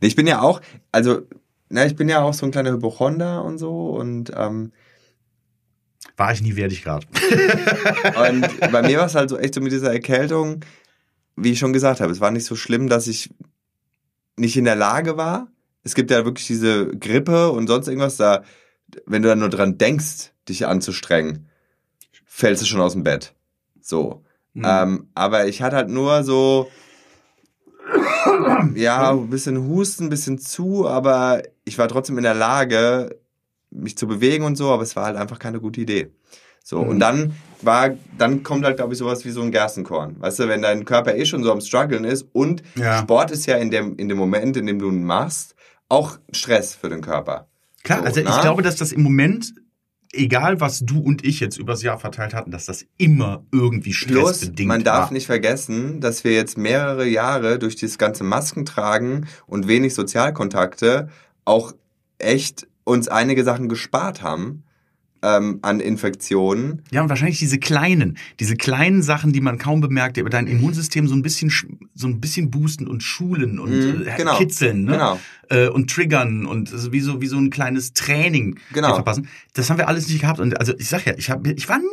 Ich 0.00 0.16
bin 0.16 0.26
ja 0.26 0.40
auch, 0.40 0.60
also, 0.92 1.22
na, 1.68 1.86
ich 1.86 1.96
bin 1.96 2.08
ja 2.08 2.22
auch 2.22 2.34
so 2.34 2.46
ein 2.46 2.52
kleiner 2.52 2.72
Hypochonder 2.72 3.44
und 3.44 3.58
so 3.58 3.90
und, 3.90 4.32
ähm, 4.36 4.72
War 6.16 6.32
ich 6.32 6.42
nie, 6.42 6.56
werde 6.56 6.74
ich 6.74 6.82
gerade. 6.82 7.06
und 8.28 8.72
bei 8.72 8.82
mir 8.82 8.98
war 9.00 9.06
es 9.06 9.14
halt 9.14 9.30
so 9.30 9.38
echt 9.38 9.54
so 9.54 9.60
mit 9.60 9.72
dieser 9.72 9.92
Erkältung, 9.92 10.64
wie 11.36 11.52
ich 11.52 11.58
schon 11.58 11.72
gesagt 11.72 12.00
habe, 12.00 12.12
es 12.12 12.20
war 12.20 12.30
nicht 12.30 12.44
so 12.44 12.56
schlimm, 12.56 12.88
dass 12.88 13.06
ich 13.06 13.30
nicht 14.36 14.56
in 14.56 14.64
der 14.64 14.76
Lage 14.76 15.16
war. 15.16 15.48
Es 15.82 15.94
gibt 15.94 16.10
ja 16.10 16.24
wirklich 16.24 16.46
diese 16.46 16.88
Grippe 16.88 17.50
und 17.50 17.66
sonst 17.66 17.88
irgendwas, 17.88 18.16
da, 18.16 18.42
wenn 19.06 19.22
du 19.22 19.28
dann 19.28 19.38
nur 19.38 19.48
dran 19.48 19.78
denkst, 19.78 20.32
dich 20.48 20.66
anzustrengen, 20.66 21.48
fällst 22.26 22.62
du 22.62 22.66
schon 22.66 22.80
aus 22.80 22.92
dem 22.92 23.04
Bett. 23.04 23.34
So. 23.80 24.24
Mhm. 24.54 24.64
Ähm, 24.66 25.08
aber 25.14 25.46
ich 25.46 25.62
hatte 25.62 25.76
halt 25.76 25.88
nur 25.88 26.24
so, 26.24 26.70
ja, 28.74 29.10
ein 29.12 29.30
bisschen 29.30 29.68
Husten, 29.68 30.04
ein 30.04 30.10
bisschen 30.10 30.38
zu, 30.38 30.88
aber 30.88 31.42
ich 31.64 31.78
war 31.78 31.88
trotzdem 31.88 32.18
in 32.18 32.24
der 32.24 32.34
Lage, 32.34 33.16
mich 33.70 33.96
zu 33.96 34.06
bewegen 34.06 34.44
und 34.44 34.56
so, 34.56 34.70
aber 34.70 34.82
es 34.82 34.96
war 34.96 35.04
halt 35.06 35.16
einfach 35.16 35.38
keine 35.38 35.60
gute 35.60 35.80
Idee. 35.80 36.10
So, 36.62 36.78
und 36.80 37.00
dann 37.00 37.34
war, 37.62 37.90
dann 38.18 38.42
kommt 38.42 38.64
halt, 38.64 38.76
glaube 38.76 38.92
ich, 38.92 38.98
sowas 38.98 39.24
wie 39.24 39.30
so 39.30 39.40
ein 39.42 39.50
Gerstenkorn. 39.50 40.16
Weißt 40.20 40.38
du, 40.40 40.48
wenn 40.48 40.62
dein 40.62 40.84
Körper 40.84 41.16
eh 41.16 41.24
schon 41.24 41.42
so 41.42 41.50
am 41.50 41.60
struggeln 41.60 42.04
ist 42.04 42.26
und 42.32 42.62
Ja. 42.76 42.98
Sport 42.98 43.30
ist 43.30 43.46
ja 43.46 43.56
in 43.56 43.70
dem, 43.70 43.96
in 43.96 44.08
dem 44.08 44.18
Moment, 44.18 44.56
in 44.56 44.66
dem 44.66 44.78
du 44.78 44.88
ihn 44.88 45.04
machst, 45.04 45.54
auch 45.88 46.18
Stress 46.32 46.74
für 46.74 46.88
den 46.88 47.00
Körper. 47.00 47.48
Klar, 47.82 48.00
So, 48.00 48.04
also 48.04 48.20
ich 48.20 48.26
na? 48.26 48.40
glaube, 48.42 48.62
dass 48.62 48.76
das 48.76 48.92
im 48.92 49.02
Moment, 49.02 49.54
egal 50.12 50.60
was 50.60 50.80
du 50.80 51.00
und 51.00 51.24
ich 51.24 51.40
jetzt 51.40 51.56
übers 51.58 51.82
Jahr 51.82 51.98
verteilt 51.98 52.34
hatten, 52.34 52.50
dass 52.50 52.66
das 52.66 52.86
immer 52.98 53.44
irgendwie 53.52 53.92
Plus, 53.92 54.36
stressbedingt 54.36 54.68
man 54.68 54.84
darf 54.84 55.06
war. 55.06 55.12
nicht 55.12 55.26
vergessen, 55.26 56.00
dass 56.00 56.24
wir 56.24 56.32
jetzt 56.32 56.58
mehrere 56.58 57.06
Jahre 57.06 57.58
durch 57.58 57.76
dieses 57.76 57.98
ganze 57.98 58.24
Masken 58.24 58.64
tragen 58.64 59.26
und 59.46 59.68
wenig 59.68 59.94
Sozialkontakte 59.94 61.08
auch 61.44 61.72
echt 62.18 62.66
uns 62.84 63.08
einige 63.08 63.44
Sachen 63.44 63.68
gespart 63.68 64.22
haben 64.22 64.64
ähm, 65.22 65.58
an 65.62 65.80
Infektionen. 65.80 66.82
Ja, 66.90 67.02
und 67.02 67.08
wahrscheinlich 67.08 67.38
diese 67.38 67.58
kleinen, 67.58 68.16
diese 68.38 68.56
kleinen 68.56 69.02
Sachen, 69.02 69.32
die 69.32 69.40
man 69.40 69.58
kaum 69.58 69.80
bemerkt, 69.80 70.16
die 70.16 70.20
aber 70.20 70.30
dein 70.30 70.46
Immunsystem 70.46 71.06
so 71.08 71.14
ein 71.14 71.22
bisschen, 71.22 71.50
sch- 71.50 71.66
so 71.94 72.06
ein 72.06 72.20
bisschen 72.20 72.50
boosten 72.50 72.86
und 72.86 73.02
schulen 73.02 73.58
und 73.58 73.70
Mhm, 73.70 74.06
äh, 74.06 74.16
genau, 74.16 74.38
kitzeln, 74.38 74.84
ne? 74.84 74.92
genau. 74.92 75.20
Äh, 75.48 75.68
und 75.68 75.90
triggern 75.90 76.46
und 76.46 76.72
wie 76.92 77.00
so 77.00 77.20
wie 77.20 77.26
so 77.26 77.36
ein 77.38 77.50
kleines 77.50 77.92
Training 77.92 78.58
Genau. 78.72 78.94
verpassen. 78.94 79.28
Das 79.54 79.68
haben 79.70 79.78
wir 79.78 79.88
alles 79.88 80.08
nicht 80.08 80.20
gehabt 80.20 80.40
und 80.40 80.58
also 80.58 80.72
ich 80.78 80.88
sag 80.88 81.04
ja, 81.06 81.14
ich 81.16 81.28
habe 81.30 81.52
ich 81.52 81.68
war 81.68 81.78
nie 81.78 81.84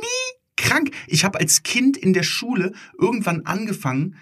krank. 0.56 0.92
Ich 1.08 1.24
habe 1.26 1.40
als 1.40 1.64
Kind 1.64 1.98
in 1.98 2.14
der 2.14 2.24
Schule 2.24 2.72
irgendwann 3.00 3.46
angefangen 3.46 4.16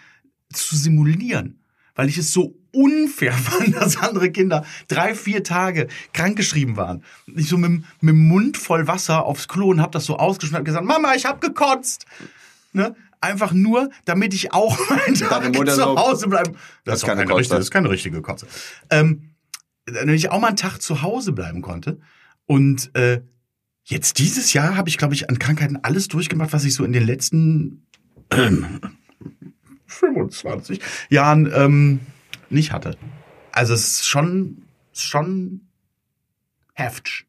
zu 0.53 0.75
simulieren, 0.75 1.59
weil 1.95 2.07
ich 2.09 2.17
es 2.17 2.31
so 2.31 2.55
unfair 2.75 3.33
fand, 3.33 3.75
dass 3.75 3.97
andere 3.97 4.31
Kinder 4.31 4.65
drei, 4.87 5.15
vier 5.15 5.43
Tage 5.43 5.87
krankgeschrieben 6.13 6.77
waren. 6.77 7.03
Ich 7.35 7.47
so 7.49 7.57
mit, 7.57 7.69
dem- 7.69 7.85
mit 8.01 8.13
dem 8.13 8.27
Mund 8.27 8.57
voll 8.57 8.87
Wasser 8.87 9.23
aufs 9.25 9.47
Klo 9.47 9.69
und 9.69 9.81
hab 9.81 9.91
das 9.91 10.05
so 10.05 10.17
ausgeschnitten 10.17 10.59
und 10.61 10.65
gesagt, 10.65 10.85
Mama, 10.85 11.15
ich 11.15 11.25
hab 11.25 11.41
gekotzt. 11.41 12.05
Ne? 12.73 12.95
Einfach 13.21 13.53
nur, 13.53 13.89
damit 14.03 14.33
ich 14.33 14.53
auch 14.53 14.77
einen 15.07 15.15
Tag 15.15 15.51
zu 15.55 15.83
Hause 15.95 16.27
bleiben. 16.27 16.51
das 16.53 16.59
Das 16.83 16.95
ist 16.99 17.05
keine 17.07 17.21
keine 17.25 17.35
richtige, 17.37 17.55
das 17.57 17.65
ist 17.65 17.71
keine 17.71 17.89
richtige 17.89 18.21
Kotze. 18.21 18.45
Ähm, 18.89 19.31
damit 19.85 20.15
ich 20.15 20.29
auch 20.29 20.39
mal 20.39 20.47
einen 20.47 20.57
Tag 20.57 20.79
zu 20.81 21.01
Hause 21.01 21.31
bleiben 21.31 21.61
konnte. 21.61 21.99
Und 22.45 22.91
äh, 22.95 23.21
jetzt 23.83 24.19
dieses 24.19 24.53
Jahr 24.53 24.75
habe 24.75 24.89
ich, 24.89 24.97
glaube 24.97 25.13
ich, 25.13 25.29
an 25.29 25.39
Krankheiten 25.39 25.77
alles 25.81 26.07
durchgemacht, 26.07 26.53
was 26.53 26.65
ich 26.65 26.73
so 26.75 26.83
in 26.83 26.91
den 26.91 27.05
letzten 27.05 27.85
ähm, 28.31 28.79
25 29.87 30.79
Jahren 31.09 31.51
ähm, 31.53 31.99
nicht 32.49 32.71
hatte. 32.71 32.97
Also 33.51 33.73
es 33.73 33.81
ist 34.01 34.07
schon, 34.07 34.63
schon 34.93 35.61
heftig. 36.73 37.25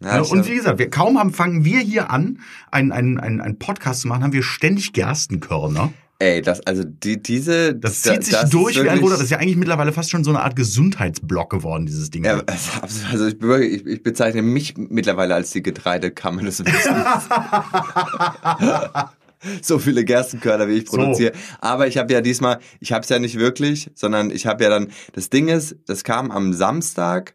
Ja, 0.00 0.20
ich, 0.20 0.30
und 0.30 0.46
wie 0.48 0.56
gesagt, 0.56 0.78
wir, 0.78 0.90
kaum 0.90 1.18
haben, 1.18 1.32
fangen 1.32 1.64
wir 1.64 1.80
hier 1.80 2.10
an, 2.10 2.40
einen, 2.70 2.92
einen, 2.92 3.18
einen, 3.20 3.40
einen 3.40 3.58
Podcast 3.58 4.02
zu 4.02 4.08
machen, 4.08 4.22
haben 4.24 4.32
wir 4.32 4.42
ständig 4.42 4.92
Gerstenkörner. 4.92 5.92
ey, 6.18 6.42
das, 6.42 6.60
also 6.66 6.82
die, 6.84 7.22
diese, 7.22 7.74
Das 7.74 8.02
da- 8.02 8.12
zieht 8.14 8.24
sich 8.24 8.34
das 8.34 8.50
durch 8.50 8.74
wie 8.76 8.80
ein 8.80 8.86
wirklich- 8.86 9.02
Ruder. 9.02 9.14
Das 9.14 9.24
ist 9.24 9.30
ja 9.30 9.38
eigentlich 9.38 9.56
mittlerweile 9.56 9.92
fast 9.92 10.10
schon 10.10 10.24
so 10.24 10.30
eine 10.30 10.40
Art 10.42 10.56
Gesundheitsblock 10.56 11.50
geworden, 11.50 11.86
dieses 11.86 12.10
Ding. 12.10 12.24
Ja, 12.24 12.42
also 12.46 13.26
ich, 13.26 13.38
be- 13.38 13.64
ich, 13.64 13.86
ich 13.86 14.02
bezeichne 14.02 14.42
mich 14.42 14.74
mittlerweile 14.76 15.34
als 15.34 15.50
die 15.52 15.62
Getreidekammer 15.62 16.42
des 16.42 16.64
Wissens. 16.64 16.84
so 19.62 19.78
viele 19.78 20.04
Gerstenkörner, 20.04 20.68
wie 20.68 20.78
ich 20.78 20.88
So. 20.88 20.96
produziere. 20.96 21.32
Aber 21.60 21.86
ich 21.86 21.98
habe 21.98 22.12
ja 22.12 22.20
diesmal, 22.20 22.58
ich 22.80 22.92
habe 22.92 23.02
es 23.02 23.08
ja 23.08 23.18
nicht 23.18 23.38
wirklich, 23.38 23.90
sondern 23.94 24.30
ich 24.30 24.46
habe 24.46 24.64
ja 24.64 24.70
dann, 24.70 24.88
das 25.12 25.30
Ding 25.30 25.48
ist, 25.48 25.76
das 25.86 26.04
kam 26.04 26.30
am 26.30 26.52
Samstag. 26.52 27.34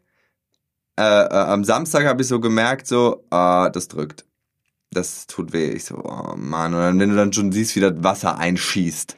Äh, 0.98 1.02
äh, 1.02 1.28
am 1.28 1.64
Samstag 1.64 2.04
habe 2.04 2.22
ich 2.22 2.28
so 2.28 2.40
gemerkt, 2.40 2.86
so, 2.86 3.24
ah, 3.30 3.70
das 3.70 3.88
drückt. 3.88 4.24
Das 4.92 5.26
tut 5.26 5.52
weh. 5.52 5.70
Ich 5.70 5.84
so, 5.84 5.96
oh 5.96 6.34
Mann. 6.36 6.74
Und 6.74 6.80
dann, 6.80 6.98
wenn 6.98 7.10
du 7.10 7.16
dann 7.16 7.32
schon 7.32 7.52
siehst, 7.52 7.76
wie 7.76 7.80
das 7.80 7.94
Wasser 7.96 8.38
einschießt 8.38 9.16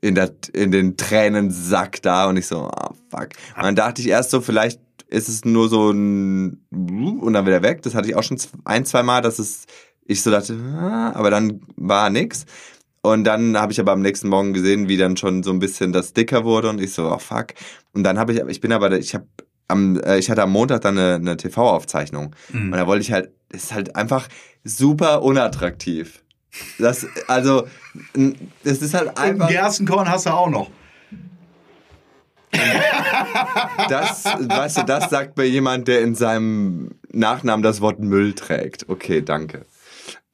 in, 0.00 0.14
der, 0.14 0.32
in 0.52 0.70
den 0.70 0.96
Tränensack 0.96 2.02
da 2.02 2.26
und 2.26 2.36
ich 2.36 2.46
so, 2.46 2.68
ah, 2.68 2.94
fuck. 3.10 3.30
Und 3.56 3.62
dann 3.64 3.74
dachte 3.76 4.02
ich 4.02 4.08
erst 4.08 4.30
so, 4.30 4.40
vielleicht 4.40 4.80
ist 5.08 5.28
es 5.28 5.44
nur 5.44 5.68
so 5.68 5.90
ein 5.90 6.66
und 6.70 7.32
dann 7.32 7.46
wieder 7.46 7.62
weg. 7.62 7.82
Das 7.82 7.94
hatte 7.94 8.08
ich 8.08 8.14
auch 8.14 8.22
schon 8.22 8.38
ein, 8.64 8.84
zwei 8.84 9.02
Mal, 9.02 9.22
dass 9.22 9.38
es, 9.38 9.64
ich 10.06 10.22
so 10.22 10.30
dachte, 10.30 10.56
ah, 10.76 11.12
aber 11.14 11.30
dann 11.30 11.60
war 11.76 12.10
nix. 12.10 12.44
Und 13.02 13.24
dann 13.24 13.58
habe 13.58 13.72
ich 13.72 13.80
aber 13.80 13.92
am 13.92 14.00
nächsten 14.00 14.28
Morgen 14.28 14.54
gesehen, 14.54 14.88
wie 14.88 14.96
dann 14.96 15.16
schon 15.16 15.42
so 15.42 15.50
ein 15.50 15.58
bisschen 15.58 15.92
das 15.92 16.14
dicker 16.14 16.44
wurde 16.44 16.70
und 16.70 16.80
ich 16.80 16.92
so, 16.94 17.10
oh 17.12 17.18
fuck. 17.18 17.48
Und 17.92 18.02
dann 18.04 18.18
habe 18.18 18.32
ich, 18.32 18.40
ich 18.48 18.60
bin 18.60 18.72
aber, 18.72 18.90
ich 18.98 19.14
habe 19.14 19.26
am, 19.68 20.00
äh, 20.00 20.18
ich 20.18 20.30
hatte 20.30 20.42
am 20.42 20.52
Montag 20.52 20.80
dann 20.82 20.98
eine, 20.98 21.14
eine 21.16 21.36
TV-Aufzeichnung 21.36 22.34
Mhm. 22.50 22.72
und 22.72 22.78
da 22.78 22.86
wollte 22.86 23.02
ich 23.02 23.12
halt, 23.12 23.30
ist 23.50 23.74
halt 23.74 23.94
einfach 23.96 24.28
super 24.64 25.22
unattraktiv. 25.22 26.22
Das, 26.78 27.06
also, 27.26 27.66
das 28.62 28.78
ist 28.78 28.94
halt 28.94 29.08
Und 29.08 29.18
einfach. 29.18 29.48
Gerstenkorn 29.48 30.08
hast 30.08 30.26
du 30.26 30.30
auch 30.30 30.48
noch. 30.48 30.70
Das, 33.88 34.24
weißt 34.24 34.78
du, 34.78 34.82
das 34.84 35.10
sagt 35.10 35.36
mir 35.36 35.44
jemand, 35.44 35.88
der 35.88 36.00
in 36.02 36.14
seinem 36.14 36.92
Nachnamen 37.12 37.62
das 37.62 37.80
Wort 37.80 37.98
Müll 37.98 38.34
trägt. 38.34 38.88
Okay, 38.88 39.22
danke. 39.22 39.66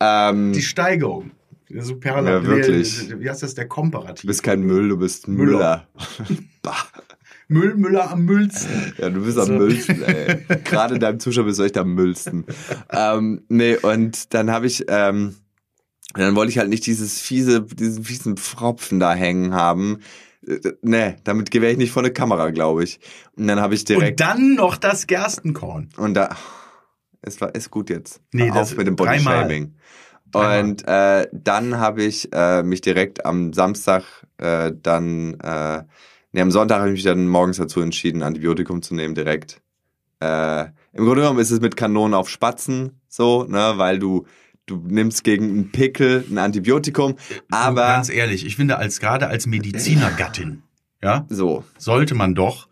Ähm, 0.01 0.53
Die 0.53 0.63
Steigerung. 0.63 1.31
Superlativ. 1.79 2.49
Ja, 2.49 2.57
wirklich. 2.57 3.21
Wie 3.21 3.31
heißt 3.31 3.43
das? 3.45 3.55
Der 3.55 3.69
Komparativ. 3.69 4.23
du 4.23 4.27
bist 4.27 4.43
kein 4.43 4.63
Müll, 4.63 4.89
du 4.89 4.97
bist 4.97 5.29
Müller. 5.29 5.87
Müller. 6.29 6.37
Müll, 7.49 7.75
Müller 7.77 8.11
am 8.11 8.25
Müllsten. 8.25 8.93
Ja, 8.99 9.11
du 9.11 9.25
bist 9.25 9.39
am 9.39 9.47
So. 9.47 9.53
Müllsten, 9.55 10.03
ey. 10.03 10.45
Gerade 10.65 10.95
in 10.95 11.01
deinem 11.01 11.19
Zuschauer 11.21 11.45
bist 11.45 11.59
du 11.59 11.65
echt 11.65 11.77
am 11.79 11.95
Müllsten. 11.95 12.45
ähm, 12.91 13.43
nee, 13.49 13.77
und 13.77 14.35
dann 14.35 14.51
habe 14.51 14.67
ich, 14.67 14.85
ähm, 14.89 15.35
dann 16.15 16.35
wollte 16.37 16.51
ich 16.51 16.59
halt 16.59 16.69
nicht 16.71 16.87
dieses 16.87 17.21
fiese, 17.21 17.63
diesen 17.63 18.05
fiesen 18.05 18.37
Pfropfen 18.37 18.99
da 19.01 19.15
hängen 19.15 19.53
haben. 19.55 19.99
Äh, 20.47 20.59
Nee, 20.83 21.17
damit 21.25 21.53
wäre 21.53 21.71
ich 21.73 21.79
nicht 21.79 21.93
vor 21.93 22.03
eine 22.03 22.13
Kamera, 22.13 22.51
glaube 22.51 22.83
ich. 22.85 22.99
Und 23.37 23.47
dann 23.49 23.61
habe 23.61 23.75
ich 23.75 23.85
direkt 23.85 24.13
Und 24.13 24.21
dann 24.21 24.55
noch 24.55 24.77
das 24.77 25.07
Gerstenkorn. 25.07 25.89
Und 25.97 26.15
da, 26.15 26.37
es 27.23 27.41
war, 27.41 27.55
ist 27.55 27.71
gut 27.71 27.91
jetzt. 27.91 28.21
Nee, 28.33 28.51
Hör 28.53 28.63
auf 28.63 28.77
mit 28.77 28.87
dem. 28.87 28.97
Bodyshaming. 28.97 29.75
Dreimal. 30.33 30.61
Und 30.61 30.87
äh, 30.87 31.27
dann 31.33 31.79
habe 31.79 32.05
ich 32.05 32.33
äh, 32.33 32.63
mich 32.63 32.81
direkt 32.81 33.27
am 33.27 33.53
Samstag 33.53 34.05
äh, 34.39 34.73
dann, 34.81 35.35
äh, 35.41 35.83
nee, 36.33 36.41
am 36.41 36.53
Sonntag 36.53 36.79
habe 36.79 36.91
ich 36.91 36.95
mich 36.95 37.03
dann 37.03 37.27
morgens 37.27 37.57
dazu 37.57 37.81
entschieden, 37.81 38.23
Antibiotikum 38.23 38.81
zu 38.83 38.95
nehmen 38.95 39.15
direkt. 39.15 39.61
Äh, 40.21 40.67
Im 40.93 41.05
Grunde 41.05 41.23
genommen 41.23 41.41
ist 41.41 41.51
es 41.51 41.61
mit 41.61 41.77
Kanonen 41.77 42.15
auf 42.15 42.29
Spatzen 42.29 43.01
so, 43.09 43.45
ne, 43.45 43.73
weil 43.77 43.99
du 43.99 44.27
du 44.67 44.77
nimmst 44.87 45.25
gegen 45.25 45.47
einen 45.47 45.73
Pickel 45.73 46.25
ein 46.31 46.39
Antibiotikum, 46.39 47.17
aber 47.51 47.87
ganz 47.87 48.09
ehrlich, 48.09 48.47
ich 48.47 48.55
finde, 48.55 48.77
als 48.79 49.01
gerade 49.01 49.27
als 49.27 49.47
Medizinergattin, 49.47 50.63
ja, 51.03 51.27
so. 51.29 51.65
sollte 51.77 52.15
man 52.15 52.37
doch 52.37 52.70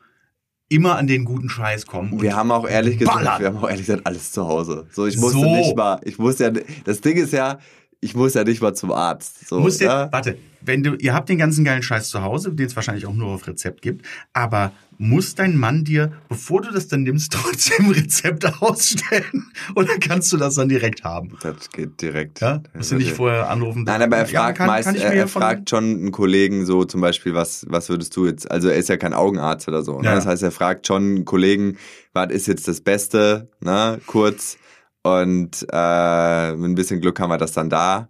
immer 0.69 0.97
an 0.97 1.07
den 1.07 1.25
guten 1.25 1.49
Scheiß 1.49 1.87
kommen. 1.87 2.13
und 2.13 2.23
Wir 2.23 2.37
haben 2.37 2.51
auch 2.51 2.69
ehrlich 2.69 2.99
gesagt, 2.99 3.17
ballern. 3.19 3.41
wir 3.41 3.47
haben 3.49 3.57
auch 3.59 3.69
ehrlich 3.69 3.87
gesagt 3.87 4.07
alles 4.07 4.33
zu 4.33 4.47
Hause. 4.47 4.87
So, 4.93 5.07
ich 5.07 5.17
musste 5.17 5.39
So. 5.41 5.45
nicht 5.57 5.77
mal, 5.77 6.01
ich 6.05 6.19
muss 6.19 6.39
ja, 6.39 6.51
das 6.85 7.01
Ding 7.01 7.17
ist 7.17 7.33
ja, 7.33 7.59
ich 8.01 8.15
muss 8.15 8.35
ja 8.35 8.45
nicht 8.45 8.63
mal 8.63 8.75
zum 8.75 8.93
Arzt. 8.93 9.49
So, 9.49 9.59
Muss 9.61 9.81
ne? 9.81 9.87
der, 9.87 10.09
warte, 10.13 10.39
wenn 10.61 10.83
du, 10.83 10.95
ihr 10.95 11.15
habt 11.15 11.29
den 11.29 11.39
ganzen 11.39 11.65
geilen 11.65 11.83
Scheiß 11.83 12.11
zu 12.11 12.23
Hause, 12.23 12.53
den 12.53 12.67
es 12.67 12.77
wahrscheinlich 12.77 13.07
auch 13.07 13.15
nur 13.15 13.29
auf 13.29 13.47
Rezept 13.49 13.83
gibt, 13.83 14.07
aber 14.33 14.73
muss 15.01 15.35
dein 15.37 15.57
Mann 15.57 15.85
dir, 15.85 16.13
bevor 16.29 16.61
du 16.63 16.73
das 16.73 16.89
dann 16.89 17.03
nimmst, 17.05 17.33
trotzdem 17.33 17.91
Rezept 17.91 18.45
ausstellen? 18.61 19.51
Oder 19.77 19.97
kannst 20.01 20.33
du 20.33 20.37
das 20.37 20.55
dann 20.57 20.69
direkt 20.69 21.05
haben? 21.05 21.37
Das 21.43 21.71
geht 21.71 22.01
direkt. 22.01 22.41
Ja? 22.41 22.63
Musst 22.75 22.91
du 22.93 22.97
nicht 22.97 23.13
vorher 23.13 23.49
anrufen? 23.49 23.85
Nein, 23.85 24.03
aber 24.03 24.17
er 24.17 24.29
Ja, 24.29 24.43
fragt 24.43 24.59
kann- 24.59 24.67
meist, 24.69 24.87
kann 24.87 24.97
er, 24.97 25.13
er 25.13 25.29
fragt 25.29 25.71
schon 25.71 25.85
einen 25.85 26.13
Kollegen 26.13 26.67
so 26.67 26.85
zum 26.85 27.01
Beispiel, 27.01 27.35
was, 27.35 27.65
was 27.69 27.89
würdest 27.89 28.17
du 28.17 28.27
jetzt, 28.27 28.51
also 28.51 28.69
er 28.69 28.77
ist 28.77 28.89
ja 28.89 28.97
kein 28.97 29.15
Augenarzt 29.15 29.67
oder 29.69 29.83
so. 29.83 29.99
Ne? 30.01 30.07
Ja. 30.07 30.15
Das 30.15 30.27
heißt, 30.27 30.43
er 30.43 30.51
fragt 30.53 30.87
schon 30.87 31.03
einen 31.03 31.25
Kollegen, 31.25 31.79
was 32.13 32.31
ist 32.33 32.47
jetzt 32.49 32.67
das 32.69 32.81
Beste, 32.81 33.49
ne, 33.61 34.01
kurz. 34.07 34.57
Und 35.03 35.67
äh, 35.73 36.57
mit 36.57 36.71
ein 36.71 36.75
bisschen 36.75 37.01
Glück 37.01 37.19
haben 37.21 37.31
wir 37.31 37.39
das 37.39 37.53
dann 37.53 37.71
da. 37.71 38.09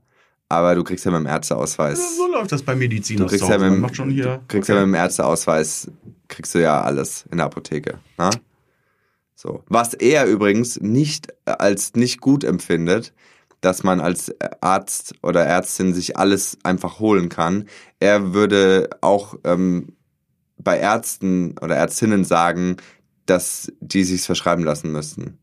Aber 0.49 0.75
du 0.75 0.83
kriegst 0.83 1.05
ja 1.05 1.11
mit 1.11 1.21
dem 1.21 1.27
Ärzteausweis. 1.27 2.17
So 2.17 2.27
läuft 2.27 2.53
das 2.53 2.63
bei 2.63 2.75
Medizin. 2.75 3.19
Du 3.19 3.27
kriegst, 3.27 3.47
ja 3.47 3.59
mit, 3.59 3.79
macht 3.81 3.97
schon 3.97 4.11
hier. 4.11 4.39
du 4.39 4.45
kriegst 4.49 4.69
ja 4.69 4.77
mit 4.77 4.85
dem 4.85 4.95
Ärzteausweis, 4.95 5.91
kriegst 6.29 6.55
du 6.55 6.63
ja 6.63 6.81
alles 6.81 7.27
in 7.31 7.37
der 7.37 7.47
Apotheke. 7.47 7.99
Ne? 8.17 8.31
So. 9.35 9.63
Was 9.69 9.93
er 9.93 10.27
übrigens 10.27 10.81
nicht 10.81 11.29
als 11.45 11.95
nicht 11.95 12.21
gut 12.21 12.45
empfindet, 12.45 13.13
dass 13.61 13.83
man 13.83 14.01
als 14.01 14.35
Arzt 14.61 15.15
oder 15.23 15.45
Ärztin 15.45 15.93
sich 15.93 16.17
alles 16.17 16.59
einfach 16.63 17.01
holen 17.01 17.29
kann. 17.29 17.69
Er 17.99 18.33
würde 18.33 18.89
auch 19.01 19.37
ähm, 19.45 19.97
bei 20.59 20.79
Ärzten 20.79 21.57
oder 21.59 21.77
Ärztinnen 21.77 22.25
sagen, 22.25 22.77
dass 23.27 23.73
die 23.81 24.05
sich's 24.05 24.27
verschreiben 24.27 24.65
lassen 24.65 24.93
müssten. 24.93 25.39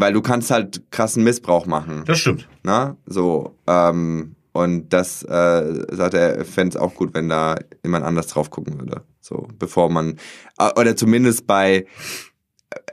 Weil 0.00 0.12
du 0.12 0.22
kannst 0.22 0.50
halt 0.50 0.82
krassen 0.90 1.24
Missbrauch 1.24 1.66
machen. 1.66 2.04
Das 2.06 2.18
stimmt. 2.18 2.48
Na, 2.62 2.96
so, 3.06 3.56
ähm, 3.66 4.36
und 4.52 4.92
das, 4.92 5.22
äh, 5.24 5.86
sagt 5.94 6.14
er, 6.14 6.44
fände 6.44 6.76
es 6.76 6.80
auch 6.80 6.94
gut, 6.94 7.14
wenn 7.14 7.28
da 7.28 7.56
jemand 7.84 8.04
anders 8.04 8.28
drauf 8.28 8.50
gucken 8.50 8.78
würde. 8.78 9.02
So, 9.20 9.48
bevor 9.58 9.90
man, 9.90 10.18
äh, 10.58 10.70
oder 10.78 10.96
zumindest 10.96 11.46
bei, 11.46 11.86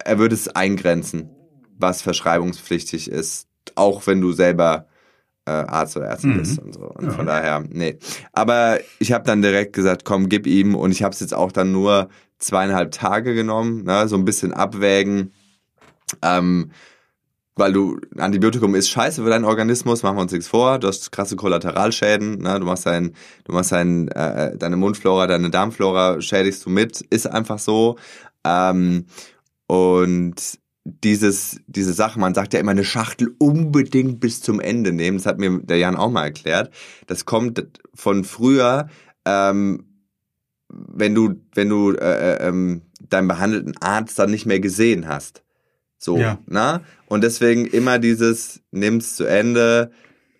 er 0.03 0.19
würde 0.19 0.35
es 0.35 0.47
eingrenzen, 0.47 1.29
was 1.77 2.01
verschreibungspflichtig 2.01 3.09
ist, 3.09 3.47
auch 3.75 4.05
wenn 4.07 4.21
du 4.21 4.31
selber 4.31 4.87
äh, 5.47 5.51
Arzt 5.51 5.95
oder 5.95 6.07
Ärztin 6.07 6.31
Mhm. 6.31 6.37
bist 6.39 6.57
und 6.59 6.73
so. 6.73 6.85
Und 6.85 7.05
Ja. 7.05 7.11
von 7.11 7.27
daher, 7.27 7.63
nee. 7.69 7.99
Aber 8.33 8.79
ich 8.97 9.11
habe 9.11 9.25
dann 9.25 9.43
direkt 9.43 9.73
gesagt, 9.73 10.03
komm, 10.03 10.27
gib 10.27 10.47
ihm. 10.47 10.73
Und 10.73 10.91
ich 10.91 11.03
habe 11.03 11.13
es 11.13 11.19
jetzt 11.19 11.35
auch 11.35 11.51
dann 11.51 11.71
nur 11.71 12.09
zweieinhalb 12.39 12.91
Tage 12.91 13.35
genommen, 13.35 13.83
ne, 13.83 14.07
so 14.07 14.15
ein 14.15 14.25
bisschen 14.25 14.53
abwägen. 14.53 15.33
Ähm, 16.23 16.71
weil 17.55 17.71
du, 17.71 17.99
Antibiotikum 18.17 18.75
ist 18.75 18.89
scheiße 18.89 19.23
für 19.23 19.29
deinen 19.29 19.45
Organismus, 19.45 20.03
machen 20.03 20.17
wir 20.17 20.21
uns 20.21 20.31
nichts 20.31 20.47
vor. 20.47 20.77
Du 20.79 20.87
hast 20.87 21.11
krasse 21.11 21.35
Kollateralschäden, 21.35 22.39
ne? 22.39 22.59
du 22.59 22.65
machst 22.65 22.85
dein, 22.85 23.13
du 23.45 23.53
machst 23.53 23.71
dein, 23.71 24.09
äh, 24.09 24.57
deine 24.57 24.75
Mundflora, 24.75 25.27
deine 25.27 25.49
Darmflora 25.49 26.21
schädigst 26.21 26.65
du 26.65 26.69
mit, 26.69 27.01
ist 27.01 27.27
einfach 27.27 27.59
so. 27.59 27.97
Ähm, 28.43 29.05
und 29.67 30.59
dieses, 30.83 31.61
diese 31.67 31.93
Sache, 31.93 32.19
man 32.19 32.35
sagt 32.35 32.53
ja 32.53 32.59
immer 32.59 32.71
eine 32.71 32.83
Schachtel 32.83 33.33
unbedingt 33.39 34.19
bis 34.19 34.41
zum 34.41 34.59
Ende 34.59 34.91
nehmen. 34.91 35.17
Das 35.17 35.25
hat 35.25 35.39
mir 35.39 35.59
der 35.59 35.77
Jan 35.77 35.95
auch 35.95 36.11
mal 36.11 36.25
erklärt. 36.25 36.71
Das 37.07 37.25
kommt 37.25 37.65
von 37.93 38.23
früher, 38.23 38.89
ähm, 39.25 39.85
wenn 40.69 41.15
du, 41.15 41.35
wenn 41.53 41.69
du 41.69 41.91
äh, 41.93 42.35
äh, 42.35 42.47
ähm, 42.47 42.81
deinen 42.99 43.27
behandelten 43.27 43.77
Arzt 43.77 44.19
dann 44.19 44.29
nicht 44.29 44.45
mehr 44.45 44.59
gesehen 44.59 45.07
hast. 45.07 45.44
So, 45.97 46.17
Ja. 46.17 46.39
na? 46.47 46.83
Und 47.07 47.23
deswegen 47.23 47.65
immer 47.65 47.99
dieses, 47.99 48.61
nimm's 48.71 49.15
zu 49.15 49.25
Ende, 49.25 49.91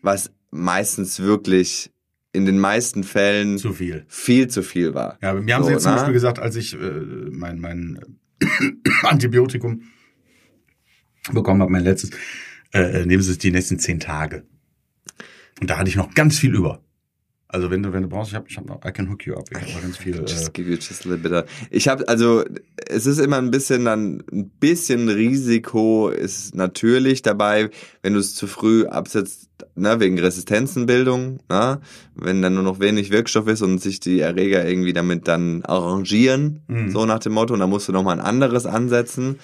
was 0.02 0.32
meistens 0.52 1.20
wirklich 1.22 1.92
in 2.34 2.46
den 2.46 2.60
meisten 2.60 3.04
Fällen 3.04 3.58
Zu 3.58 3.74
viel. 3.74 4.06
viel 4.08 4.48
zu 4.50 4.62
viel 4.62 4.94
war. 4.94 5.18
Ja, 5.22 5.34
mir 5.34 5.56
haben 5.56 5.62
So, 5.64 5.68
sie 5.68 5.74
jetzt 5.74 5.84
zum 5.84 5.92
ne? 5.94 5.98
Beispiel 5.98 6.14
gesagt, 6.14 6.40
als 6.40 6.56
ich 6.58 6.74
äh, 6.74 6.78
mein, 7.32 7.60
mein 7.60 8.00
Antibiotikum 9.04 9.84
bekommen 11.32 11.62
habe, 11.62 11.72
mein 11.72 11.84
letztes, 11.84 12.12
äh, 12.74 13.02
äh, 13.02 13.06
nehmen 13.06 13.24
Sie 13.24 13.32
es 13.32 13.38
die 13.38 13.52
nächsten 13.52 13.80
zehn 13.80 14.00
Tage. 14.00 14.44
Und 15.62 15.70
da 15.70 15.78
hatte 15.78 15.90
ich 15.90 15.96
noch 15.96 16.14
ganz 16.14 16.38
viel 16.38 16.54
über. 16.54 16.84
Also 17.56 17.72
wenn 17.72 17.82
du, 17.84 17.94
wenn 17.94 18.02
du 18.04 18.10
brauchst, 18.10 18.32
ich 18.32 18.36
habe 18.36 18.48
ich 18.50 18.58
hab 18.58 18.66
noch, 18.66 18.84
I 18.86 18.92
can 18.92 19.10
hook 19.10 19.26
you 19.26 19.34
up. 19.36 19.46
Ich 19.50 19.74
habe 19.74 19.82
ganz 19.82 19.96
viel. 19.98 20.16
Äh, 20.20 20.26
Just 20.28 20.54
give 20.54 20.70
you 20.70 20.76
just 20.76 21.06
a 21.06 21.10
little 21.10 21.18
bit. 21.18 21.32
of- 21.32 21.46
Ich 21.72 21.88
habe 21.88 22.06
also, 22.10 22.44
es 22.90 23.06
ist 23.06 23.18
immer 23.20 23.38
ein 23.38 23.50
bisschen 23.50 23.86
dann 23.86 24.22
ein 24.32 24.50
bisschen 24.60 25.08
Risiko 25.08 26.10
ist 26.10 26.54
natürlich 26.54 27.22
dabei, 27.22 27.70
wenn 28.02 28.14
du 28.14 28.20
es 28.20 28.36
zu 28.36 28.48
früh 28.48 28.86
absetzt, 28.88 29.48
ne, 29.76 30.00
wegen 30.02 30.20
Resistenzenbildung, 30.20 31.40
ne, 31.50 31.80
wenn 32.16 32.42
dann 32.42 32.56
nur 32.56 32.64
noch 32.64 32.82
wenig 32.82 33.10
Wirkstoff 33.12 33.48
ist 33.48 33.62
und 33.62 33.82
sich 33.82 34.02
die 34.02 34.20
Erreger 34.20 34.68
irgendwie 34.68 34.92
damit 34.94 35.28
dann 35.30 35.64
arrangieren, 35.64 36.60
Mhm. 36.68 36.92
so 36.92 37.06
nach 37.06 37.20
dem 37.20 37.32
Motto, 37.34 37.54
und 37.54 37.62
dann 37.62 37.70
musst 37.70 37.88
du 37.88 37.94
noch 37.94 38.04
mal 38.04 38.12
ein 38.20 38.26
anderes 38.26 38.66
ansetzen. 38.66 39.40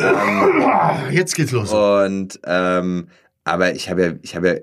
ah, 0.00 1.08
jetzt 1.10 1.34
geht's 1.36 1.52
los. 1.52 1.72
Und 1.72 2.40
ähm, 2.44 3.08
aber 3.44 3.74
ich 3.74 3.88
habe 3.90 4.02
ja, 4.02 4.12
ich 4.22 4.34
habe 4.34 4.48
ja 4.48 4.54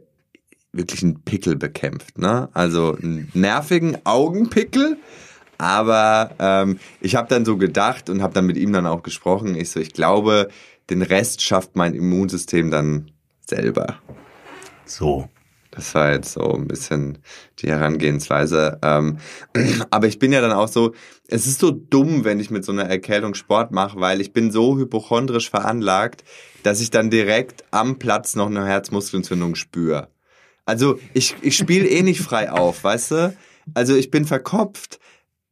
wirklich 0.73 1.03
einen 1.03 1.21
Pickel 1.23 1.55
bekämpft, 1.55 2.17
ne? 2.17 2.49
Also 2.53 2.95
einen 2.95 3.29
nervigen 3.33 3.97
Augenpickel. 4.05 4.97
Aber 5.57 6.31
ähm, 6.39 6.79
ich 7.01 7.15
habe 7.15 7.27
dann 7.27 7.45
so 7.45 7.57
gedacht 7.57 8.09
und 8.09 8.23
habe 8.23 8.33
dann 8.33 8.47
mit 8.47 8.57
ihm 8.57 8.73
dann 8.73 8.87
auch 8.87 9.03
gesprochen. 9.03 9.55
Ich 9.55 9.69
so, 9.69 9.79
ich 9.79 9.93
glaube, 9.93 10.49
den 10.89 11.03
Rest 11.03 11.43
schafft 11.43 11.75
mein 11.75 11.93
Immunsystem 11.93 12.71
dann 12.71 13.11
selber. 13.45 13.99
So. 14.85 15.29
Das 15.73 15.95
war 15.95 16.11
jetzt 16.11 16.33
so 16.33 16.53
ein 16.53 16.67
bisschen 16.67 17.19
die 17.59 17.69
Herangehensweise. 17.69 18.79
Ähm, 18.81 19.19
aber 19.89 20.07
ich 20.07 20.19
bin 20.19 20.33
ja 20.33 20.41
dann 20.41 20.51
auch 20.51 20.67
so, 20.67 20.93
es 21.27 21.47
ist 21.47 21.59
so 21.59 21.71
dumm, 21.71 22.25
wenn 22.25 22.41
ich 22.41 22.51
mit 22.51 22.65
so 22.65 22.73
einer 22.73 22.89
Erkältung 22.89 23.35
Sport 23.35 23.71
mache, 23.71 23.99
weil 23.99 24.19
ich 24.19 24.33
bin 24.33 24.51
so 24.51 24.77
hypochondrisch 24.77 25.49
veranlagt, 25.49 26.25
dass 26.63 26.81
ich 26.81 26.91
dann 26.91 27.09
direkt 27.09 27.63
am 27.71 27.99
Platz 27.99 28.35
noch 28.35 28.47
eine 28.47 28.65
Herzmuskelentzündung 28.65 29.55
spüre. 29.55 30.09
Also 30.71 30.97
ich, 31.13 31.35
ich 31.41 31.57
spiele 31.57 31.85
eh 31.85 32.01
nicht 32.01 32.21
frei 32.21 32.49
auf, 32.49 32.85
weißt 32.85 33.11
du? 33.11 33.37
Also 33.73 33.93
ich 33.93 34.09
bin 34.09 34.23
verkopft, 34.23 35.01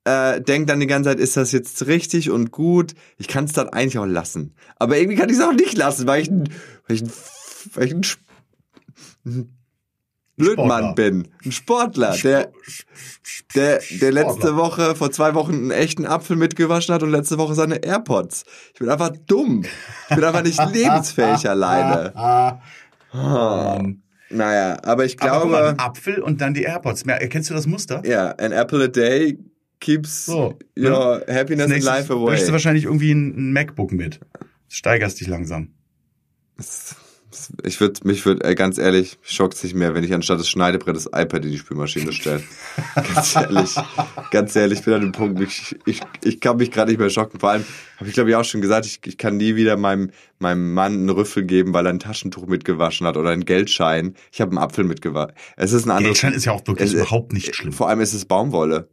äh, 0.06 0.40
denk 0.40 0.68
dann 0.68 0.80
die 0.80 0.88
ganze 0.88 1.10
Zeit, 1.10 1.20
ist 1.20 1.36
das 1.36 1.52
jetzt 1.52 1.88
richtig 1.88 2.30
und 2.30 2.52
gut? 2.52 2.94
Ich 3.18 3.28
kann 3.28 3.44
es 3.44 3.52
dann 3.52 3.68
eigentlich 3.68 3.98
auch 3.98 4.06
lassen. 4.06 4.56
Aber 4.78 4.98
irgendwie 4.98 5.18
kann 5.18 5.28
ich 5.28 5.36
es 5.36 5.44
auch 5.44 5.52
nicht 5.52 5.78
lassen, 5.78 6.08
weil 6.08 6.22
ich 6.22 6.30
ein, 6.30 6.48
weil 6.88 6.96
ich 6.96 7.02
ein, 7.04 7.12
weil 7.74 7.88
ich 7.88 7.94
ein, 7.94 8.02
ein 9.26 9.58
Blödmann 10.38 10.68
Sportler. 10.68 10.94
bin. 10.94 11.28
Ein 11.44 11.52
Sportler, 11.52 12.18
der, 12.24 12.54
der, 13.56 13.82
der 14.00 14.12
letzte 14.14 14.56
Woche, 14.56 14.96
vor 14.96 15.12
zwei 15.12 15.34
Wochen 15.34 15.54
einen 15.54 15.72
echten 15.72 16.06
Apfel 16.06 16.38
mitgewaschen 16.38 16.96
hat 16.96 17.04
und 17.04 17.12
letzte 17.12 17.38
Woche 17.38 17.56
seine 17.56 17.84
AirPods. 17.84 18.46
Ich 18.72 18.80
bin 18.80 18.88
einfach 18.88 19.12
dumm. 19.28 19.66
Ich 20.10 20.16
bin 20.16 20.24
einfach 20.24 20.44
nicht 20.44 20.66
lebensfähig 20.74 21.50
alleine. 21.50 22.62
Oh. 23.12 23.84
Naja, 24.30 24.78
aber 24.84 25.06
ich 25.06 25.20
aber 25.22 25.42
guck 25.42 25.52
mal, 25.52 25.58
glaube, 25.64 25.70
ein 25.70 25.80
Apfel 25.80 26.20
und 26.22 26.40
dann 26.42 26.54
die 26.54 26.64
AirPods. 26.64 27.04
Erkennst 27.04 27.50
du 27.50 27.54
das 27.54 27.66
Muster? 27.68 28.02
ja, 28.06 28.32
an 28.32 28.52
apple 28.52 28.84
a 28.84 28.88
day 28.88 29.38
keeps 29.80 30.26
So, 30.26 30.58
your 30.78 31.24
happiness 31.28 31.72
and 31.72 31.84
life 31.84 32.14
bräuchst 32.14 32.44
du 32.44 32.46
away. 32.48 32.52
wahrscheinlich 32.54 32.84
irgendwie 32.86 33.12
ein, 33.12 33.30
ein 33.50 33.54
MacBook 33.54 33.92
mit. 33.92 34.20
Steigerst 34.68 35.20
dich 35.20 35.28
langsam. 35.28 35.70
Ich 37.64 37.80
würde, 37.80 38.00
mich 38.04 38.26
würde, 38.26 38.56
ganz 38.56 38.78
ehrlich, 38.78 39.18
schockt 39.22 39.56
sich 39.58 39.74
mehr, 39.74 39.94
wenn 39.94 40.04
ich 40.04 40.14
anstatt 40.14 40.40
des 40.40 40.50
Schneidebrett 40.50 40.96
das 40.96 41.06
iPad 41.08 41.46
in 41.46 41.52
die 41.52 41.58
Spülmaschine 41.58 42.12
stelle. 42.12 42.44
ganz 42.96 43.36
ehrlich, 43.36 43.76
ganz 44.32 44.56
ehrlich, 44.56 44.80
ich 44.80 44.86
bin 44.86 44.94
an 44.96 45.02
dem 45.02 45.12
Punkt, 45.12 45.40
ich, 45.42 45.78
ich, 45.86 46.02
ich 46.24 46.40
kann 46.40 46.58
mich 46.58 46.72
gerade 46.72 46.92
nicht 46.92 47.00
mehr 47.00 47.10
schocken. 47.10 47.40
Vor 47.40 47.50
allem 47.52 47.66
habe 47.98 48.08
ich 48.10 48.14
glaube 48.14 48.30
ich 48.30 48.36
auch 48.36 48.44
schon 48.44 48.62
gesagt, 48.62 48.86
ich, 48.86 49.00
ich 49.06 49.18
kann 49.18 49.38
nie 49.38 49.56
wieder 49.56 49.78
meinem, 49.78 50.12
meinem 50.40 50.74
Mann 50.74 50.94
einen 50.94 51.10
Rüffel 51.10 51.44
geben, 51.44 51.74
weil 51.74 51.86
er 51.86 51.94
ein 51.94 52.00
Taschentuch 52.00 52.48
mitgewaschen 52.48 53.06
hat 53.08 53.18
oder 53.18 53.30
einen 53.30 53.46
Geldschein. 53.46 54.16
Ich 54.32 54.42
habe 54.42 54.52
einen 54.52 54.60
Apfel 54.60 54.84
mitgewaschen. 54.84 55.34
Es 55.58 55.74
ist 55.74 55.86
ein 55.86 55.92
anderes. 55.92 56.20
Geldschein 56.20 56.34
ist 56.34 56.46
ja 56.46 56.52
auch 56.54 56.66
wirklich 56.66 56.90
es- 56.90 56.94
überhaupt 56.96 57.34
nicht 57.34 57.56
schlimm. 57.56 57.72
Vor 57.74 57.90
allem 57.90 58.02
ist 58.02 58.14
es 58.14 58.26
Baumwolle. 58.26 58.90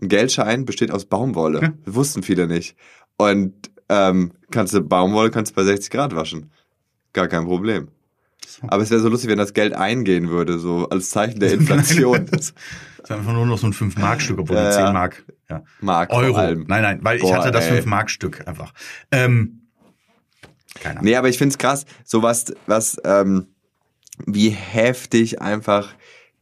Ein 0.00 0.08
Geldschein 0.08 0.64
besteht 0.64 0.90
aus 0.90 1.04
Baumwolle. 1.06 1.60
Ja. 1.62 1.72
Wussten 1.86 2.22
viele 2.22 2.46
nicht. 2.46 2.76
Und 3.16 3.54
ähm, 3.88 4.32
kannst 4.50 4.74
du 4.74 4.80
Baumwolle 4.80 5.30
kannst 5.30 5.52
du 5.52 5.56
bei 5.56 5.64
60 5.64 5.90
Grad 5.90 6.16
waschen. 6.16 6.50
Gar 7.14 7.28
kein 7.28 7.44
Problem. 7.44 7.88
Aber 8.66 8.82
es 8.82 8.90
wäre 8.90 9.00
so 9.00 9.08
lustig, 9.08 9.30
wenn 9.30 9.38
das 9.38 9.54
Geld 9.54 9.72
eingehen 9.72 10.28
würde, 10.28 10.58
so 10.58 10.88
als 10.90 11.10
Zeichen 11.10 11.40
der 11.40 11.52
Inflation. 11.54 12.26
das 12.30 12.52
ist 13.02 13.10
einfach 13.10 13.32
nur 13.32 13.46
noch 13.46 13.56
so 13.58 13.66
ein 13.66 13.72
5-Mark-Stück, 13.72 14.38
obwohl 14.38 14.56
Ja, 14.56 14.62
ein 14.64 14.70
ja. 14.70 14.84
10 14.86 14.92
Mark. 14.92 15.24
Ja. 15.48 15.62
Mark 15.80 16.12
Euro. 16.12 16.36
Nein, 16.36 16.66
nein, 16.66 16.98
weil 17.02 17.16
ich 17.16 17.22
Boah, 17.22 17.38
hatte 17.38 17.50
das 17.50 17.66
ey. 17.66 17.80
5-Mark-Stück 17.80 18.46
einfach. 18.46 18.74
Ähm, 19.10 19.62
keine 20.74 20.96
Ahnung. 20.96 21.04
Nee, 21.04 21.16
aber 21.16 21.28
ich 21.28 21.38
find's 21.38 21.56
krass, 21.58 21.86
so 22.04 22.22
was, 22.22 22.52
was, 22.66 23.00
ähm, 23.04 23.48
wie 24.26 24.50
heftig 24.50 25.40
einfach 25.40 25.94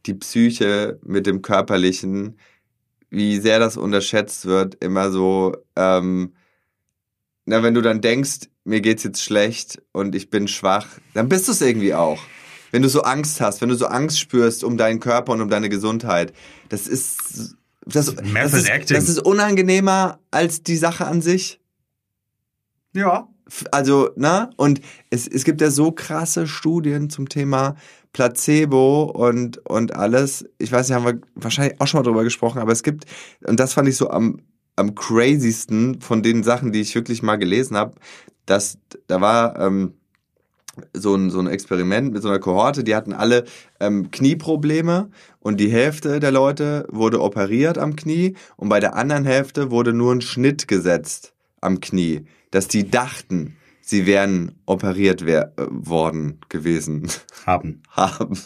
die 0.05 0.13
Psyche 0.15 0.99
mit 1.03 1.25
dem 1.27 1.41
Körperlichen, 1.41 2.37
wie 3.09 3.39
sehr 3.39 3.59
das 3.59 3.77
unterschätzt 3.77 4.45
wird, 4.45 4.75
immer 4.83 5.11
so, 5.11 5.55
ähm, 5.75 6.33
na, 7.45 7.61
wenn 7.61 7.73
du 7.73 7.81
dann 7.81 8.01
denkst, 8.01 8.49
mir 8.63 8.81
geht's 8.81 9.03
jetzt 9.03 9.21
schlecht 9.21 9.81
und 9.91 10.15
ich 10.15 10.29
bin 10.29 10.47
schwach, 10.47 10.87
dann 11.13 11.29
bist 11.29 11.47
du 11.47 11.51
es 11.51 11.61
irgendwie 11.61 11.93
auch. 11.93 12.21
Wenn 12.71 12.81
du 12.81 12.89
so 12.89 13.03
Angst 13.03 13.39
hast, 13.41 13.61
wenn 13.61 13.69
du 13.69 13.75
so 13.75 13.85
Angst 13.85 14.19
spürst 14.19 14.63
um 14.63 14.77
deinen 14.77 14.99
Körper 14.99 15.33
und 15.33 15.41
um 15.41 15.49
deine 15.49 15.69
Gesundheit, 15.69 16.33
das 16.69 16.87
ist, 16.87 17.55
das, 17.85 18.15
das, 18.15 18.53
ist, 18.53 18.91
das 18.91 19.09
ist 19.09 19.19
unangenehmer 19.19 20.19
als 20.31 20.63
die 20.63 20.77
Sache 20.77 21.05
an 21.05 21.21
sich. 21.21 21.59
Ja. 22.95 23.27
Also, 23.71 24.09
ne? 24.15 24.49
Und 24.55 24.81
es, 25.09 25.27
es 25.27 25.43
gibt 25.43 25.61
ja 25.61 25.69
so 25.69 25.91
krasse 25.91 26.47
Studien 26.47 27.09
zum 27.09 27.29
Thema 27.29 27.75
Placebo 28.13 29.03
und, 29.03 29.57
und 29.69 29.95
alles. 29.95 30.45
Ich 30.57 30.71
weiß 30.71 30.87
nicht, 30.87 30.95
haben 30.95 31.05
wir 31.05 31.21
wahrscheinlich 31.35 31.79
auch 31.81 31.87
schon 31.87 31.99
mal 31.99 32.03
drüber 32.03 32.23
gesprochen, 32.23 32.59
aber 32.59 32.71
es 32.71 32.83
gibt, 32.83 33.05
und 33.45 33.59
das 33.59 33.73
fand 33.73 33.89
ich 33.89 33.97
so 33.97 34.09
am, 34.09 34.39
am 34.75 34.95
crazysten 34.95 35.99
von 36.01 36.23
den 36.23 36.43
Sachen, 36.43 36.71
die 36.71 36.81
ich 36.81 36.95
wirklich 36.95 37.21
mal 37.21 37.35
gelesen 37.35 37.75
habe, 37.75 37.95
dass 38.45 38.77
da 39.07 39.21
war 39.21 39.59
ähm, 39.59 39.93
so, 40.93 41.15
ein, 41.15 41.29
so 41.29 41.39
ein 41.39 41.47
Experiment 41.47 42.13
mit 42.13 42.23
so 42.23 42.29
einer 42.29 42.39
Kohorte, 42.39 42.83
die 42.83 42.95
hatten 42.95 43.13
alle 43.13 43.45
ähm, 43.79 44.09
Knieprobleme 44.11 45.09
und 45.39 45.59
die 45.59 45.69
Hälfte 45.69 46.19
der 46.19 46.31
Leute 46.31 46.87
wurde 46.89 47.21
operiert 47.21 47.77
am 47.77 47.95
Knie 47.95 48.35
und 48.57 48.69
bei 48.69 48.79
der 48.79 48.95
anderen 48.95 49.25
Hälfte 49.25 49.71
wurde 49.71 49.93
nur 49.93 50.13
ein 50.13 50.21
Schnitt 50.21 50.67
gesetzt 50.67 51.33
am 51.61 51.79
Knie, 51.79 52.25
dass 52.51 52.67
die 52.67 52.89
dachten, 52.89 53.55
sie 53.81 54.05
wären 54.05 54.59
operiert 54.65 55.25
wer 55.25 55.53
äh, 55.57 55.65
worden 55.69 56.39
gewesen 56.49 57.09
Haben. 57.45 57.83
haben. 57.89 58.37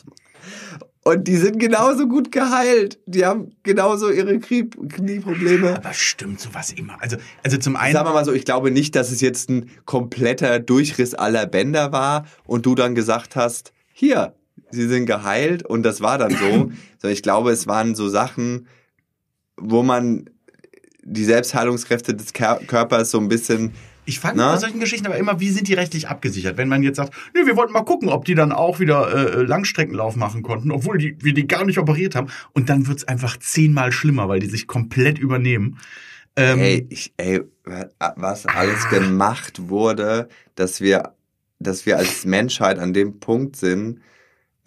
Und 1.08 1.26
die 1.26 1.38
sind 1.38 1.58
genauso 1.58 2.06
gut 2.06 2.34
geheilt. 2.34 3.00
Die 3.06 3.26
haben 3.26 3.52
genauso 3.64 4.10
ihre 4.10 4.40
Knie 4.40 4.70
Knieprobleme. 4.70 5.78
Aber 5.78 5.94
stimmt 5.94 6.42
sowas 6.42 6.74
immer. 6.74 7.02
Also, 7.02 7.16
also 7.44 7.58
zum 7.58 7.78
einen. 7.78 7.94
Sagen 7.94 8.10
wir 8.10 8.14
mal 8.14 8.26
so, 8.26 8.34
ich 8.34 8.44
glaube 8.44 8.72
nicht, 8.72 8.94
dass 8.94 9.10
es 9.10 9.22
jetzt 9.22 9.50
ein 9.50 9.70
kompletter 9.86 10.60
Durchriss 10.60 11.14
aller 11.14 11.46
Bänder 11.46 11.94
war 11.94 12.26
und 12.46 12.66
du 12.66 12.76
dann 12.76 12.94
gesagt 12.94 13.38
hast, 13.38 13.72
hier, 13.94 14.36
sie 14.70 14.86
sind 14.90 15.06
geheilt 15.06 15.64
und 15.64 15.84
das 15.84 16.02
war 16.02 16.18
dann 16.18 16.32
so. 16.32 16.36
Sondern 17.00 17.14
ich 17.14 17.24
glaube, 17.24 17.52
es 17.52 17.68
waren 17.68 17.96
so 17.96 18.10
Sachen, 18.10 18.68
wo 19.56 19.84
man 19.84 20.30
die 21.04 21.24
Selbstheilungskräfte 21.24 22.16
des 22.16 22.34
Körpers 22.34 23.12
so 23.12 23.20
ein 23.20 23.30
bisschen 23.30 23.72
Ich 24.08 24.22
fand 24.22 24.38
Na? 24.38 24.54
bei 24.54 24.58
solchen 24.58 24.80
Geschichten 24.80 25.06
aber 25.06 25.18
immer, 25.18 25.42
wie 25.42 25.50
sind 25.50 25.68
die 25.68 25.74
rechtlich 25.74 26.08
abgesichert? 26.08 26.56
Wenn 26.56 26.70
man 26.70 26.82
jetzt 26.82 26.96
sagt, 26.96 27.14
nee, 27.36 27.46
wir 27.46 27.58
wollten 27.58 27.74
mal 27.74 27.84
gucken, 27.84 28.08
ob 28.08 28.24
die 28.24 28.36
dann 28.36 28.54
auch 28.54 28.80
wieder 28.80 29.14
äh, 29.14 29.44
Langstreckenlauf 29.44 30.16
machen 30.16 30.44
konnten, 30.44 30.72
obwohl 30.72 30.98
die, 30.98 31.18
wir 31.20 31.34
die 31.34 31.46
gar 31.46 31.66
nicht 31.66 31.78
operiert 31.78 32.16
haben. 32.16 32.28
Und 32.54 32.70
dann 32.70 32.88
wird's 32.88 33.04
einfach 33.04 33.36
zehnmal 33.36 33.92
schlimmer, 33.92 34.30
weil 34.30 34.40
die 34.40 34.48
sich 34.48 34.66
komplett 34.66 35.20
übernehmen. 35.20 35.78
Ähm, 36.38 36.60
Ey, 36.60 36.88
ich, 36.90 37.14
ey, 37.18 37.42
was 38.16 38.46
alles 38.46 38.88
gemacht 38.88 39.68
wurde, 39.68 40.30
dass 40.56 40.80
wir, 40.80 41.14
dass 41.60 41.86
wir 41.86 41.98
als 41.98 42.24
Menschheit 42.24 42.80
an 42.80 42.94
dem 42.94 43.20
Punkt 43.20 43.58
sind. 43.58 44.00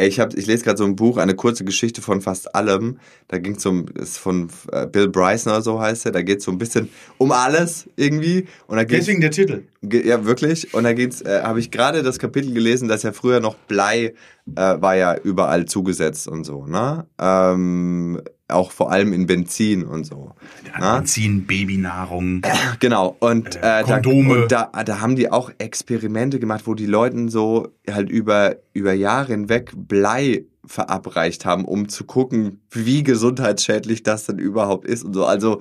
Ich 0.07 0.21
hab, 0.21 0.35
ich 0.35 0.47
lese 0.47 0.65
gerade 0.65 0.79
so 0.79 0.85
ein 0.85 0.97
Buch, 0.97 1.17
eine 1.19 1.35
kurze 1.35 1.65
Geschichte 1.65 2.03
von 2.03 2.21
fast 2.21 2.55
allem. 2.55 2.99
Da 3.29 3.39
ging 3.39 3.57
es 3.57 3.67
um, 3.67 3.87
ist 3.95 4.19
von 4.19 4.49
äh, 4.73 4.87
Bill 4.87 5.09
Bryson 5.09 5.53
oder 5.53 5.63
so 5.63 5.81
heißt 5.81 6.07
er. 6.07 6.13
Da 6.13 6.23
geht 6.23 6.39
es 6.39 6.45
so 6.45 6.51
ein 6.51 6.59
bisschen 6.59 6.89
um 7.19 7.33
alles 7.33 7.89
irgendwie. 7.97 8.47
Und 8.67 8.77
da 8.77 8.85
deswegen 8.85 9.21
der 9.21 9.31
Titel. 9.31 9.65
Ja, 9.83 10.25
wirklich. 10.25 10.73
Und 10.75 10.85
da 10.85 10.93
geht's, 10.93 11.23
äh, 11.23 11.43
habe 11.43 11.61
ich 11.61 11.71
gerade 11.71 12.03
das 12.03 12.19
Kapitel 12.19 12.53
gelesen, 12.53 12.89
dass 12.89 13.03
ja 13.03 13.13
früher 13.13 13.41
noch 13.41 13.55
Blei 13.55 14.15
äh, 14.57 14.81
war 14.81 14.97
ja 14.97 15.17
überall 15.17 15.67
zugesetzt 15.67 16.29
und 16.29 16.45
so, 16.45 16.67
ne? 16.67 17.07
Ähm, 17.21 18.21
auch 18.51 18.71
vor 18.73 18.91
allem 18.91 19.13
in 19.13 19.27
Benzin 19.27 19.85
und 19.85 20.05
so. 20.05 20.33
Ja, 20.67 20.97
Benzin, 20.99 21.47
Babynahrung. 21.47 22.43
Genau. 22.81 23.17
Und, 23.21 23.57
äh, 23.63 23.83
Kondome. 23.85 24.47
Da, 24.49 24.63
und 24.65 24.77
da, 24.77 24.85
da 24.85 25.01
haben 25.01 25.17
die 25.17 25.31
auch 25.31 25.51
Experimente 25.59 26.39
gemacht, 26.39 26.67
wo 26.67 26.75
die 26.75 26.87
Leuten 26.87 27.29
so 27.29 27.69
halt 27.91 28.11
über, 28.11 28.57
über 28.73 28.93
Jahre 28.93 29.33
hinweg 29.33 29.73
Blei 29.75 30.45
verabreicht 30.65 31.45
haben, 31.45 31.65
um 31.65 31.89
zu 31.89 32.05
gucken, 32.05 32.61
wie 32.71 33.03
gesundheitsschädlich 33.03 34.03
das 34.03 34.27
denn 34.27 34.39
überhaupt 34.39 34.87
ist 34.87 35.05
und 35.05 35.15
so. 35.15 35.25
Also, 35.25 35.61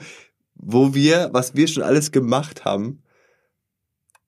wo 0.55 0.93
wir, 0.93 1.29
was 1.31 1.55
wir 1.55 1.67
schon 1.67 1.83
alles 1.83 2.11
gemacht 2.11 2.65
haben, 2.65 3.01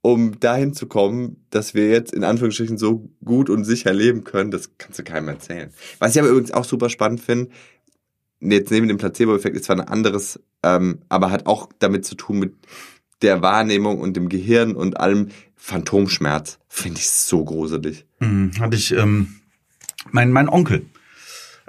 um 0.01 0.39
dahin 0.39 0.73
zu 0.73 0.87
kommen, 0.87 1.45
dass 1.51 1.73
wir 1.73 1.89
jetzt 1.89 2.13
in 2.13 2.23
Anführungsstrichen 2.23 2.77
so 2.77 3.11
gut 3.23 3.49
und 3.49 3.63
sicher 3.63 3.93
leben 3.93 4.23
können, 4.23 4.49
das 4.49 4.71
kannst 4.77 4.97
du 4.97 5.03
keinem 5.03 5.27
erzählen. 5.27 5.71
Was 5.99 6.15
ich 6.15 6.19
aber 6.19 6.29
übrigens 6.29 6.51
auch 6.51 6.65
super 6.65 6.89
spannend 6.89 7.21
finde, 7.21 7.51
jetzt 8.41 8.71
neben 8.71 8.87
dem 8.87 8.97
Placebo-Effekt 8.97 9.55
ist 9.55 9.65
zwar 9.65 9.77
ein 9.77 9.87
anderes, 9.87 10.39
ähm, 10.63 10.99
aber 11.09 11.31
hat 11.31 11.45
auch 11.45 11.69
damit 11.79 12.05
zu 12.05 12.15
tun 12.15 12.39
mit 12.39 12.53
der 13.21 13.41
Wahrnehmung 13.41 13.99
und 13.99 14.17
dem 14.17 14.29
Gehirn 14.29 14.75
und 14.75 14.99
allem 14.99 15.29
Phantomschmerz. 15.55 16.59
Finde 16.67 16.99
ich 16.99 17.09
so 17.09 17.45
gruselig. 17.45 18.05
Hm, 18.19 18.51
hatte 18.59 18.75
ich 18.75 18.91
ähm, 18.93 19.35
mein, 20.11 20.31
mein 20.31 20.49
Onkel. 20.49 20.87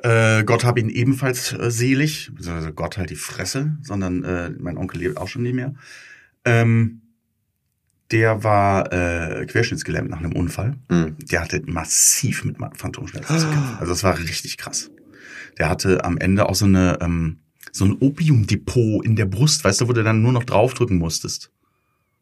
Äh, 0.02 0.44
Gott 0.44 0.64
hab 0.64 0.78
ihn 0.78 0.88
ebenfalls 0.88 1.52
äh, 1.52 1.70
selig, 1.70 2.30
beziehungsweise 2.34 2.72
Gott 2.72 2.96
halt 2.96 3.10
die 3.10 3.16
Fresse, 3.16 3.76
sondern 3.82 4.24
äh, 4.24 4.50
mein 4.58 4.78
Onkel 4.78 5.00
lebt 5.00 5.18
auch 5.18 5.28
schon 5.28 5.42
nicht 5.42 5.54
mehr. 5.54 5.74
Ähm, 6.44 7.02
der 8.10 8.44
war 8.44 8.92
äh, 8.92 9.46
querschnittsgelähmt 9.46 10.10
nach 10.10 10.18
einem 10.18 10.32
Unfall. 10.32 10.76
Hm. 10.90 11.16
Der 11.18 11.40
hatte 11.40 11.62
massiv 11.66 12.44
mit 12.44 12.56
Phantomschmerzen 12.74 13.38
zu 13.38 13.46
kämpfen. 13.46 13.76
Also 13.78 13.92
das 13.92 14.04
war 14.04 14.18
richtig 14.18 14.58
krass. 14.58 14.90
Der 15.58 15.68
hatte 15.68 16.04
am 16.04 16.16
Ende 16.18 16.48
auch 16.48 16.54
so 16.54 16.64
eine 16.64 16.98
ähm, 17.00 17.38
so 17.72 17.84
ein 17.84 17.96
Opiumdepot 18.00 19.04
in 19.04 19.16
der 19.16 19.26
Brust, 19.26 19.64
weißt 19.64 19.80
du, 19.82 19.88
wo 19.88 19.92
du 19.92 20.02
dann 20.02 20.22
nur 20.22 20.32
noch 20.32 20.44
draufdrücken 20.44 20.98
musstest. 20.98 21.50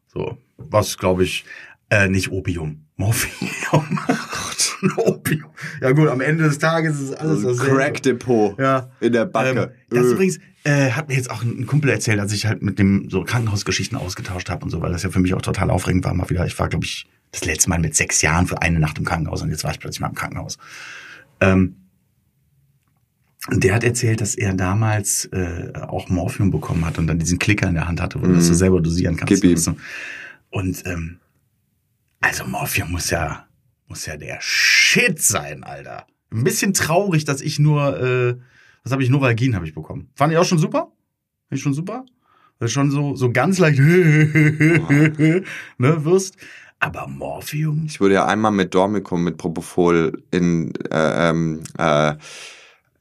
So, 0.07 0.37
was 0.57 0.97
glaube 0.97 1.23
ich 1.23 1.45
äh, 1.89 2.07
nicht 2.07 2.31
Opium, 2.31 2.85
Morphium. 2.95 3.49
Oh 3.73 3.83
Gott, 4.07 4.97
Opium. 4.97 5.49
Ja 5.81 5.91
gut, 5.91 6.07
am 6.07 6.21
Ende 6.21 6.43
des 6.45 6.57
Tages 6.59 6.99
ist 7.01 7.13
alles 7.13 7.41
So 7.41 7.49
ein 7.49 7.57
dasselbe. 7.57 7.75
Crack-Depot 7.75 8.59
Ja. 8.59 8.89
in 8.99 9.13
der 9.13 9.25
Backe. 9.25 9.61
Ähm, 9.61 9.69
das 9.89 10.05
Öh. 10.07 10.11
übrigens 10.13 10.39
äh, 10.63 10.91
hat 10.91 11.09
mir 11.09 11.15
jetzt 11.15 11.31
auch 11.31 11.41
ein 11.43 11.65
Kumpel 11.65 11.89
erzählt, 11.89 12.19
als 12.19 12.31
ich 12.33 12.45
halt 12.45 12.61
mit 12.61 12.77
dem 12.79 13.09
so 13.09 13.23
Krankenhausgeschichten 13.23 13.97
ausgetauscht 13.97 14.49
habe 14.49 14.63
und 14.63 14.69
so, 14.69 14.81
weil 14.81 14.91
das 14.91 15.03
ja 15.03 15.09
für 15.09 15.19
mich 15.19 15.33
auch 15.33 15.41
total 15.41 15.69
aufregend 15.71 16.05
war. 16.05 16.13
Mal 16.13 16.29
wieder, 16.29 16.45
ich 16.45 16.57
war 16.59 16.69
glaube 16.69 16.85
ich 16.85 17.07
das 17.31 17.45
letzte 17.45 17.69
Mal 17.69 17.79
mit 17.79 17.95
sechs 17.95 18.21
Jahren 18.21 18.45
für 18.47 18.61
eine 18.61 18.79
Nacht 18.79 18.97
im 18.99 19.05
Krankenhaus 19.05 19.41
und 19.41 19.49
jetzt 19.49 19.63
war 19.63 19.71
ich 19.71 19.79
plötzlich 19.79 20.01
mal 20.01 20.09
im 20.09 20.15
Krankenhaus. 20.15 20.57
Ähm, 21.39 21.77
und 23.49 23.63
der 23.63 23.73
hat 23.73 23.83
erzählt, 23.83 24.21
dass 24.21 24.35
er 24.35 24.53
damals 24.53 25.25
äh, 25.25 25.73
auch 25.73 26.09
Morphium 26.09 26.51
bekommen 26.51 26.85
hat 26.85 26.99
und 26.99 27.07
dann 27.07 27.17
diesen 27.17 27.39
Klicker 27.39 27.67
in 27.67 27.73
der 27.73 27.87
Hand 27.87 27.99
hatte, 27.99 28.21
wo 28.21 28.25
du 28.27 28.33
das 28.33 28.45
so 28.45 28.53
selber 28.53 28.81
dosieren 28.81 29.15
kannst. 29.17 29.41
Gib 29.41 29.43
ihm. 29.43 29.77
Und 30.51 30.85
ähm, 30.85 31.17
also 32.19 32.45
Morphium 32.45 32.91
muss 32.91 33.09
ja 33.09 33.47
muss 33.87 34.05
ja 34.05 34.15
der 34.15 34.37
Shit 34.41 35.21
sein, 35.21 35.63
Alter. 35.63 36.05
Ein 36.31 36.43
bisschen 36.43 36.73
traurig, 36.73 37.25
dass 37.25 37.41
ich 37.41 37.57
nur 37.57 37.99
äh, 37.99 38.35
was 38.83 38.93
habe 38.93 39.03
ich 39.03 39.09
Novalgin 39.09 39.55
habe 39.55 39.65
ich 39.65 39.73
bekommen. 39.73 40.09
Fand 40.15 40.31
ich 40.31 40.37
auch 40.37 40.45
schon 40.45 40.59
super? 40.59 40.91
Fand 41.49 41.57
ich 41.57 41.61
schon 41.61 41.73
super? 41.73 42.05
Das 42.59 42.67
ist 42.67 42.73
schon 42.73 42.91
so 42.91 43.15
so 43.15 43.31
ganz 43.31 43.57
leicht 43.57 43.79
ne 43.79 45.43
wirst. 45.77 46.37
Aber 46.79 47.07
Morphium 47.07 47.85
Ich 47.87 47.99
wurde 47.99 48.15
ja 48.15 48.25
einmal 48.27 48.51
mit 48.51 48.73
Dormicum, 48.73 49.23
mit 49.23 49.37
Propofol 49.37 50.23
in 50.31 50.73
äh, 50.91 51.29
ähm, 51.29 51.61
äh, 51.77 52.13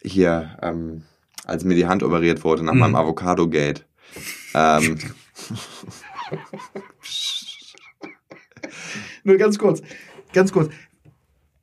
hier, 0.02 0.56
ähm, 0.62 1.02
als 1.44 1.64
mir 1.64 1.74
die 1.74 1.86
Hand 1.86 2.02
operiert 2.02 2.44
wurde 2.44 2.62
nach 2.64 2.72
Mhm. 2.74 2.78
meinem 2.80 2.94
Avocado-Gate. 2.96 3.86
Ähm, 4.54 4.98
Nur 9.24 9.36
ganz 9.36 9.58
kurz, 9.58 9.82
ganz 10.32 10.52
kurz. 10.52 10.72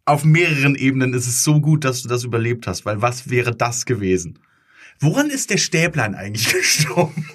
Auf 0.06 0.24
mehreren 0.24 0.76
Ebenen 0.76 1.14
ist 1.14 1.28
es 1.28 1.44
so 1.44 1.60
gut, 1.60 1.84
dass 1.84 2.02
du 2.02 2.08
das 2.08 2.24
überlebt 2.24 2.66
hast, 2.68 2.86
weil 2.86 3.02
was 3.02 3.30
wäre 3.30 3.54
das 3.56 3.86
gewesen? 3.86 4.40
Woran 5.00 5.30
ist 5.30 5.50
der 5.50 5.58
Stäblein 5.58 6.16
eigentlich 6.16 6.52
gestorben? 6.54 7.26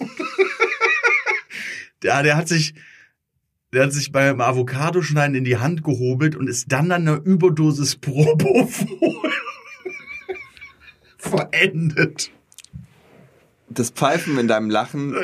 ja, 2.02 2.22
der 2.22 2.36
hat 2.36 2.48
sich, 2.48 2.74
der 3.72 3.84
hat 3.84 3.92
sich 3.92 4.10
beim 4.10 4.40
Avocadoschneiden 4.40 5.34
in 5.36 5.44
die 5.44 5.58
Hand 5.58 5.82
gehobelt 5.84 6.34
und 6.34 6.48
ist 6.48 6.72
dann 6.72 6.90
an 6.92 7.02
einer 7.06 7.20
Überdosis 7.22 7.96
Propofol 7.96 9.30
verendet. 11.30 12.30
das 13.68 13.90
Pfeifen 13.90 14.38
in 14.38 14.48
deinem 14.48 14.70
Lachen 14.70 15.14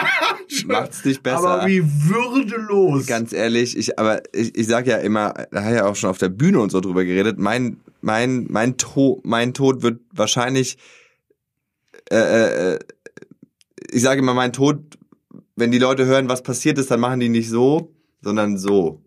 macht's 0.66 1.04
nicht 1.04 1.22
besser. 1.22 1.48
Aber 1.48 1.66
wie 1.66 1.82
würdelos. 1.84 3.06
Ganz 3.06 3.32
ehrlich, 3.32 3.76
ich, 3.76 3.98
aber 3.98 4.22
ich, 4.32 4.56
ich 4.56 4.66
sag 4.66 4.86
ja 4.86 4.98
immer, 4.98 5.34
da 5.50 5.62
habe 5.62 5.70
ich 5.70 5.76
ja 5.78 5.86
auch 5.86 5.96
schon 5.96 6.10
auf 6.10 6.18
der 6.18 6.28
Bühne 6.28 6.60
und 6.60 6.70
so 6.70 6.80
drüber 6.80 7.04
geredet, 7.04 7.38
mein, 7.38 7.80
mein, 8.00 8.46
mein, 8.48 8.76
to 8.76 9.20
mein 9.24 9.54
Tod 9.54 9.82
wird 9.82 10.00
wahrscheinlich, 10.12 10.78
äh, 12.10 12.74
äh, 12.74 12.78
ich 13.90 14.02
sage 14.02 14.20
immer, 14.20 14.34
mein 14.34 14.52
Tod, 14.52 14.78
wenn 15.56 15.70
die 15.70 15.78
Leute 15.78 16.06
hören, 16.06 16.28
was 16.28 16.42
passiert 16.42 16.78
ist, 16.78 16.90
dann 16.90 17.00
machen 17.00 17.20
die 17.20 17.28
nicht 17.28 17.48
so, 17.48 17.92
sondern 18.20 18.56
so. 18.56 19.00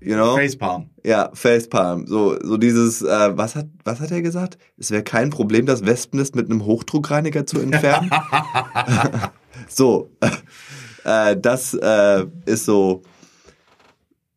You 0.00 0.14
know? 0.14 0.36
Facepalm. 0.36 0.90
Ja, 1.04 1.30
Facepalm. 1.34 2.06
So, 2.06 2.38
so 2.42 2.56
dieses, 2.56 3.02
äh, 3.02 3.36
was 3.36 3.54
hat, 3.54 3.66
was 3.84 4.00
hat 4.00 4.10
er 4.10 4.22
gesagt? 4.22 4.58
Es 4.78 4.90
wäre 4.90 5.02
kein 5.02 5.30
Problem, 5.30 5.66
das 5.66 5.84
Wespennest 5.84 6.34
mit 6.34 6.50
einem 6.50 6.64
Hochdruckreiniger 6.64 7.46
zu 7.46 7.60
entfernen. 7.60 8.10
so, 9.68 10.10
äh, 11.04 11.36
das 11.36 11.74
äh, 11.74 12.26
ist 12.46 12.64
so, 12.64 13.02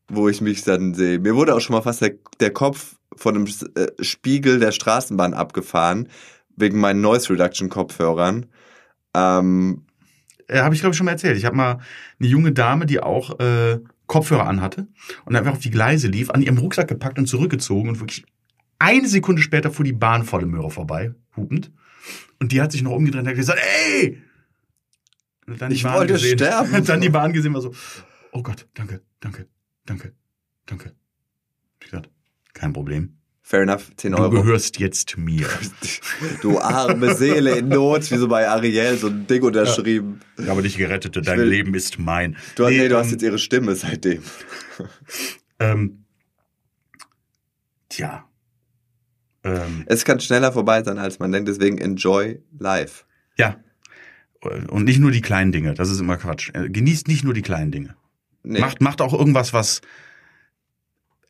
wo 0.09 0.28
ich 0.28 0.41
mich 0.41 0.64
dann 0.64 0.93
sehe. 0.93 1.20
Mir 1.20 1.36
wurde 1.36 1.55
auch 1.55 1.61
schon 1.61 1.76
mal 1.76 1.82
fast 1.82 2.01
der, 2.01 2.16
der 2.39 2.51
Kopf 2.51 2.95
von 3.16 3.36
einem 3.36 3.47
äh, 3.76 4.03
Spiegel 4.03 4.59
der 4.59 4.72
Straßenbahn 4.72 5.34
abgefahren 5.34 6.09
wegen 6.55 6.80
meinen 6.80 7.01
Noise 7.01 7.32
Reduction 7.32 7.70
Kopfhörern. 7.70 8.47
Ähm, 9.16 9.86
äh, 10.47 10.59
habe 10.59 10.76
ich 10.76 10.82
glaube 10.82 10.93
ich 10.93 10.97
schon 10.97 11.05
mal 11.05 11.14
erzählt. 11.14 11.38
Ich 11.38 11.45
habe 11.45 11.55
mal 11.55 11.80
eine 12.20 12.30
junge 12.30 12.51
Dame, 12.51 12.86
die 12.86 12.99
auch 12.99 13.39
äh, 13.39 13.80
Kopfhörer 14.14 14.45
anhatte 14.45 14.88
und 15.26 15.36
einfach 15.36 15.53
auf 15.53 15.59
die 15.59 15.72
Gleise 15.72 16.07
lief, 16.07 16.30
an 16.30 16.43
ihrem 16.43 16.59
Rucksack 16.59 16.88
gepackt 16.88 17.18
und 17.18 17.26
zurückgezogen 17.26 17.89
und 17.89 17.99
wirklich 17.99 18.24
eine 18.78 19.07
Sekunde 19.07 19.41
später 19.41 19.72
fuhr 19.72 19.86
die 19.86 19.91
Bahn 19.91 20.24
volle 20.24 20.45
Möhre 20.45 20.70
vorbei, 20.70 21.16
hupend. 21.36 21.72
Und 22.39 22.51
die 22.51 22.61
hat 22.61 22.72
sich 22.72 22.84
noch 22.84 22.91
umgedreht 22.91 23.22
und 23.22 23.28
hat 23.28 23.36
gesagt, 23.36 23.59
ey! 23.89 24.22
Und 25.47 25.59
dann 25.59 25.72
die 25.72 25.78
Ich 25.78 25.84
Bahn 25.84 25.95
wollte 25.95 26.14
gesehen, 26.14 26.38
sterben. 26.38 26.86
Dann 26.86 27.01
die 27.01 27.09
Bahn 27.09 27.34
gesehen 27.34 27.55
war 27.55 27.61
so, 27.61 27.74
oh 28.34 28.43
Gott, 28.43 28.68
danke, 28.76 29.01
danke, 29.20 29.47
danke, 29.86 30.14
danke. 30.68 30.93
Ich 31.80 31.89
gesagt, 31.89 32.11
kein 32.53 32.72
Problem. 32.72 33.18
Fair 33.46 33.62
enough, 33.64 33.91
10 33.98 34.14
Du 34.14 34.18
Euro. 34.18 34.32
gehörst 34.41 34.80
jetzt 34.80 35.18
mir. 35.18 35.48
Du 36.41 36.60
arme 36.60 37.14
Seele 37.16 37.58
in 37.60 37.68
Not, 37.68 38.10
wie 38.10 38.16
so 38.18 38.28
bei 38.28 38.48
Ariel, 38.50 38.98
so 38.98 39.08
ein 39.08 39.28
Ding 39.28 39.44
unterschrieben. 39.44 40.22
Ich 40.38 40.48
habe 40.48 40.62
dich 40.64 40.78
gerettet, 40.78 41.16
dein 41.28 41.38
will- 41.38 41.48
Leben 41.50 41.76
ist 41.76 42.00
mein. 42.00 42.36
Du, 42.56 42.64
hast, 42.66 42.72
nee, 42.72 42.88
du 42.88 42.96
ähm, 42.96 43.00
hast 43.02 43.12
jetzt 43.12 43.22
ihre 43.24 43.38
Stimme 43.38 43.76
seitdem. 43.76 44.24
Ähm, 45.60 46.04
tja. 47.89 48.28
Ähm, 49.44 49.84
Es 49.86 50.04
kann 50.04 50.20
schneller 50.20 50.52
vorbei 50.52 50.84
sein, 50.84 50.98
als 50.98 51.20
man 51.20 51.32
denkt, 51.32 51.48
deswegen 51.48 51.78
enjoy 51.78 52.41
life. 52.58 53.04
ja. 53.38 53.58
Und 54.41 54.84
nicht 54.84 55.00
nur 55.00 55.12
die 55.12 55.22
kleinen 55.22 55.54
Dinge, 55.54 55.74
das 55.74 55.89
ist 55.89 56.02
immer 56.02 56.18
Quatsch. 56.18 56.50
Äh, 56.54 56.70
Genießt 56.70 57.08
nicht 57.08 57.24
nur 57.24 57.34
die 57.34 57.44
kleinen 57.44 57.72
Dinge. 57.72 57.96
Nee. 58.44 58.60
Macht, 58.60 58.82
macht 58.82 59.00
auch 59.00 59.14
irgendwas, 59.14 59.54
was. 59.54 59.80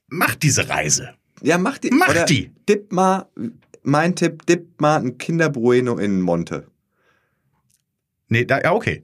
Macht 0.08 0.42
diese 0.42 0.68
Reise. 0.68 1.14
Ja, 1.44 1.58
mach 1.58 1.78
die. 1.78 1.92
Mach 1.92 2.10
oder 2.10 2.26
die. 2.26 2.52
Dipp 2.68 2.92
mal, 2.92 3.28
mein 3.84 4.16
Tipp, 4.16 4.46
dipp 4.46 4.80
mal 4.80 5.02
ein 5.02 5.18
Kinder 5.18 5.50
Bueno 5.50 5.98
in 5.98 6.22
Monte. 6.22 6.68
Nee, 8.30 8.46
da, 8.46 8.62
ja, 8.62 8.72
okay. 8.72 9.04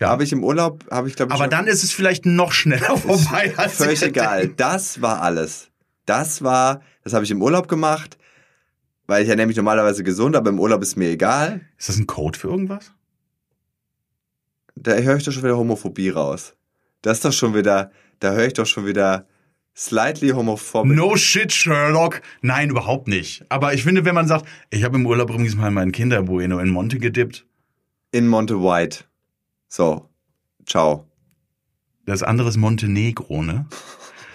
Ja. 0.00 0.10
Habe 0.10 0.22
ich 0.22 0.32
im 0.32 0.44
Urlaub, 0.44 0.84
habe 0.90 1.08
ich 1.08 1.16
glaube 1.16 1.32
ich. 1.32 1.40
Aber 1.40 1.48
dann 1.48 1.66
ist 1.66 1.82
es 1.82 1.90
vielleicht 1.92 2.26
noch 2.26 2.52
schneller 2.52 2.96
vorbei. 2.96 3.54
als 3.56 3.76
Völlig 3.76 4.02
egal. 4.02 4.48
Das 4.48 5.02
war 5.02 5.22
alles. 5.22 5.70
Das 6.04 6.42
war, 6.42 6.82
das 7.04 7.14
habe 7.14 7.24
ich 7.24 7.30
im 7.30 7.42
Urlaub 7.42 7.68
gemacht, 7.68 8.18
weil 9.06 9.22
ich 9.22 9.28
ja 9.28 9.34
nämlich 9.34 9.56
normalerweise 9.56 10.04
gesund, 10.04 10.36
aber 10.36 10.50
im 10.50 10.60
Urlaub 10.60 10.82
ist 10.82 10.96
mir 10.96 11.10
egal. 11.10 11.62
Ist 11.78 11.88
das 11.88 11.96
ein 11.96 12.06
Code 12.06 12.38
für 12.38 12.48
irgendwas? 12.48 12.92
Da 14.76 14.92
höre 14.92 15.16
ich 15.16 15.24
doch 15.24 15.32
schon 15.32 15.42
wieder 15.42 15.56
Homophobie 15.56 16.10
raus. 16.10 16.54
Das 17.02 17.18
ist 17.18 17.24
doch 17.24 17.32
schon 17.32 17.54
wieder, 17.54 17.90
da 18.20 18.32
höre 18.32 18.46
ich 18.46 18.52
doch 18.52 18.66
schon 18.66 18.86
wieder 18.86 19.26
slightly 19.78 20.30
homophobic. 20.32 20.96
No 20.96 21.16
shit, 21.16 21.52
Sherlock. 21.52 22.20
Nein, 22.42 22.70
überhaupt 22.70 23.08
nicht. 23.08 23.44
Aber 23.48 23.72
ich 23.74 23.84
finde, 23.84 24.04
wenn 24.04 24.14
man 24.14 24.26
sagt, 24.26 24.44
ich 24.70 24.84
habe 24.84 24.96
im 24.96 25.06
Urlaub 25.06 25.30
übrigens 25.30 25.54
mal 25.54 25.70
meinen 25.70 25.92
Kinderbueno 25.92 26.58
in 26.58 26.70
Monte 26.70 26.98
gedippt, 26.98 27.46
In 28.10 28.26
Monte 28.26 28.60
White. 28.60 29.04
So. 29.68 30.08
Ciao. 30.66 31.06
das 32.06 32.22
andere 32.22 32.48
ist 32.48 32.56
Montenegro, 32.56 33.42
ne? 33.42 33.66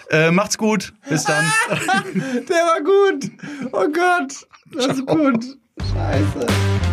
Äh, 0.09 0.29
macht's 0.29 0.59
gut. 0.59 0.93
Bis 1.09 1.23
dann. 1.23 1.43
Der 1.71 2.65
war 2.67 2.81
gut. 2.83 3.31
Oh 3.71 3.87
Gott. 3.91 4.45
Das 4.71 4.97
ist 4.97 5.07
gut. 5.07 5.43
Scheiße. 5.91 6.92